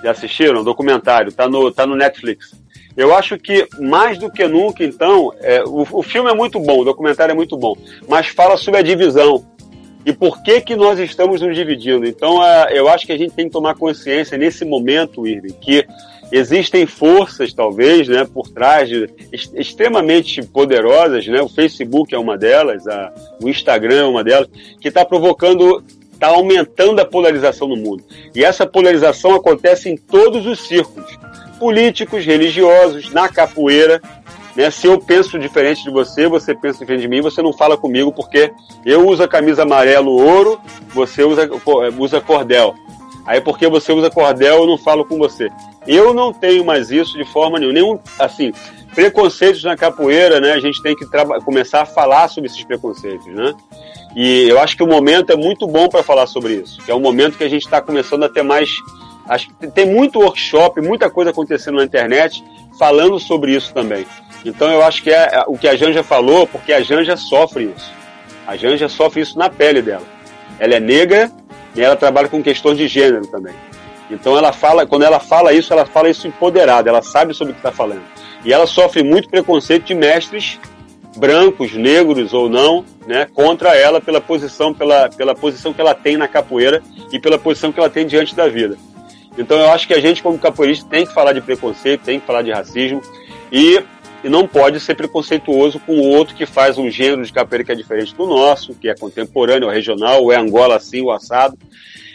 Já 0.02 0.12
assistiram? 0.12 0.64
Documentário, 0.64 1.30
tá 1.30 1.46
no, 1.46 1.70
tá 1.70 1.86
no 1.86 1.94
Netflix. 1.94 2.54
Eu 2.96 3.14
acho 3.14 3.38
que 3.38 3.68
mais 3.78 4.18
do 4.18 4.30
que 4.30 4.46
nunca, 4.46 4.82
então, 4.82 5.32
é, 5.40 5.62
o, 5.64 5.86
o 5.90 6.02
filme 6.02 6.30
é 6.30 6.34
muito 6.34 6.58
bom, 6.58 6.80
o 6.80 6.84
documentário 6.84 7.32
é 7.32 7.34
muito 7.34 7.56
bom, 7.56 7.76
mas 8.08 8.28
fala 8.28 8.56
sobre 8.56 8.80
a 8.80 8.82
divisão 8.82 9.44
e 10.06 10.12
por 10.12 10.42
que 10.42 10.60
que 10.60 10.74
nós 10.74 10.98
estamos 10.98 11.40
nos 11.40 11.54
dividindo. 11.54 12.06
Então, 12.06 12.40
ah, 12.40 12.68
eu 12.70 12.88
acho 12.88 13.06
que 13.06 13.12
a 13.12 13.18
gente 13.18 13.34
tem 13.34 13.46
que 13.46 13.52
tomar 13.52 13.74
consciência 13.74 14.38
nesse 14.38 14.64
momento, 14.64 15.26
Irving, 15.26 15.54
que 15.60 15.86
existem 16.32 16.86
forças, 16.86 17.52
talvez, 17.52 18.08
né, 18.08 18.24
por 18.24 18.48
trás 18.48 18.88
de 18.88 19.08
ex- 19.32 19.52
extremamente 19.54 20.42
poderosas, 20.46 21.26
né? 21.26 21.42
O 21.42 21.48
Facebook 21.48 22.14
é 22.14 22.18
uma 22.18 22.38
delas, 22.38 22.86
a, 22.86 23.12
o 23.42 23.48
Instagram 23.48 24.00
é 24.00 24.04
uma 24.04 24.24
delas, 24.24 24.48
que 24.80 24.88
está 24.88 25.04
provocando, 25.04 25.82
está 26.20 26.28
aumentando 26.28 27.00
a 27.00 27.04
polarização 27.04 27.66
no 27.66 27.76
mundo. 27.76 28.04
E 28.34 28.44
essa 28.44 28.66
polarização 28.66 29.34
acontece 29.34 29.88
em 29.88 29.96
todos 29.96 30.46
os 30.46 30.60
círculos, 30.68 31.18
políticos, 31.58 32.26
religiosos, 32.26 33.10
na 33.10 33.26
capoeira, 33.26 34.02
né? 34.54 34.70
Se 34.70 34.86
eu 34.86 34.98
penso 34.98 35.38
diferente 35.38 35.82
de 35.82 35.90
você, 35.90 36.28
você 36.28 36.54
pensa 36.54 36.80
diferente 36.80 37.02
de 37.02 37.08
mim, 37.08 37.22
você 37.22 37.40
não 37.40 37.54
fala 37.54 37.76
comigo 37.76 38.12
porque 38.12 38.52
eu 38.84 39.08
uso 39.08 39.22
a 39.22 39.28
camisa 39.28 39.62
amarelo 39.62 40.10
ouro, 40.10 40.60
você 40.92 41.22
usa, 41.22 41.48
usa 41.98 42.20
cordel. 42.20 42.74
Aí 43.24 43.40
porque 43.40 43.66
você 43.68 43.92
usa 43.92 44.10
cordel, 44.10 44.56
eu 44.56 44.66
não 44.66 44.76
falo 44.76 45.04
com 45.04 45.16
você. 45.16 45.48
Eu 45.86 46.12
não 46.12 46.32
tenho 46.32 46.64
mais 46.64 46.90
isso 46.90 47.16
de 47.16 47.24
forma 47.24 47.58
nenhuma. 47.58 47.74
Nenhum, 47.74 47.98
assim, 48.18 48.52
preconceitos 48.94 49.64
na 49.64 49.76
capoeira, 49.76 50.40
né? 50.40 50.52
A 50.52 50.60
gente 50.60 50.82
tem 50.82 50.94
que 50.94 51.06
começar 51.44 51.82
a 51.82 51.86
falar 51.86 52.28
sobre 52.28 52.50
esses 52.50 52.62
preconceitos, 52.64 53.26
né? 53.26 53.54
E 54.14 54.48
eu 54.48 54.58
acho 54.58 54.76
que 54.76 54.82
o 54.82 54.86
momento 54.86 55.30
é 55.30 55.36
muito 55.36 55.66
bom 55.66 55.88
para 55.88 56.02
falar 56.02 56.26
sobre 56.26 56.54
isso. 56.54 56.80
Que 56.82 56.90
é 56.90 56.94
um 56.94 57.00
momento 57.00 57.38
que 57.38 57.44
a 57.44 57.48
gente 57.48 57.64
está 57.64 57.80
começando 57.80 58.24
a 58.24 58.28
ter 58.28 58.42
mais. 58.42 58.76
acho 59.28 59.48
que 59.48 59.66
Tem 59.68 59.86
muito 59.86 60.20
workshop, 60.20 60.80
muita 60.80 61.08
coisa 61.08 61.30
acontecendo 61.30 61.76
na 61.76 61.84
internet 61.84 62.42
falando 62.78 63.18
sobre 63.18 63.54
isso 63.54 63.72
também. 63.72 64.06
Então 64.44 64.70
eu 64.70 64.82
acho 64.82 65.02
que 65.02 65.10
é 65.10 65.28
é 65.32 65.44
o 65.46 65.56
que 65.56 65.68
a 65.68 65.76
Janja 65.76 66.02
falou, 66.02 66.46
porque 66.46 66.72
a 66.72 66.80
Janja 66.80 67.16
sofre 67.16 67.72
isso. 67.76 67.92
A 68.46 68.56
Janja 68.56 68.88
sofre 68.88 69.20
isso 69.20 69.38
na 69.38 69.48
pele 69.48 69.82
dela. 69.82 70.06
Ela 70.58 70.74
é 70.74 70.80
negra 70.80 71.30
e 71.74 71.80
ela 71.80 71.94
trabalha 71.94 72.28
com 72.28 72.42
questões 72.42 72.76
de 72.76 72.88
gênero 72.88 73.26
também. 73.26 73.54
Então 74.10 74.36
ela 74.36 74.52
fala, 74.52 74.86
quando 74.86 75.04
ela 75.04 75.20
fala 75.20 75.52
isso, 75.52 75.72
ela 75.72 75.86
fala 75.86 76.08
isso 76.08 76.26
empoderada, 76.26 76.90
ela 76.90 77.00
sabe 77.00 77.32
sobre 77.32 77.52
o 77.52 77.54
que 77.54 77.60
está 77.60 77.70
falando. 77.70 78.02
E 78.44 78.52
ela 78.52 78.66
sofre 78.66 79.02
muito 79.02 79.28
preconceito 79.28 79.84
de 79.84 79.94
mestres 79.94 80.58
brancos, 81.16 81.74
negros 81.74 82.32
ou 82.32 82.48
não, 82.48 82.84
né, 83.06 83.26
contra 83.32 83.76
ela 83.76 84.00
pela 84.00 84.20
posição, 84.20 84.72
pela, 84.72 85.08
pela 85.08 85.34
posição 85.34 85.72
que 85.72 85.80
ela 85.80 85.94
tem 85.94 86.16
na 86.16 86.28
capoeira 86.28 86.82
e 87.12 87.18
pela 87.18 87.38
posição 87.38 87.72
que 87.72 87.80
ela 87.80 87.90
tem 87.90 88.06
diante 88.06 88.34
da 88.34 88.48
vida. 88.48 88.76
Então 89.36 89.58
eu 89.58 89.70
acho 89.70 89.86
que 89.86 89.94
a 89.94 90.00
gente, 90.00 90.22
como 90.22 90.38
capoeirista, 90.38 90.88
tem 90.88 91.06
que 91.06 91.14
falar 91.14 91.32
de 91.32 91.40
preconceito, 91.40 92.02
tem 92.02 92.20
que 92.20 92.26
falar 92.26 92.42
de 92.42 92.50
racismo 92.50 93.00
e, 93.50 93.82
e 94.22 94.28
não 94.28 94.46
pode 94.46 94.78
ser 94.80 94.94
preconceituoso 94.94 95.80
com 95.80 95.94
o 95.94 96.08
outro 96.08 96.34
que 96.34 96.46
faz 96.46 96.78
um 96.78 96.90
gênero 96.90 97.24
de 97.24 97.32
capoeira 97.32 97.64
que 97.64 97.72
é 97.72 97.74
diferente 97.74 98.14
do 98.14 98.26
nosso, 98.26 98.74
que 98.74 98.88
é 98.88 98.94
contemporâneo, 98.94 99.70
é 99.70 99.74
regional, 99.74 100.22
ou 100.22 100.32
é 100.32 100.36
Angola 100.36 100.76
assim, 100.76 101.00
o 101.00 101.10
assado. 101.10 101.56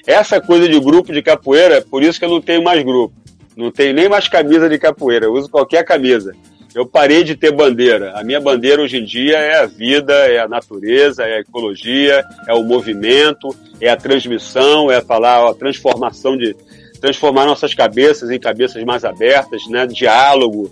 Essa 0.05 0.39
coisa 0.39 0.67
de 0.69 0.79
grupo 0.79 1.11
de 1.11 1.21
capoeira, 1.21 1.81
por 1.81 2.03
isso 2.03 2.19
que 2.19 2.25
eu 2.25 2.29
não 2.29 2.41
tenho 2.41 2.63
mais 2.63 2.83
grupo. 2.83 3.15
Não 3.55 3.71
tenho 3.71 3.93
nem 3.93 4.09
mais 4.09 4.27
camisa 4.27 4.69
de 4.69 4.77
capoeira, 4.77 5.25
eu 5.25 5.33
uso 5.33 5.49
qualquer 5.49 5.83
camisa. 5.83 6.35
Eu 6.75 6.85
parei 6.85 7.23
de 7.23 7.37
ter 7.37 7.53
bandeira. 7.53 8.11
A 8.19 8.23
minha 8.23 8.41
bandeira 8.41 8.81
hoje 8.81 8.97
em 8.97 9.05
dia 9.05 9.37
é 9.37 9.59
a 9.61 9.65
vida, 9.65 10.13
é 10.13 10.39
a 10.39 10.47
natureza, 10.47 11.23
é 11.23 11.37
a 11.37 11.39
ecologia, 11.39 12.21
é 12.45 12.53
o 12.53 12.65
movimento, 12.65 13.55
é 13.79 13.89
a 13.89 13.95
transmissão, 13.95 14.91
é 14.91 14.99
falar 14.99 15.45
ó, 15.45 15.53
transformação 15.53 16.37
de 16.37 16.53
transformar 16.99 17.45
nossas 17.45 17.73
cabeças 17.73 18.29
em 18.29 18.37
cabeças 18.37 18.83
mais 18.83 19.05
abertas, 19.05 19.65
né? 19.69 19.87
Diálogo, 19.87 20.69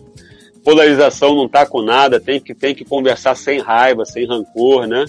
polarização 0.61 1.35
não 1.35 1.47
tá 1.47 1.65
com 1.65 1.81
nada, 1.81 2.19
tem 2.19 2.37
que, 2.37 2.53
tem 2.53 2.75
que 2.75 2.83
conversar 2.83 3.35
sem 3.35 3.61
raiva, 3.61 4.03
sem 4.03 4.27
rancor, 4.27 4.85
né? 4.85 5.05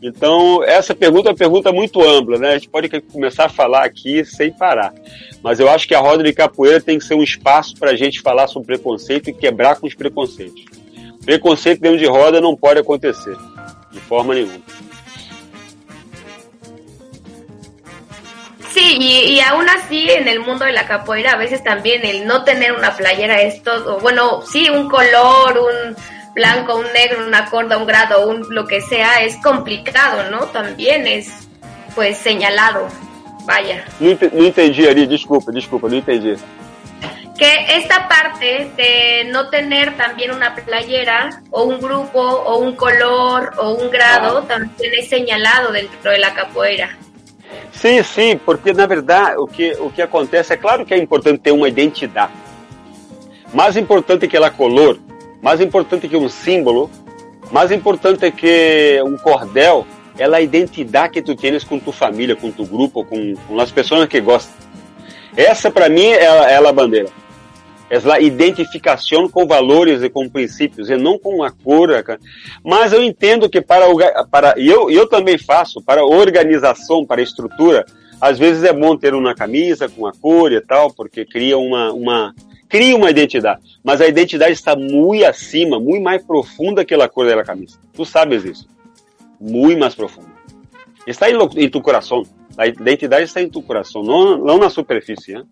Então, 0.00 0.62
essa 0.62 0.94
pergunta 0.94 1.28
é 1.28 1.32
uma 1.32 1.36
pergunta 1.36 1.72
muito 1.72 2.00
ampla, 2.02 2.38
né? 2.38 2.50
A 2.50 2.54
gente 2.54 2.68
pode 2.68 2.88
começar 3.02 3.46
a 3.46 3.48
falar 3.48 3.84
aqui 3.84 4.24
sem 4.24 4.52
parar. 4.52 4.94
Mas 5.42 5.58
eu 5.58 5.68
acho 5.68 5.88
que 5.88 5.94
a 5.94 5.98
roda 5.98 6.22
de 6.22 6.32
capoeira 6.32 6.80
tem 6.80 6.98
que 6.98 7.04
ser 7.04 7.14
um 7.14 7.22
espaço 7.22 7.76
para 7.76 7.90
a 7.90 7.96
gente 7.96 8.20
falar 8.20 8.46
sobre 8.46 8.66
preconceito 8.66 9.28
e 9.28 9.32
quebrar 9.32 9.76
com 9.76 9.86
os 9.86 9.94
preconceitos. 9.94 10.64
Preconceito 11.24 11.80
dentro 11.80 11.98
de 11.98 12.06
roda 12.06 12.40
não 12.40 12.56
pode 12.56 12.80
acontecer, 12.80 13.36
de 13.90 14.00
forma 14.00 14.34
nenhuma. 14.34 14.60
Sí, 18.70 18.96
y, 19.00 19.34
y 19.34 19.40
aún 19.40 19.68
así 19.68 20.08
en 20.10 20.28
el 20.28 20.40
mundo 20.40 20.64
de 20.64 20.72
la 20.72 20.86
capoeira 20.86 21.32
a 21.32 21.36
veces 21.36 21.64
también 21.64 22.04
el 22.04 22.26
no 22.26 22.44
tener 22.44 22.72
una 22.72 22.96
playera 22.96 23.42
es 23.42 23.62
todo, 23.62 23.98
bueno, 23.98 24.42
sí, 24.42 24.70
un 24.70 24.88
color, 24.88 25.58
un 25.58 25.96
blanco, 26.38 26.76
un 26.76 26.86
negro, 26.92 27.26
una 27.26 27.42
corda, 27.50 27.76
un 27.76 27.86
grado, 27.86 28.28
un 28.28 28.46
lo 28.50 28.64
que 28.70 28.80
sea, 28.80 29.22
es 29.22 29.34
complicado, 29.42 30.30
¿no? 30.30 30.40
También 30.58 31.06
es 31.06 31.26
pues 31.94 32.16
señalado, 32.18 32.86
vaya. 33.44 33.84
Não, 34.00 34.10
ente- 34.12 34.30
não 34.32 34.44
entendi, 34.44 34.86
Ari, 34.88 35.06
desculpa, 35.06 35.50
desculpa, 35.52 35.88
não 35.88 35.98
entendi. 35.98 36.36
Que 37.36 37.50
esta 37.78 38.08
parte 38.08 38.70
de 38.76 39.24
no 39.32 39.48
tener 39.48 39.96
también 39.96 40.30
una 40.32 40.54
playera 40.54 41.18
o 41.50 41.62
un 41.64 41.78
grupo 41.80 42.20
o 42.20 42.58
un 42.58 42.74
color 42.74 43.52
o 43.58 43.74
un 43.74 43.90
grado 43.90 44.42
también 44.42 44.92
es 45.00 45.08
señalado 45.08 45.70
dentro 45.72 46.10
de 46.10 46.18
la 46.18 46.34
capoeira. 46.34 46.88
Sim, 47.72 48.02
sim, 48.02 48.38
porque 48.44 48.72
na 48.72 48.86
verdade 48.86 49.36
o 49.38 49.46
que, 49.46 49.72
o 49.78 49.88
que 49.90 50.02
acontece 50.02 50.54
é 50.54 50.56
claro 50.56 50.84
que 50.84 50.94
é 50.94 50.98
importante 50.98 51.38
ter 51.44 51.52
uma 51.52 51.68
identidade. 51.68 52.32
Mais 53.54 53.76
importante 53.76 54.26
que 54.28 54.36
a 54.36 54.50
color, 54.50 54.98
mais 55.42 55.60
importante 55.60 56.08
que 56.08 56.16
um 56.16 56.28
símbolo, 56.28 56.90
mais 57.50 57.70
importante 57.70 58.30
que 58.30 59.00
um 59.04 59.16
cordel 59.16 59.86
é 60.18 60.24
a 60.24 60.40
identidade 60.40 61.14
que 61.14 61.22
tu 61.22 61.34
tens 61.34 61.62
com 61.64 61.78
tua 61.78 61.92
família, 61.92 62.34
com 62.34 62.50
tu 62.50 62.66
grupo, 62.66 63.04
com, 63.04 63.34
com 63.34 63.60
as 63.60 63.70
pessoas 63.70 64.08
que 64.08 64.20
gostam. 64.20 64.54
Essa 65.36 65.70
para 65.70 65.88
mim 65.88 66.06
é, 66.06 66.24
é 66.24 66.56
a 66.56 66.72
bandeira. 66.72 67.08
É 67.90 67.96
a 68.12 68.20
identificação 68.20 69.28
com 69.28 69.46
valores 69.46 70.02
e 70.02 70.10
com 70.10 70.28
princípios, 70.28 70.90
e 70.90 70.96
não 70.96 71.18
com 71.18 71.42
a 71.42 71.50
cor. 71.50 71.88
Mas 72.62 72.92
eu 72.92 73.02
entendo 73.02 73.48
que 73.48 73.62
para, 73.62 73.86
para 74.30 74.54
eu, 74.58 74.90
eu 74.90 75.08
também 75.08 75.38
faço, 75.38 75.80
para 75.80 76.04
organização, 76.04 77.06
para 77.06 77.22
estrutura, 77.22 77.86
às 78.20 78.38
vezes 78.38 78.64
é 78.64 78.72
bom 78.72 78.96
ter 78.96 79.14
uma 79.14 79.34
camisa 79.34 79.88
com 79.88 80.06
a 80.06 80.12
cor 80.12 80.52
e 80.52 80.60
tal, 80.60 80.92
porque 80.92 81.24
cria 81.24 81.56
uma, 81.56 81.92
uma, 81.92 82.34
cria 82.68 82.96
uma 82.96 83.10
identidade. 83.10 83.60
Mas 83.82 84.00
a 84.00 84.06
identidade 84.06 84.52
está 84.52 84.76
muito 84.76 85.24
acima, 85.24 85.80
muito 85.80 86.02
mais 86.02 86.22
profunda 86.22 86.84
que 86.84 86.94
a 86.94 87.08
cor 87.08 87.26
da 87.26 87.44
camisa. 87.44 87.78
Tu 87.92 88.04
sabes 88.04 88.44
isso. 88.44 88.68
Muito 89.40 89.78
mais 89.78 89.94
profunda. 89.94 90.28
Está 91.06 91.30
em, 91.30 91.36
em 91.56 91.70
tu 91.70 91.80
coração. 91.80 92.22
A 92.56 92.66
identidade 92.66 93.24
está 93.24 93.40
em 93.40 93.48
tu 93.48 93.62
coração, 93.62 94.02
não, 94.02 94.36
não 94.36 94.58
na 94.58 94.68
superfície. 94.68 95.32
Né? 95.32 95.44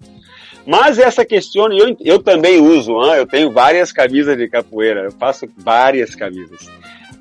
Mas 0.66 0.98
essa 0.98 1.24
questão, 1.24 1.72
eu, 1.72 1.96
eu 2.00 2.20
também 2.20 2.60
uso, 2.60 2.98
né? 3.00 3.20
eu 3.20 3.26
tenho 3.26 3.52
várias 3.52 3.92
camisas 3.92 4.36
de 4.36 4.48
capoeira, 4.48 5.04
eu 5.04 5.12
faço 5.12 5.48
várias 5.56 6.16
camisas. 6.16 6.68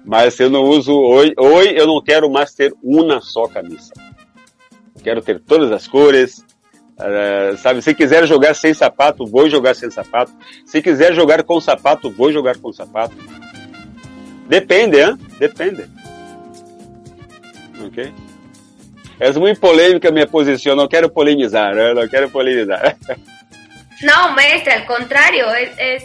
Mas 0.03 0.39
eu 0.39 0.49
não 0.49 0.63
uso, 0.63 0.91
hoje, 0.91 1.33
hoje 1.37 1.75
eu 1.75 1.85
não 1.85 2.01
quero 2.01 2.29
mais 2.29 2.53
ter 2.53 2.73
uma 2.81 3.21
só 3.21 3.47
camisa. 3.47 3.93
Quero 5.03 5.21
ter 5.21 5.39
todas 5.39 5.71
as 5.71 5.87
cores, 5.87 6.43
eh, 6.99 7.55
sabe? 7.57 7.81
Se 7.81 7.93
quiser 7.93 8.25
jogar 8.25 8.53
sem 8.53 8.73
sapato, 8.73 9.25
vou 9.25 9.49
jogar 9.49 9.75
sem 9.75 9.89
sapato. 9.89 10.31
Se 10.65 10.81
quiser 10.81 11.13
jogar 11.13 11.43
com 11.43 11.59
sapato, 11.59 12.09
vou 12.09 12.31
jogar 12.31 12.57
com 12.57 12.71
sapato. 12.71 13.15
Depende, 14.47 14.99
hein? 14.99 15.17
Depende. 15.39 15.85
Ok? 17.85 18.13
É 19.19 19.31
muito 19.33 19.59
polêmica 19.59 20.09
a 20.09 20.11
minha 20.11 20.27
posição, 20.27 20.75
não 20.75 20.87
quero 20.87 21.09
polemizar, 21.09 21.73
né? 21.73 21.93
não 21.93 22.07
quero 22.07 22.29
polemizar. 22.29 22.95
No, 24.01 24.35
maestra, 24.35 24.73
al 24.73 24.85
contrario, 24.85 25.49
es, 25.53 25.71
es 25.77 26.03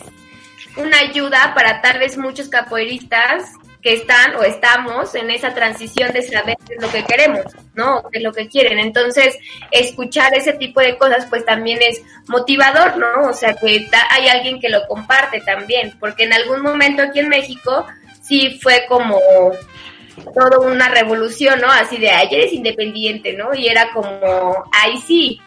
una 0.76 0.98
ayuda 0.98 1.52
para 1.54 1.82
tal 1.82 1.98
vez 1.98 2.16
muchos 2.16 2.48
capoeiristas 2.48 3.50
que 3.82 3.94
están 3.94 4.34
o 4.36 4.42
estamos 4.42 5.14
en 5.14 5.30
esa 5.30 5.54
transición 5.54 6.12
de 6.12 6.22
saber 6.22 6.56
qué 6.66 6.74
es 6.74 6.82
lo 6.82 6.90
que 6.90 7.04
queremos, 7.04 7.44
¿no? 7.74 8.02
Es 8.12 8.22
lo 8.22 8.32
que 8.32 8.48
quieren. 8.48 8.78
Entonces, 8.78 9.38
escuchar 9.70 10.34
ese 10.34 10.52
tipo 10.54 10.80
de 10.80 10.98
cosas, 10.98 11.26
pues 11.30 11.44
también 11.44 11.78
es 11.80 12.02
motivador, 12.28 12.98
¿no? 12.98 13.28
O 13.28 13.32
sea, 13.32 13.54
que 13.54 13.88
hay 14.10 14.28
alguien 14.28 14.60
que 14.60 14.68
lo 14.68 14.86
comparte 14.86 15.40
también, 15.40 15.96
porque 15.98 16.24
en 16.24 16.32
algún 16.32 16.62
momento 16.62 17.02
aquí 17.02 17.20
en 17.20 17.28
México 17.28 17.86
sí 18.22 18.58
fue 18.62 18.84
como 18.88 19.18
toda 20.34 20.58
una 20.60 20.88
revolución, 20.88 21.60
¿no? 21.60 21.70
Así 21.70 21.96
de, 21.96 22.10
ay, 22.10 22.28
eres 22.30 22.52
independiente, 22.52 23.32
¿no? 23.32 23.54
Y 23.54 23.66
era 23.68 23.90
como, 23.92 24.64
ay, 24.72 24.98
sí, 24.98 25.40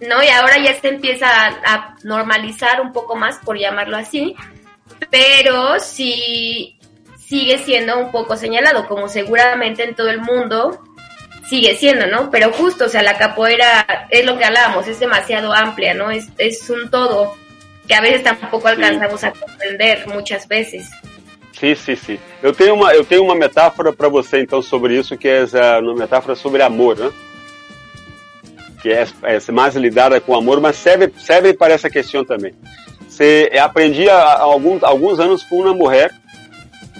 ¿no? 0.00 0.22
Y 0.22 0.28
ahora 0.28 0.58
ya 0.58 0.80
se 0.80 0.88
empieza 0.88 1.28
a, 1.28 1.48
a 1.64 1.96
normalizar 2.02 2.80
un 2.80 2.92
poco 2.92 3.14
más, 3.16 3.36
por 3.44 3.58
llamarlo 3.58 3.98
así, 3.98 4.34
pero 5.10 5.78
sí 5.80 6.78
sigue 7.26 7.58
siendo 7.58 7.98
un 7.98 8.10
poco 8.10 8.36
señalado, 8.36 8.86
como 8.86 9.08
seguramente 9.08 9.84
en 9.84 9.94
todo 9.94 10.08
el 10.10 10.20
mundo 10.20 10.78
sigue 11.48 11.76
siendo, 11.76 12.06
¿no? 12.06 12.30
Pero 12.30 12.52
justo, 12.52 12.86
o 12.86 12.88
sea, 12.88 13.02
la 13.02 13.18
capoeira 13.18 14.06
es 14.10 14.24
lo 14.24 14.38
que 14.38 14.44
hablábamos, 14.44 14.86
es 14.88 14.98
demasiado 15.00 15.52
amplia, 15.52 15.94
¿no? 15.94 16.10
Es, 16.10 16.28
es 16.38 16.68
un 16.70 16.90
todo 16.90 17.36
que 17.86 17.94
a 17.94 18.00
veces 18.00 18.22
tampoco 18.22 18.66
alcanzamos 18.68 19.22
a 19.24 19.32
comprender 19.32 20.06
muchas 20.08 20.48
veces. 20.48 20.88
Sim, 21.52 21.74
sim, 21.74 21.96
sim. 21.96 22.18
Eu 22.42 22.52
tenho 22.52 22.74
uma, 22.74 22.94
eu 22.94 23.04
tenho 23.04 23.22
uma 23.22 23.34
metáfora 23.34 23.92
para 23.92 24.08
você 24.08 24.40
então 24.40 24.60
sobre 24.62 24.98
isso, 24.98 25.16
que 25.16 25.28
é 25.28 25.42
essa- 25.42 25.78
uma 25.80 25.94
metáfora 25.94 26.34
sobre 26.34 26.62
amor, 26.62 26.96
né? 26.98 27.10
Que 28.82 28.90
é, 28.92 29.06
é 29.22 29.52
mais 29.52 29.74
lidada 29.76 30.20
com 30.20 30.34
amor, 30.34 30.60
mas 30.60 30.76
serve, 30.76 31.12
serve 31.18 31.54
para 31.54 31.74
essa 31.74 31.88
questão 31.88 32.24
também. 32.24 32.54
Você, 33.08 33.50
aprendi 33.62 34.08
há 34.08 34.38
alguns, 34.40 34.82
alguns 34.82 35.20
anos 35.20 35.42
com 35.44 35.60
uma 35.60 35.72
mulher, 35.74 36.10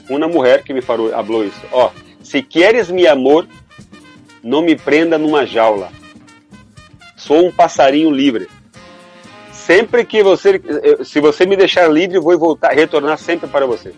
uma 0.08 0.28
mulher 0.28 0.62
que 0.62 0.72
me 0.72 0.82
falou, 0.82 1.10
falou 1.10 1.44
isso. 1.44 1.60
Ó, 1.72 1.90
se 2.22 2.42
queres 2.42 2.90
meu 2.90 3.10
amor, 3.10 3.46
não 4.42 4.62
me 4.62 4.76
prenda 4.76 5.18
numa 5.18 5.46
jaula. 5.46 5.90
Sou 7.16 7.46
um 7.46 7.52
passarinho 7.52 8.10
livre. 8.10 8.48
Sempre 9.52 10.04
que 10.04 10.22
você, 10.22 10.60
se 11.04 11.20
você 11.20 11.46
me 11.46 11.56
deixar 11.56 11.88
livre, 11.88 12.18
vou 12.18 12.38
voltar, 12.38 12.72
retornar 12.72 13.16
sempre 13.18 13.48
para 13.48 13.66
você. 13.66 13.94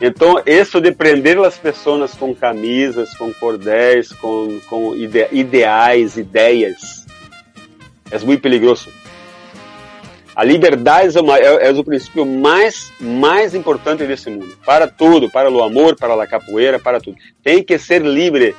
Então, 0.00 0.42
isso 0.44 0.80
de 0.80 0.90
prender 0.90 1.38
as 1.38 1.56
pessoas 1.56 2.12
com 2.12 2.34
camisas, 2.34 3.14
com 3.16 3.32
cordéis, 3.32 4.12
com, 4.12 4.58
com 4.68 4.94
ide 4.96 5.28
ideais, 5.30 6.16
ideias, 6.16 7.06
é 8.10 8.18
muito 8.18 8.42
perigoso. 8.42 8.90
A 10.34 10.44
liberdade 10.44 11.16
é, 11.16 11.20
uma, 11.20 11.38
é, 11.38 11.68
é 11.68 11.70
o 11.70 11.84
princípio 11.84 12.24
mais, 12.24 12.90
mais 12.98 13.54
importante 13.54 14.06
desse 14.06 14.30
mundo. 14.30 14.56
Para 14.64 14.86
tudo, 14.86 15.30
para 15.30 15.50
o 15.50 15.62
amor, 15.62 15.94
para 15.94 16.20
a 16.22 16.26
capoeira, 16.26 16.78
para 16.78 17.00
tudo. 17.00 17.16
Tem 17.42 17.62
que 17.62 17.78
ser 17.78 18.02
livre. 18.02 18.56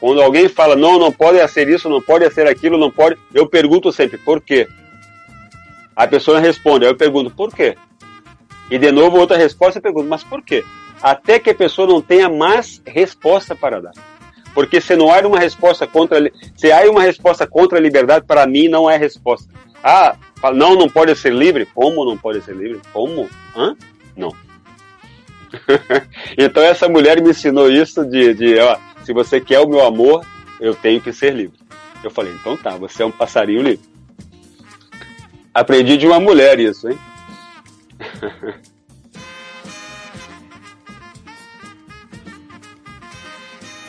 Quando 0.00 0.22
alguém 0.22 0.48
fala, 0.48 0.74
não, 0.74 0.98
não 0.98 1.12
pode 1.12 1.46
ser 1.48 1.68
isso, 1.68 1.88
não 1.88 2.00
pode 2.00 2.30
ser 2.32 2.46
aquilo, 2.46 2.78
não 2.78 2.90
pode, 2.90 3.18
eu 3.34 3.46
pergunto 3.46 3.92
sempre, 3.92 4.18
por 4.18 4.40
quê? 4.40 4.68
A 5.94 6.06
pessoa 6.06 6.38
responde, 6.38 6.84
aí 6.84 6.90
eu 6.90 6.96
pergunto, 6.96 7.30
por 7.30 7.54
quê? 7.54 7.76
E 8.70 8.78
de 8.78 8.92
novo 8.92 9.18
outra 9.18 9.36
resposta, 9.36 9.78
eu 9.78 9.82
pergunto, 9.82 10.08
mas 10.08 10.22
por 10.22 10.42
quê? 10.42 10.64
Até 11.02 11.38
que 11.38 11.50
a 11.50 11.54
pessoa 11.54 11.88
não 11.88 12.02
tenha 12.02 12.28
mais 12.28 12.82
resposta 12.86 13.54
para 13.54 13.80
dar. 13.80 13.92
Porque 14.54 14.80
se 14.80 14.96
não 14.96 15.12
há 15.12 15.20
uma 15.20 15.38
resposta 15.38 15.86
contra, 15.86 16.30
se 16.56 16.72
há 16.72 16.90
uma 16.90 17.02
resposta 17.02 17.46
contra 17.46 17.78
a 17.78 17.80
liberdade, 17.80 18.24
para 18.26 18.46
mim 18.46 18.68
não 18.68 18.90
é 18.90 18.96
resposta. 18.96 19.48
Ah, 19.88 20.16
fala, 20.40 20.56
não, 20.56 20.74
não 20.74 20.88
pode 20.88 21.14
ser 21.14 21.32
livre? 21.32 21.64
Como 21.64 22.04
não 22.04 22.18
pode 22.18 22.42
ser 22.42 22.56
livre? 22.56 22.80
Como? 22.92 23.30
Hã? 23.54 23.76
Não. 24.16 24.34
então 26.36 26.60
essa 26.60 26.88
mulher 26.88 27.22
me 27.22 27.30
ensinou 27.30 27.70
isso 27.70 28.04
de, 28.04 28.34
de 28.34 28.58
ó, 28.58 28.76
se 29.04 29.12
você 29.12 29.40
quer 29.40 29.60
o 29.60 29.68
meu 29.68 29.86
amor, 29.86 30.26
eu 30.60 30.74
tenho 30.74 31.00
que 31.00 31.12
ser 31.12 31.32
livre. 31.32 31.56
Eu 32.02 32.10
falei, 32.10 32.32
então 32.32 32.56
tá, 32.56 32.76
você 32.76 33.04
é 33.04 33.06
um 33.06 33.12
passarinho 33.12 33.62
livre. 33.62 33.88
Aprendi 35.54 35.96
de 35.96 36.08
uma 36.08 36.18
mulher 36.18 36.58
isso, 36.58 36.88
hein? 36.88 36.98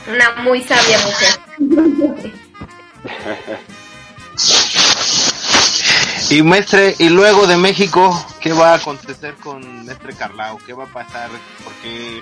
Una 0.07 0.43
muy 0.43 0.61
sabia 0.61 0.99
mujer. 0.99 2.37
Y 6.29 6.41
Mestre, 6.41 6.95
y 6.99 7.09
luego 7.09 7.47
de 7.47 7.57
México, 7.57 8.25
¿qué 8.41 8.51
va 8.51 8.71
a 8.71 8.75
acontecer 8.75 9.35
con 9.35 9.85
Mestre 9.85 10.13
Carlao? 10.13 10.57
¿Qué 10.65 10.73
va 10.73 10.83
a 10.83 10.87
pasar? 10.87 11.29
Porque 11.63 12.21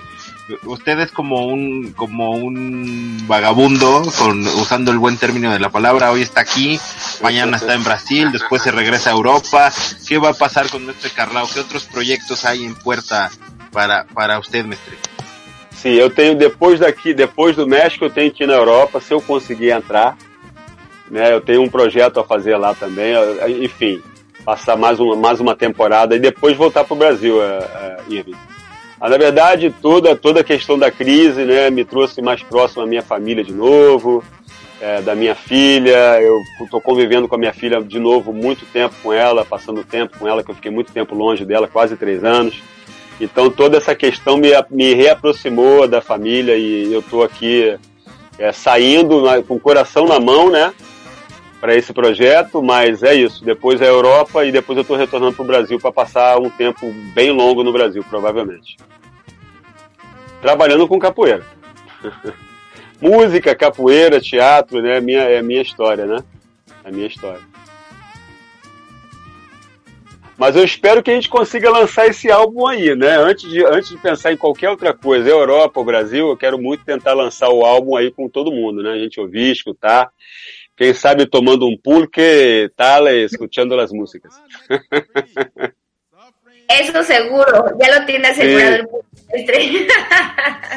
usted 0.64 1.00
es 1.00 1.10
como 1.10 1.46
un, 1.46 1.92
como 1.92 2.32
un 2.32 3.24
vagabundo, 3.26 4.02
con, 4.18 4.46
usando 4.46 4.92
el 4.92 4.98
buen 4.98 5.16
término 5.16 5.52
de 5.52 5.58
la 5.58 5.70
palabra, 5.70 6.12
hoy 6.12 6.22
está 6.22 6.42
aquí, 6.42 6.78
mañana 7.20 7.56
está 7.56 7.74
en 7.74 7.82
Brasil, 7.82 8.30
después 8.30 8.62
se 8.62 8.70
regresa 8.70 9.10
a 9.10 9.14
Europa. 9.14 9.72
¿Qué 10.06 10.18
va 10.18 10.30
a 10.30 10.34
pasar 10.34 10.68
con 10.70 10.84
nuestro 10.84 11.10
Carlau? 11.14 11.48
¿Qué 11.52 11.60
otros 11.60 11.84
proyectos 11.84 12.44
hay 12.44 12.64
en 12.64 12.74
puerta 12.74 13.30
para, 13.72 14.04
para 14.06 14.38
usted, 14.38 14.64
mestre? 14.64 14.96
Sim, 15.76 15.90
eu 15.90 16.08
tenho 16.08 16.34
depois 16.34 16.80
daqui, 16.80 17.12
depois 17.12 17.54
do 17.54 17.66
México, 17.66 18.06
eu 18.06 18.10
tenho 18.10 18.32
que 18.32 18.44
ir 18.44 18.46
na 18.46 18.54
Europa, 18.54 19.00
se 19.00 19.12
eu 19.12 19.20
conseguir 19.20 19.70
entrar. 19.70 20.16
Né, 21.10 21.32
eu 21.32 21.40
tenho 21.40 21.62
um 21.62 21.68
projeto 21.68 22.18
a 22.18 22.24
fazer 22.24 22.56
lá 22.56 22.74
também, 22.74 23.14
enfim, 23.62 24.02
passar 24.44 24.76
mais 24.76 24.98
uma, 24.98 25.14
mais 25.14 25.40
uma 25.40 25.54
temporada 25.54 26.16
e 26.16 26.18
depois 26.18 26.56
voltar 26.56 26.82
para 26.84 26.94
o 26.94 26.98
Brasil, 26.98 27.40
é, 27.42 27.58
é, 27.58 27.96
Irving. 28.08 28.34
Mas, 29.00 29.10
na 29.10 29.16
verdade, 29.18 29.74
toda, 29.82 30.16
toda 30.16 30.40
a 30.40 30.44
questão 30.44 30.78
da 30.78 30.90
crise 30.90 31.44
né, 31.44 31.70
me 31.70 31.84
trouxe 31.84 32.20
mais 32.22 32.42
próximo 32.42 32.82
à 32.82 32.86
minha 32.86 33.02
família 33.02 33.44
de 33.44 33.52
novo, 33.52 34.24
é, 34.80 35.00
da 35.02 35.14
minha 35.14 35.34
filha. 35.34 36.20
Eu 36.20 36.40
estou 36.64 36.80
convivendo 36.80 37.28
com 37.28 37.34
a 37.34 37.38
minha 37.38 37.52
filha 37.52 37.80
de 37.82 37.98
novo 38.00 38.32
muito 38.32 38.64
tempo 38.72 38.94
com 39.02 39.12
ela, 39.12 39.44
passando 39.44 39.84
tempo 39.84 40.18
com 40.18 40.26
ela, 40.26 40.42
que 40.42 40.50
eu 40.50 40.54
fiquei 40.54 40.70
muito 40.70 40.92
tempo 40.92 41.14
longe 41.14 41.44
dela, 41.44 41.68
quase 41.68 41.94
três 41.96 42.24
anos. 42.24 42.60
Então 43.20 43.50
toda 43.50 43.76
essa 43.76 43.94
questão 43.94 44.36
me, 44.36 44.48
me 44.70 44.92
reaproximou 44.94 45.86
da 45.86 46.00
família 46.00 46.56
e 46.56 46.92
eu 46.92 47.00
estou 47.00 47.22
aqui 47.22 47.76
é, 48.38 48.50
saindo 48.50 49.22
na- 49.22 49.42
com 49.42 49.54
o 49.54 49.60
coração 49.60 50.06
na 50.06 50.18
mão, 50.18 50.50
né? 50.50 50.72
Para 51.60 51.74
esse 51.74 51.92
projeto, 51.92 52.62
mas 52.62 53.02
é 53.02 53.14
isso. 53.14 53.44
Depois 53.44 53.80
é 53.80 53.86
a 53.86 53.90
Europa 53.90 54.44
e 54.44 54.52
depois 54.52 54.76
eu 54.76 54.82
estou 54.82 54.96
retornando 54.96 55.34
para 55.34 55.42
o 55.42 55.46
Brasil 55.46 55.78
para 55.80 55.90
passar 55.90 56.38
um 56.38 56.50
tempo 56.50 56.92
bem 57.14 57.30
longo 57.30 57.64
no 57.64 57.72
Brasil, 57.72 58.04
provavelmente. 58.08 58.76
Trabalhando 60.40 60.86
com 60.86 60.98
capoeira. 60.98 61.44
Música, 63.00 63.54
capoeira, 63.54 64.20
teatro, 64.20 64.80
né? 64.82 64.98
É 64.98 65.00
minha, 65.00 65.22
é 65.22 65.38
a 65.38 65.42
minha 65.42 65.62
história, 65.62 66.06
né? 66.06 66.18
É 66.84 66.88
a 66.88 66.92
minha 66.92 67.06
história. 67.06 67.40
Mas 70.38 70.54
eu 70.54 70.62
espero 70.62 71.02
que 71.02 71.10
a 71.10 71.14
gente 71.14 71.30
consiga 71.30 71.70
lançar 71.70 72.06
esse 72.06 72.30
álbum 72.30 72.66
aí, 72.66 72.94
né? 72.94 73.16
Antes 73.16 73.48
de, 73.48 73.64
antes 73.64 73.88
de 73.88 73.96
pensar 73.96 74.32
em 74.32 74.36
qualquer 74.36 74.68
outra 74.68 74.92
coisa, 74.92 75.28
Europa, 75.30 75.82
Brasil, 75.82 76.28
eu 76.28 76.36
quero 76.36 76.58
muito 76.58 76.84
tentar 76.84 77.14
lançar 77.14 77.48
o 77.48 77.64
álbum 77.64 77.96
aí 77.96 78.10
com 78.10 78.28
todo 78.28 78.52
mundo, 78.52 78.82
né? 78.82 78.92
A 78.92 78.98
gente 78.98 79.18
ouvir, 79.18 79.50
escutar. 79.50 80.10
Quem 80.76 80.92
sabe 80.92 81.26
tomando 81.26 81.66
um 81.66 81.76
pulque, 81.76 82.70
tal, 82.76 83.08
escuchando 83.08 83.78
as 83.80 83.90
músicas. 83.92 84.34
Eso 86.68 87.02
seguro, 87.04 87.78
ya 87.78 87.98
lo 87.98 88.06
tiene 88.06 88.26
asegurado 88.28 88.76
Sí. 88.76 88.82
el 89.32 89.46
maestre. 89.46 89.86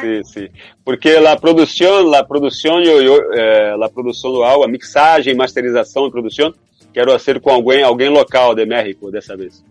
Sim, 0.00 0.24
sim. 0.24 0.48
Porque 0.84 1.10
a 1.16 1.36
produção, 1.36 2.14
a 2.14 2.24
produção, 2.24 2.80
eu, 2.80 3.02
eu, 3.02 3.32
é, 3.34 3.72
a 3.74 3.88
produção 3.88 4.32
do 4.32 4.44
álbum, 4.44 4.64
a 4.64 4.68
mixagem, 4.68 5.34
masterização 5.34 6.06
e 6.06 6.10
produção, 6.10 6.54
quero 6.94 7.10
fazer 7.12 7.40
com 7.40 7.50
alguém, 7.50 7.82
alguém 7.82 8.08
local 8.08 8.54
de 8.54 8.64
México 8.64 9.10
dessa 9.10 9.36
vez. 9.36 9.64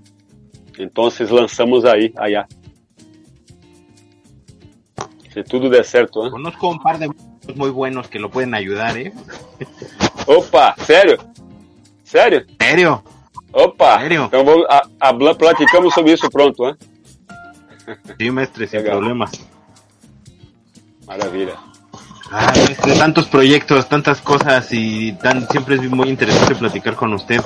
Então, 0.77 1.09
lançamos 1.29 1.85
aí, 1.85 2.11
allá. 2.17 2.45
Se 5.31 5.43
tudo 5.43 5.69
der 5.69 5.85
certo, 5.85 6.23
né? 6.23 6.29
Conozco 6.29 6.69
un 6.69 6.79
par 6.79 6.99
de 6.99 7.09
muy 7.55 7.69
buenos 7.71 8.07
que 8.07 8.19
lo 8.19 8.29
pueden 8.29 8.53
ayudar, 8.53 8.97
¿eh? 8.97 9.13
Opa, 10.29 10.75
sério? 10.85 11.17
Sério? 12.03 12.45
Sério? 12.61 13.03
Opa! 13.51 14.05
Então 14.05 14.45
vamos, 14.45 14.63
a, 14.69 14.83
a, 14.99 15.33
platicamos 15.33 15.91
sobre 15.91 16.13
isso 16.13 16.29
pronto, 16.29 16.67
né? 16.67 16.77
Sí, 18.15 18.29
mestre, 18.29 18.67
sin 18.67 18.77
Legal. 18.77 18.99
problemas. 18.99 19.31
Maravilha. 21.07 21.57
Ah, 22.29 22.53
mestre, 22.55 22.95
tantos 22.95 23.25
proyectos, 23.25 23.89
tantas 23.89 24.21
cosas 24.21 24.67
y 24.71 25.13
tan, 25.13 25.47
siempre 25.49 25.77
es 25.77 25.89
muy 25.89 26.09
interesante 26.09 26.53
platicar 26.53 26.93
con 26.93 27.11
usted 27.15 27.41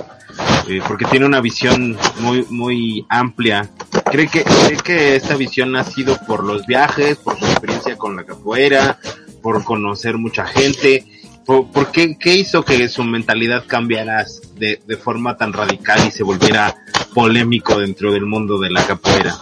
eh, 0.68 0.82
porque 0.86 1.06
tiene 1.06 1.26
una 1.26 1.40
visión 1.40 1.98
muy 2.20 2.46
muy 2.50 3.06
amplia. 3.08 3.70
¿Cree 4.12 4.28
que, 4.28 4.44
¿Cree 4.44 4.78
que 4.84 5.16
esta 5.16 5.38
visión 5.38 5.74
ha 5.78 5.86
sido 5.86 6.18
por 6.28 6.44
los 6.44 6.66
viajes, 6.66 7.16
por 7.16 7.40
su 7.40 7.46
experiencia 7.46 7.96
con 7.96 8.18
la 8.18 8.26
capoeira, 8.26 9.00
por 9.42 9.64
conocer 9.64 10.18
mucha 10.18 10.46
gente? 10.46 11.13
¿Por, 11.46 11.68
por 11.72 11.92
qué, 11.92 12.18
qué 12.18 12.36
hizo 12.36 12.64
que 12.64 12.88
su 12.88 13.04
mentalidad 13.04 13.66
cambiara 13.68 14.26
de, 14.56 14.80
de 14.86 14.98
forma 14.98 15.36
tan 15.36 15.52
radical 15.52 16.00
y 16.08 16.12
se 16.12 16.24
volviera 16.24 16.76
polémico 17.14 17.78
dentro 17.80 18.12
del 18.14 18.26
mundo 18.26 18.60
de 18.60 18.70
la 18.70 18.86
capoeira? 18.86 19.36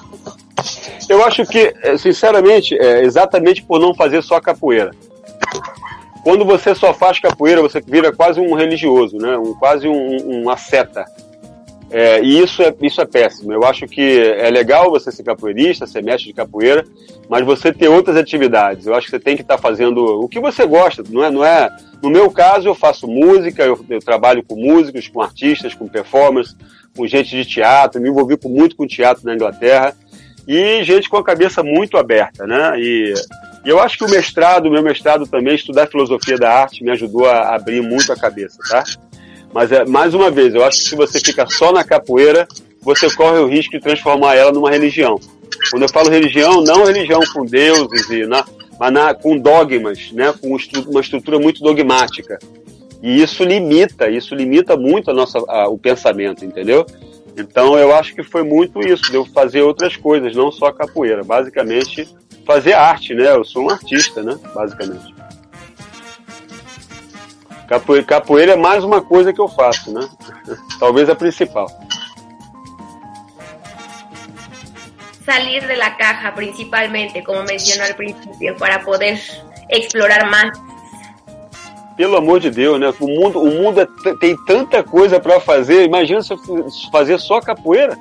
Eu 1.10 1.24
acho 1.26 1.46
que, 1.46 1.74
eh, 1.84 1.98
sinceramente, 1.98 2.74
é 2.76 3.04
exatamente 3.04 3.62
por 3.62 3.80
não 3.80 3.94
fazer 3.94 4.22
só 4.22 4.40
capoeira. 4.40 4.92
Quando 6.24 6.46
você 6.46 6.74
só 6.76 6.94
faz 6.94 7.20
capoeira, 7.20 7.62
você 7.62 7.82
vira 7.82 8.14
quase 8.14 8.40
um 8.40 8.54
religioso, 8.54 9.18
né? 9.18 9.38
Um, 9.38 9.54
quase 9.56 9.88
um, 9.88 10.46
seta. 10.56 11.06
É, 11.92 12.22
e 12.24 12.42
isso 12.42 12.64
é, 12.64 12.74
isso 12.82 13.02
é 13.02 13.06
péssimo. 13.06 13.52
Eu 13.52 13.66
acho 13.66 13.86
que 13.86 14.20
é 14.20 14.50
legal 14.50 14.90
você 14.90 15.12
ser 15.12 15.24
capoeirista, 15.24 15.86
ser 15.86 16.02
mestre 16.02 16.28
de 16.28 16.34
capoeira, 16.34 16.86
mas 17.30 17.46
você 17.46 17.74
ter 17.74 17.90
outras 17.90 18.16
atividades. 18.16 18.88
Eu 18.88 18.96
acho 18.96 19.08
que 19.08 19.12
você 19.12 19.20
tem 19.20 19.36
que 19.36 19.42
estar 19.42 19.58
fazendo 19.58 20.02
o 20.22 20.28
que 20.30 20.40
você 20.40 20.66
gosta, 20.66 21.04
não 21.10 21.24
é? 21.24 21.30
Não 21.30 21.44
é 21.44 21.70
no 22.02 22.10
meu 22.10 22.32
caso, 22.32 22.68
eu 22.68 22.74
faço 22.74 23.08
música, 23.08 23.64
eu, 23.64 23.80
eu 23.90 24.00
trabalho 24.00 24.44
com 24.44 24.56
músicos, 24.56 25.08
com 25.08 25.22
artistas, 25.22 25.76
com 25.76 25.88
performers, 25.88 26.56
com 26.96 27.06
gente 27.06 27.30
de 27.30 27.46
teatro, 27.46 28.02
me 28.02 28.10
envolvi 28.10 28.36
com, 28.38 28.50
muito 28.50 28.76
com 28.76 28.88
teatro 28.88 29.26
na 29.26 29.36
Inglaterra 29.36 29.96
e 30.48 30.84
gente 30.84 31.08
com 31.08 31.18
a 31.18 31.24
cabeça 31.24 31.62
muito 31.62 31.98
aberta, 31.98 32.48
né? 32.48 32.80
E, 32.80 33.14
e 33.64 33.70
eu 33.70 33.80
acho 33.80 33.98
que 33.98 34.04
o 34.04 34.10
mestrado, 34.10 34.72
meu 34.72 34.82
mestrado 34.82 35.28
também, 35.28 35.54
estudar 35.54 35.88
filosofia 35.88 36.38
da 36.38 36.52
arte, 36.52 36.84
me 36.84 36.92
ajudou 36.92 37.28
a 37.28 37.54
abrir 37.54 37.82
muito 37.82 38.12
a 38.12 38.16
cabeça, 38.16 38.58
tá? 38.68 38.84
Mas, 39.54 39.72
é, 39.72 39.86
mais 39.86 40.14
uma 40.14 40.32
vez, 40.32 40.54
eu 40.56 40.64
acho 40.64 40.78
que 40.80 40.90
se 40.90 40.96
você 40.96 41.20
fica 41.20 41.46
só 41.48 41.72
na 41.72 41.84
capoeira, 41.84 42.48
você 42.82 43.10
corre 43.14 43.40
o 43.40 43.48
risco 43.48 43.72
de 43.74 43.80
transformar 43.80 44.36
ela 44.36 44.52
numa 44.52 44.70
religião. 44.70 45.20
Quando 45.70 45.84
eu 45.84 45.90
falo 45.90 46.10
religião, 46.10 46.62
não 46.64 46.86
religião 46.86 47.20
com 47.34 47.46
deuses, 47.46 48.10
e 48.10 48.26
na, 48.26 48.46
mas 48.80 48.92
na, 48.94 49.14
com 49.14 49.38
dogmas, 49.38 50.12
né? 50.12 50.34
com 50.42 50.58
uma 50.90 51.02
estrutura 51.02 51.38
muito 51.38 51.62
dogmática. 51.62 52.40
E 53.04 53.22
isso 53.22 53.44
limita, 53.44 54.10
isso 54.10 54.34
limita 54.36 54.78
muito 54.78 55.12
a 55.12 55.14
nossa, 55.14 55.40
a- 55.48 55.68
o 55.68 55.78
pensamento, 55.78 56.46
entendeu? 56.46 56.86
Então 57.38 57.78
eu 57.78 57.94
acho 57.96 58.14
que 58.14 58.24
foi 58.24 58.44
muito 58.44 58.80
isso, 58.80 59.04
de 59.10 59.16
eu 59.16 59.26
fazer 59.26 59.62
outras 59.62 59.96
coisas, 59.98 60.36
não 60.36 60.52
só 60.52 60.72
capoeira. 60.72 61.24
Basicamente, 61.24 62.08
fazer 62.46 62.74
arte, 62.74 63.14
né? 63.16 63.32
Eu 63.36 63.44
sou 63.44 63.64
um 63.64 63.70
artista, 63.70 64.22
né? 64.22 64.38
Basicamente. 64.54 65.14
Capoeira, 67.72 68.06
capoeira 68.06 68.52
é 68.52 68.56
mais 68.58 68.84
uma 68.84 69.02
coisa 69.02 69.32
que 69.32 69.40
eu 69.40 69.48
faço, 69.48 69.94
né? 69.94 70.06
Talvez 70.78 71.10
a 71.10 71.16
principal. 71.16 71.68
Salir 75.24 75.66
de 75.66 75.78
la 75.78 75.96
caja 75.96 76.34
principalmente, 76.36 77.24
como 77.24 77.44
mencionó 77.44 77.86
al 77.86 77.96
principio, 77.96 78.58
para 78.58 78.84
poder 78.84 79.18
explorar 79.70 80.30
más. 80.30 80.52
Pelo 81.96 82.18
amor 82.18 82.42
de 82.42 82.52
Deus, 82.52 82.78
né? 82.78 82.94
O 83.00 83.08
mundo, 83.08 83.42
o 83.42 83.50
mundo 83.50 83.80
é 83.80 83.88
tem 84.20 84.36
tanta 84.46 84.84
coisa 84.84 85.18
para 85.18 85.40
fazer. 85.40 85.86
Imagina 85.86 86.22
se 86.22 86.34
eu 86.34 86.40
fazer 86.92 87.18
só 87.20 87.40
capoeira. 87.40 87.98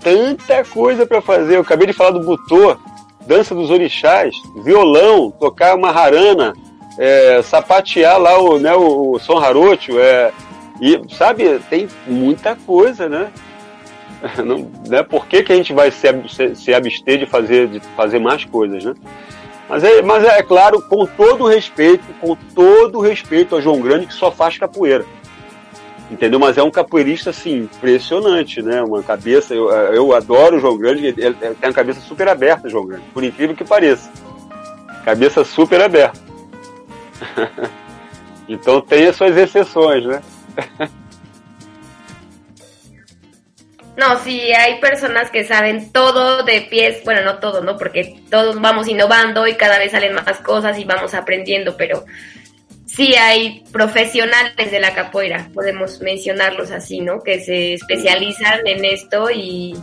Tanta 0.00 0.64
coisa 0.64 1.04
para 1.04 1.20
fazer. 1.20 1.56
Eu 1.56 1.60
acabei 1.60 1.86
de 1.86 1.92
falar 1.92 2.12
do 2.12 2.20
butô, 2.20 2.78
dança 3.26 3.54
dos 3.54 3.68
orixás, 3.68 4.34
violão, 4.64 5.30
tocar 5.30 5.76
uma 5.76 5.90
harana, 5.90 6.54
é, 6.98 7.42
sapatear 7.42 8.18
lá 8.18 8.38
o, 8.38 8.58
né, 8.58 8.74
o, 8.74 9.16
o 9.16 9.38
harocho, 9.38 9.98
é, 9.98 10.32
e 10.80 11.00
sabe, 11.14 11.60
tem 11.70 11.88
muita 12.06 12.56
coisa, 12.56 13.08
né? 13.08 13.30
Não, 14.44 14.70
né? 14.88 15.02
Por 15.02 15.26
que, 15.26 15.42
que 15.42 15.52
a 15.52 15.56
gente 15.56 15.72
vai 15.72 15.90
se, 15.90 16.08
se, 16.28 16.54
se 16.54 16.74
abster 16.74 17.18
de 17.18 17.26
fazer, 17.26 17.68
de 17.68 17.80
fazer 17.96 18.18
mais 18.18 18.44
coisas, 18.44 18.84
né? 18.84 18.94
Mas 19.68 19.82
é, 19.82 20.02
mas 20.02 20.24
é 20.24 20.42
claro, 20.42 20.82
com 20.82 21.06
todo 21.06 21.46
respeito, 21.46 22.04
com 22.20 22.36
todo 22.54 23.00
respeito 23.00 23.54
ao 23.54 23.62
João 23.62 23.80
Grande, 23.80 24.06
que 24.06 24.14
só 24.14 24.30
faz 24.30 24.58
capoeira. 24.58 25.04
Entendeu? 26.10 26.38
Mas 26.38 26.58
é 26.58 26.62
um 26.62 26.70
capoeirista, 26.70 27.30
assim, 27.30 27.60
impressionante, 27.60 28.60
né? 28.60 28.82
Uma 28.82 29.02
cabeça, 29.02 29.54
eu, 29.54 29.70
eu 29.70 30.14
adoro 30.14 30.56
o 30.56 30.60
João 30.60 30.76
Grande, 30.76 31.06
ele, 31.06 31.24
ele 31.24 31.34
tem 31.34 31.68
uma 31.68 31.72
cabeça 31.72 32.00
super 32.00 32.28
aberta, 32.28 32.68
João 32.68 32.86
Grande, 32.86 33.04
por 33.12 33.24
incrível 33.24 33.56
que 33.56 33.64
pareça. 33.64 34.10
Cabeça 35.04 35.44
super 35.44 35.80
aberta. 35.80 36.23
então 38.48 38.80
tem 38.80 39.06
as 39.06 39.16
suas 39.16 39.36
exceções, 39.36 40.04
né? 40.04 40.22
No, 43.96 44.18
sí, 44.24 44.52
hay 44.52 44.80
personas 44.80 45.30
que 45.30 45.44
saben 45.44 45.92
todo 45.92 46.42
de 46.42 46.62
pies, 46.62 47.02
bueno, 47.04 47.22
no 47.22 47.38
todo, 47.38 47.62
¿no? 47.62 47.76
Porque 47.76 48.20
todos 48.28 48.60
vamos 48.60 48.88
innovando 48.88 49.46
y 49.46 49.54
cada 49.54 49.78
vez 49.78 49.92
salen 49.92 50.14
más 50.14 50.38
cosas 50.38 50.78
y 50.80 50.84
vamos 50.84 51.14
aprendiendo, 51.14 51.76
pero 51.76 52.04
sí 52.86 53.14
hay 53.14 53.62
profesionales 53.72 54.70
de 54.70 54.80
la 54.80 54.94
capoeira, 54.94 55.48
podemos 55.54 56.00
mencionarlos 56.00 56.72
así, 56.72 57.00
¿no? 57.00 57.20
Que 57.20 57.38
se 57.40 57.74
especializan 57.74 58.66
en 58.66 58.84
esto 58.84 59.30
y 59.30 59.74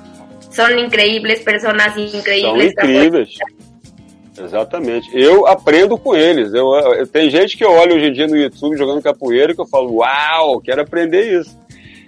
son 0.49 0.77
increíbles 0.77 1.39
personas, 1.39 1.97
increíbles 1.97 2.73
incríveis. 2.73 3.39
Exatamente. 4.43 5.09
Eu 5.13 5.45
aprendo 5.47 5.97
com 5.97 6.15
eles. 6.15 6.53
Eu, 6.53 6.73
eu- 6.73 7.07
tem 7.07 7.29
gente 7.29 7.57
que 7.57 7.63
eu 7.63 7.71
olho 7.71 7.95
hoje 7.95 8.05
em 8.05 8.13
dia 8.13 8.27
no 8.27 8.37
YouTube 8.37 8.77
jogando 8.77 9.01
capoeira 9.01 9.53
que 9.53 9.61
eu 9.61 9.67
falo, 9.67 9.95
uau, 9.97 10.59
quero 10.61 10.81
aprender 10.81 11.39
isso. 11.39 11.57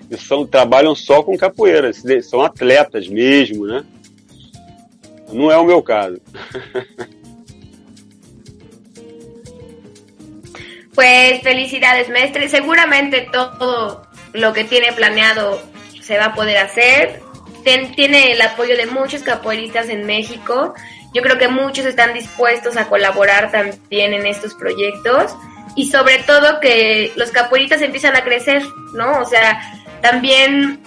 E 0.10 0.18
são, 0.18 0.46
trabalham 0.46 0.94
só 0.96 1.24
com 1.24 1.38
capoeira, 1.38 1.92
são 2.22 2.42
atletas 2.42 3.08
mesmo, 3.08 3.66
né? 3.66 3.84
Não 5.32 5.52
é 5.52 5.58
o 5.58 5.66
meu 5.66 5.82
caso. 5.82 6.20
Pues 10.96 11.42
felicidades, 11.42 12.08
maestre. 12.10 12.48
Seguramente 12.50 13.28
todo 13.32 14.04
lo 14.34 14.54
que 14.54 14.64
tiene 14.66 14.94
planeado 14.94 15.60
se 16.02 16.18
va 16.18 16.26
a 16.26 16.34
poder 16.36 16.58
hacer. 16.58 17.20
Ten- 17.64 17.96
tiene 17.96 18.32
el 18.34 18.42
apoyo 18.42 18.76
de 18.78 18.86
muchos 18.88 19.24
capoeiristas 19.24 19.90
en 19.90 20.06
México. 20.06 20.74
Yo 21.14 21.22
creo 21.22 21.38
que 21.38 21.48
muchos 21.48 21.86
están 21.86 22.14
dispuestos 22.14 22.78
a 22.78 22.88
colaborar 22.88 23.52
también 23.52 24.14
en 24.14 24.26
estos 24.26 24.54
proyectos. 24.56 25.36
Y 25.76 25.90
sobre 25.90 26.20
todo 26.20 26.60
que 26.60 27.12
los 27.16 27.32
capoeiristas 27.32 27.82
empiezan 27.82 28.16
a 28.16 28.24
crecer, 28.24 28.62
¿no? 28.94 29.20
O 29.20 29.26
sea, 29.26 29.60
también 30.02 30.80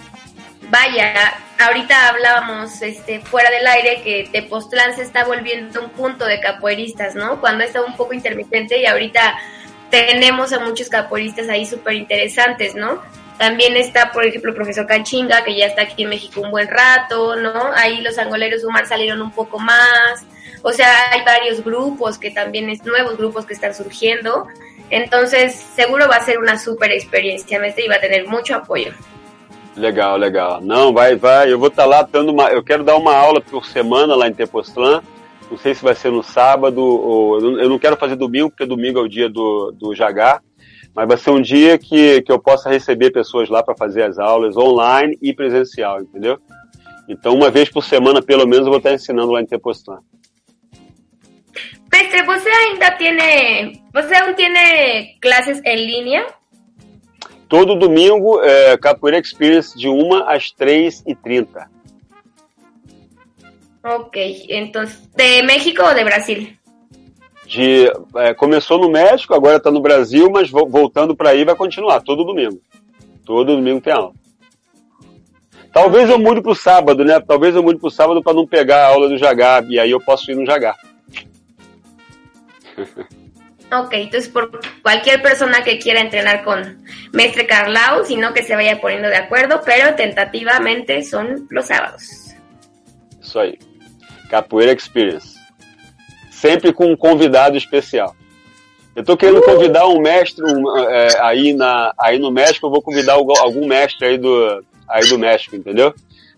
Vaya, 0.69 1.33
ahorita 1.59 2.09
hablábamos 2.09 2.81
este, 2.81 3.21
fuera 3.21 3.49
del 3.49 3.65
aire 3.65 4.01
que 4.03 4.27
Tepoztlán 4.31 4.95
se 4.95 5.03
está 5.03 5.23
volviendo 5.23 5.81
un 5.81 5.91
punto 5.91 6.25
de 6.25 6.41
capoeiristas, 6.41 7.15
¿no? 7.15 7.39
Cuando 7.39 7.63
está 7.63 7.81
un 7.81 7.95
poco 7.95 8.13
intermitente 8.13 8.77
y 8.81 8.85
ahorita 8.85 9.37
tenemos 9.89 10.51
a 10.51 10.59
muchos 10.59 10.89
capoeiristas 10.89 11.47
ahí 11.47 11.65
súper 11.65 11.93
interesantes, 11.93 12.75
¿no? 12.75 13.01
También 13.37 13.77
está, 13.77 14.11
por 14.11 14.25
ejemplo, 14.25 14.49
el 14.49 14.55
profesor 14.55 14.87
Canchinga, 14.87 15.43
que 15.43 15.55
ya 15.55 15.67
está 15.67 15.83
aquí 15.83 16.03
en 16.03 16.09
México 16.09 16.41
un 16.41 16.49
buen 16.51 16.67
rato, 16.67 17.35
¿no? 17.35 17.71
Ahí 17.75 18.01
los 18.01 18.17
angoleros 18.17 18.63
Humar 18.63 18.87
salieron 18.87 19.21
un 19.21 19.31
poco 19.31 19.59
más. 19.59 20.25
O 20.63 20.71
sea, 20.71 21.11
hay 21.11 21.23
varios 21.23 21.63
grupos 21.63 22.17
que 22.17 22.31
también 22.31 22.69
es 22.69 22.83
nuevos 22.83 23.15
grupos 23.15 23.45
que 23.45 23.53
están 23.53 23.75
surgiendo. 23.75 24.47
Entonces, 24.89 25.53
seguro 25.75 26.07
va 26.09 26.15
a 26.15 26.21
ser 26.25 26.39
una 26.39 26.57
súper 26.57 26.91
experiencia, 26.91 27.59
maestre, 27.59 27.85
y 27.85 27.87
va 27.87 27.95
a 27.95 27.99
tener 28.01 28.27
mucho 28.27 28.55
apoyo. 28.55 28.91
Legal, 29.75 30.19
legal. 30.19 30.59
Não, 30.63 30.91
vai, 30.91 31.15
vai. 31.15 31.51
Eu 31.51 31.59
vou 31.59 31.67
estar 31.67 31.85
lá 31.85 32.01
dando 32.01 32.31
uma. 32.31 32.49
Eu 32.49 32.63
quero 32.63 32.83
dar 32.83 32.95
uma 32.95 33.15
aula 33.15 33.39
por 33.39 33.65
semana 33.65 34.15
lá 34.15 34.27
em 34.27 34.33
Tepoztlán. 34.33 35.01
Não 35.51 35.57
sei 35.57 35.75
se 35.75 35.83
vai 35.83 35.93
ser 35.93 36.11
no 36.11 36.23
sábado 36.23 36.81
ou. 36.83 37.39
Eu 37.39 37.69
não- 37.69 37.77
quero 37.77 37.95
fazer 37.95 38.15
domingo, 38.15 38.49
porque 38.49 38.65
domingo 38.65 38.97
é 38.97 39.03
o 39.03 39.07
dia 39.07 39.29
do, 39.29 39.71
do 39.71 39.93
Jagá. 39.93 40.41
Mas 40.97 41.07
vai 41.07 41.17
ser 41.17 41.29
um 41.29 41.39
dia 41.39 41.77
que, 41.77 42.23
que 42.23 42.31
eu 42.31 42.39
possa 42.39 42.71
receber 42.71 43.11
pessoas 43.11 43.49
lá 43.49 43.61
para 43.61 43.77
fazer 43.77 44.01
as 44.01 44.17
aulas 44.17 44.57
online 44.57 45.15
e 45.21 45.31
presencial, 45.31 46.01
entendeu? 46.01 46.39
Então, 47.07 47.35
uma 47.35 47.51
vez 47.51 47.69
por 47.69 47.83
semana, 47.83 48.19
pelo 48.19 48.47
menos, 48.47 48.65
eu 48.65 48.71
vou 48.71 48.79
estar 48.79 48.91
ensinando 48.91 49.31
lá 49.31 49.39
em 49.39 49.45
Tepoztlán. 49.45 49.99
Maestre, 51.93 52.23
¿você 52.23 52.49
ainda 52.49 52.97
tiene, 52.97 53.79
você 53.93 54.15
aún 54.15 54.33
tiene 54.35 55.19
clases 55.21 55.61
en 55.63 55.85
línea? 55.85 56.25
Todo 57.47 57.75
domingo, 57.75 58.41
é, 58.41 58.75
Capoeira 58.79 59.19
Experience 59.19 59.77
de 59.77 59.87
1 59.87 60.27
às 60.27 60.51
3h30. 60.51 61.67
Ok, 63.83 64.47
entonces, 64.49 65.07
¿de 65.15 65.43
México 65.43 65.83
o 65.83 65.93
de 65.93 66.03
Brasil? 66.03 66.56
De 67.47 67.89
é, 68.17 68.33
começou 68.33 68.77
no 68.77 68.89
México, 68.89 69.33
agora 69.33 69.57
está 69.57 69.71
no 69.71 69.79
Brasil, 69.81 70.29
mas 70.29 70.49
vo- 70.49 70.67
voltando 70.67 71.15
para 71.15 71.29
aí 71.29 71.45
vai 71.45 71.55
continuar 71.55 72.01
todo 72.01 72.23
domingo. 72.25 72.61
Todo 73.25 73.55
domingo 73.55 73.81
tem 73.81 73.93
aula. 73.93 74.11
Talvez 75.73 76.09
eu 76.09 76.17
mude 76.17 76.41
para 76.41 76.51
o 76.51 76.55
sábado, 76.55 77.03
né? 77.05 77.19
Talvez 77.19 77.55
eu 77.55 77.61
mude 77.63 77.79
para 77.79 77.87
o 77.87 77.91
sábado 77.91 78.21
para 78.23 78.33
não 78.33 78.47
pegar 78.47 78.83
a 78.83 78.87
aula 78.87 79.07
do 79.09 79.17
Jagá 79.17 79.63
e 79.69 79.79
aí 79.79 79.91
eu 79.91 79.99
posso 80.01 80.29
ir 80.31 80.35
no 80.35 80.45
Jagá. 80.45 80.75
Ok, 83.71 84.01
entonces 84.03 84.29
por 84.29 84.49
cualquier 84.81 85.21
persona 85.21 85.61
que 85.61 85.77
quiera 85.77 85.99
entrenar 85.99 86.43
con 86.43 86.61
Mestre 87.13 87.45
Carlau, 87.45 88.05
sino 88.05 88.33
que 88.33 88.43
se 88.43 88.55
vaya 88.55 88.79
poniendo 88.79 89.09
de 89.09 89.17
acuerdo, 89.17 89.59
pero 89.65 89.93
tentativamente 89.95 91.03
son 91.03 91.47
los 91.49 91.65
sábados. 91.65 92.33
Isso 93.21 93.39
aí. 93.39 93.59
Capoeira 94.29 94.71
Experience. 94.71 95.36
Sempre 96.37 96.71
com 96.71 96.85
um 96.91 96.95
convidado 96.95 97.57
especial. 97.57 98.15
Eu 98.95 99.03
tô 99.03 99.17
querendo 99.17 99.41
convidar 99.41 99.87
um 99.87 99.99
mestre 99.99 100.43
um, 100.43 100.77
é, 100.77 101.07
aí, 101.21 101.51
na, 101.53 101.93
aí 101.99 102.19
no 102.19 102.31
México, 102.31 102.67
eu 102.67 102.71
vou 102.71 102.81
convidar 102.81 103.13
algum, 103.13 103.67
mestre 103.67 104.07
aí 104.07 104.17
do, 104.19 104.63
aí 104.87 105.07
do 105.07 105.17
México, 105.17 105.55
entendeu? 105.55 105.93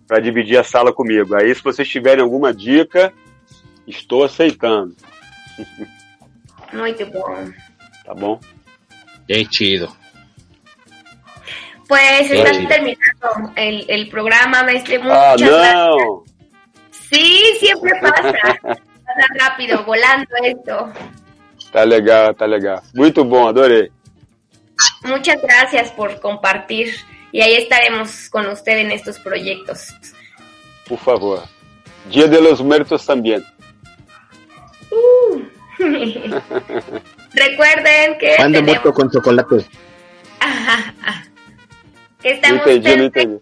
Para 0.08 0.22
dividir 0.22 0.58
a 0.58 0.64
sala 0.64 0.93
comigo. 0.93 1.36
Aí, 1.36 1.54
se 1.54 1.62
vocês 1.62 1.88
tiverem 1.88 2.24
alguma 2.24 2.54
dica, 2.54 3.14
estou 3.86 4.24
aceitando. 4.24 4.95
Muito 6.72 7.06
bom. 7.08 7.50
Tá 8.06 8.14
bom? 8.14 8.39
Qué 9.28 9.45
chido. 9.52 9.89
Pues 11.89 12.32
está 12.32 12.54
Sí. 12.54 12.68
terminando 12.68 13.52
el, 13.58 13.86
el 13.89 14.10
programa, 14.10 14.64
maestre. 14.64 14.97
Ah, 15.04 15.36
gracias. 15.38 15.74
não! 15.74 16.24
Sí, 16.91 17.58
siempre 17.60 18.00
pasa. 18.00 18.80
Pasa 19.10 19.28
rápido, 19.49 19.84
volando 19.84 20.28
esto. 20.43 20.93
Tá 21.72 21.84
legal, 21.84 22.34
tá 22.36 22.45
legal. 22.45 22.82
Muito 22.93 23.24
bom, 23.26 23.47
adorei. 23.47 23.91
Muchas 25.03 25.41
gracias 25.41 25.91
por 25.91 26.20
compartir 26.20 26.93
y 27.32 27.41
ahí 27.41 27.55
estaremos 27.55 28.30
con 28.30 28.45
usted 28.47 28.78
en 28.80 28.91
estos 28.91 29.18
proyectos. 29.20 29.88
Por 30.88 30.99
favor. 30.99 31.43
Dia 32.10 32.28
de 32.28 32.39
los 32.41 32.62
Muertos 32.62 33.05
também. 33.05 33.43
Uh. 34.91 35.41
Recuerden 37.34 38.18
que 38.18 38.36
Pan 38.38 38.51
de 38.51 38.60
tenemos- 38.60 38.66
muerto 38.66 38.93
con 38.93 39.10
chocolate. 39.12 39.66
que 42.22 42.30
Não 42.30 42.36
estamos 42.36 42.68
entendi. 42.68 43.39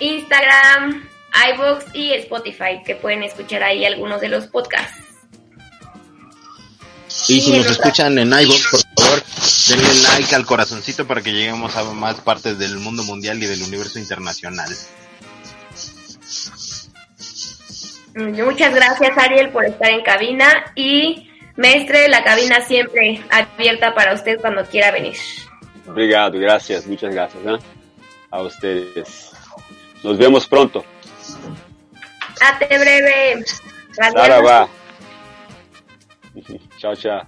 Instagram, 0.00 1.02
iVoox 1.54 1.94
y 1.94 2.12
Spotify, 2.14 2.82
que 2.84 2.94
pueden 2.94 3.22
escuchar 3.22 3.62
ahí 3.62 3.84
algunos 3.84 4.20
de 4.20 4.28
los 4.28 4.46
podcasts. 4.46 5.02
Y 7.28 7.40
si 7.40 7.40
Sí, 7.40 7.56
nos 7.56 7.66
escuchan 7.66 8.18
en 8.18 8.28
iVoox, 8.28 8.84
por 8.94 9.04
favor, 9.04 9.22
denle 9.68 10.02
like 10.02 10.34
al 10.34 10.46
corazoncito 10.46 11.06
para 11.06 11.22
que 11.22 11.32
lleguemos 11.32 11.76
a 11.76 11.84
más 11.84 12.20
partes 12.20 12.58
del 12.58 12.78
mundo 12.78 13.02
mundial 13.04 13.42
y 13.42 13.46
del 13.46 13.62
universo 13.62 13.98
internacional. 13.98 14.74
Muchas 18.14 18.74
gracias 18.74 19.16
Ariel 19.16 19.50
por 19.50 19.64
estar 19.64 19.90
en 19.90 20.02
cabina 20.02 20.72
y 20.74 21.30
Mestre, 21.56 22.08
la 22.08 22.24
cabina 22.24 22.60
siempre 22.62 23.22
abierta 23.30 23.94
para 23.94 24.14
usted 24.14 24.40
cuando 24.40 24.64
quiera 24.64 24.90
venir. 24.90 25.16
Obrigado, 25.86 26.38
gracias, 26.38 26.86
muchas 26.86 27.14
gracias, 27.14 27.42
né? 27.42 27.58
A 28.30 28.42
ustedes. 28.42 29.30
Nos 30.02 30.16
vemos 30.16 30.46
pronto. 30.46 30.84
Hasta 32.42 32.66
breve. 32.66 33.44
Saravá. 33.92 34.68
Tchau, 36.76 36.96
tchau. 37.00 37.26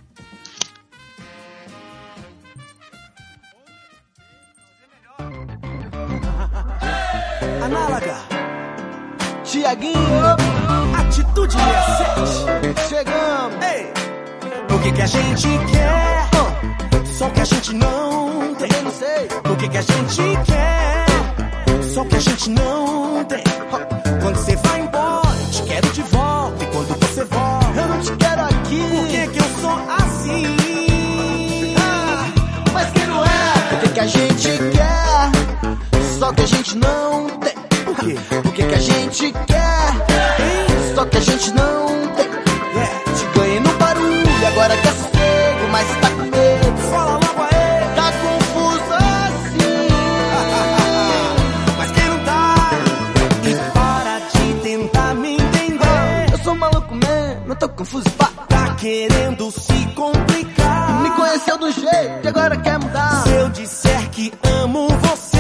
Análoga. 7.63 8.17
Tiaguinho, 9.45 10.37
atitude 10.99 11.53
67. 11.53 12.89
Chegamos. 12.89 13.65
Ei. 13.65 13.93
O 14.75 14.79
que 14.81 14.93
que 14.93 15.03
a 15.03 15.07
gente 15.07 15.49
quer? 15.71 17.07
Só 17.07 17.31
que 17.31 17.41
a 17.41 17.45
gente 17.45 17.73
não 17.75 18.55
tem. 18.57 18.83
Não 18.83 18.91
sei. 18.91 19.29
O 19.49 19.57
que 19.57 19.69
que 19.69 19.79
a 19.79 19.83
gente 19.83 20.23
quer? 20.45 21.85
Só 21.95 22.05
que 22.05 22.17
a 22.17 22.21
gente 22.21 22.51
não 22.51 23.25
tem. 23.27 23.45
Quando 24.21 24.37
você 24.37 24.57
vai 24.57 24.74
Só 36.25 36.33
que 36.33 36.41
a 36.41 36.47
gente 36.47 36.79
não 36.79 37.29
tem. 37.29 37.53
O 37.87 37.95
quê? 37.97 38.17
O 38.49 38.53
que 38.53 38.63
que 38.65 38.75
a 38.75 38.79
gente 38.79 39.33
quer? 39.47 40.95
Só 40.95 41.05
que 41.05 41.19
a 41.19 41.21
gente 41.21 41.51
não 41.51 41.87
tem. 42.17 42.25
Te 43.15 43.39
ganhei 43.39 43.61
no 43.61 43.71
barulho, 43.75 44.47
agora 44.47 44.75
quer 44.75 44.93
sossego, 44.95 45.69
mas 45.71 45.87
tá 46.01 46.09
com 46.09 46.23
medo. 46.23 46.77
Fala 46.91 47.13
logo 47.13 47.43
aí. 47.43 47.95
Tá 47.95 48.13
confuso 48.23 48.95
assim. 48.95 49.89
mas 51.77 51.91
quem 51.91 52.09
não 52.09 52.19
tá? 52.25 52.71
E 53.45 53.73
para 53.75 54.19
de 54.21 54.55
tentar 54.63 55.15
me 55.17 55.35
entender. 55.35 56.33
Eu 56.33 56.39
sou 56.39 56.55
maluco 56.55 56.95
mesmo, 56.95 57.45
eu 57.49 57.57
tô 57.57 57.69
confuso, 57.69 58.11
pá. 58.13 58.31
Tá 58.49 58.75
querendo 58.77 59.51
se 59.51 59.87
complicar. 59.95 61.03
Me 61.03 61.11
conheceu 61.11 61.59
do 61.59 61.71
jeito 61.71 62.25
e 62.25 62.29
agora 62.29 62.57
quer 62.57 62.79
mudar. 62.79 63.25
Se 63.25 63.31
eu 63.31 63.51
disser 63.51 64.09
que 64.09 64.33
amo 64.63 64.89
você, 64.89 65.34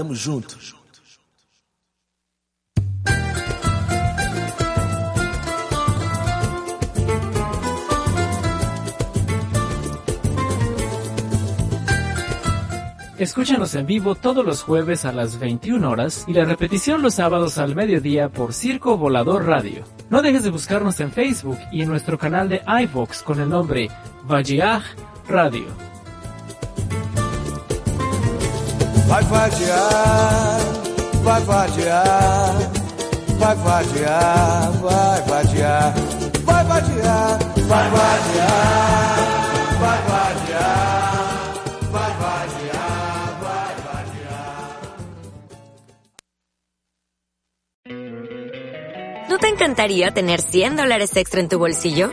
tamo 0.00 0.14
junto. 0.14 0.56
Escúchanos 13.18 13.74
en 13.74 13.84
vivo 13.84 14.14
todos 14.14 14.46
los 14.46 14.62
jueves 14.62 15.04
a 15.04 15.12
las 15.12 15.38
21 15.38 15.90
horas 15.90 16.24
y 16.26 16.32
la 16.32 16.46
repetición 16.46 17.02
los 17.02 17.16
sábados 17.16 17.58
al 17.58 17.74
mediodía 17.74 18.30
por 18.30 18.54
Circo 18.54 18.96
Volador 18.96 19.44
Radio. 19.44 19.84
No 20.08 20.22
dejes 20.22 20.42
de 20.42 20.50
buscarnos 20.50 20.98
en 21.00 21.12
Facebook 21.12 21.58
y 21.70 21.82
en 21.82 21.90
nuestro 21.90 22.16
canal 22.16 22.48
de 22.48 22.62
iVox 22.84 23.22
con 23.22 23.38
el 23.40 23.50
nombre 23.50 23.90
Vajiaj 24.24 24.82
Radio. 25.28 25.89
Vai 29.10 29.24
fatiar, 29.24 30.60
vai 31.24 31.42
vai 31.42 31.66
vai 33.40 33.56
fatiar, 33.56 34.72
vai 34.82 35.04
vai 35.04 35.22
vai 37.68 37.84
fatiar. 37.88 38.60
¿No 49.28 49.38
te 49.38 49.48
encantaría 49.48 50.12
tener 50.12 50.40
100 50.40 50.76
dólares 50.76 51.16
extra 51.16 51.40
en 51.40 51.48
tu 51.48 51.58
bolsillo? 51.58 52.12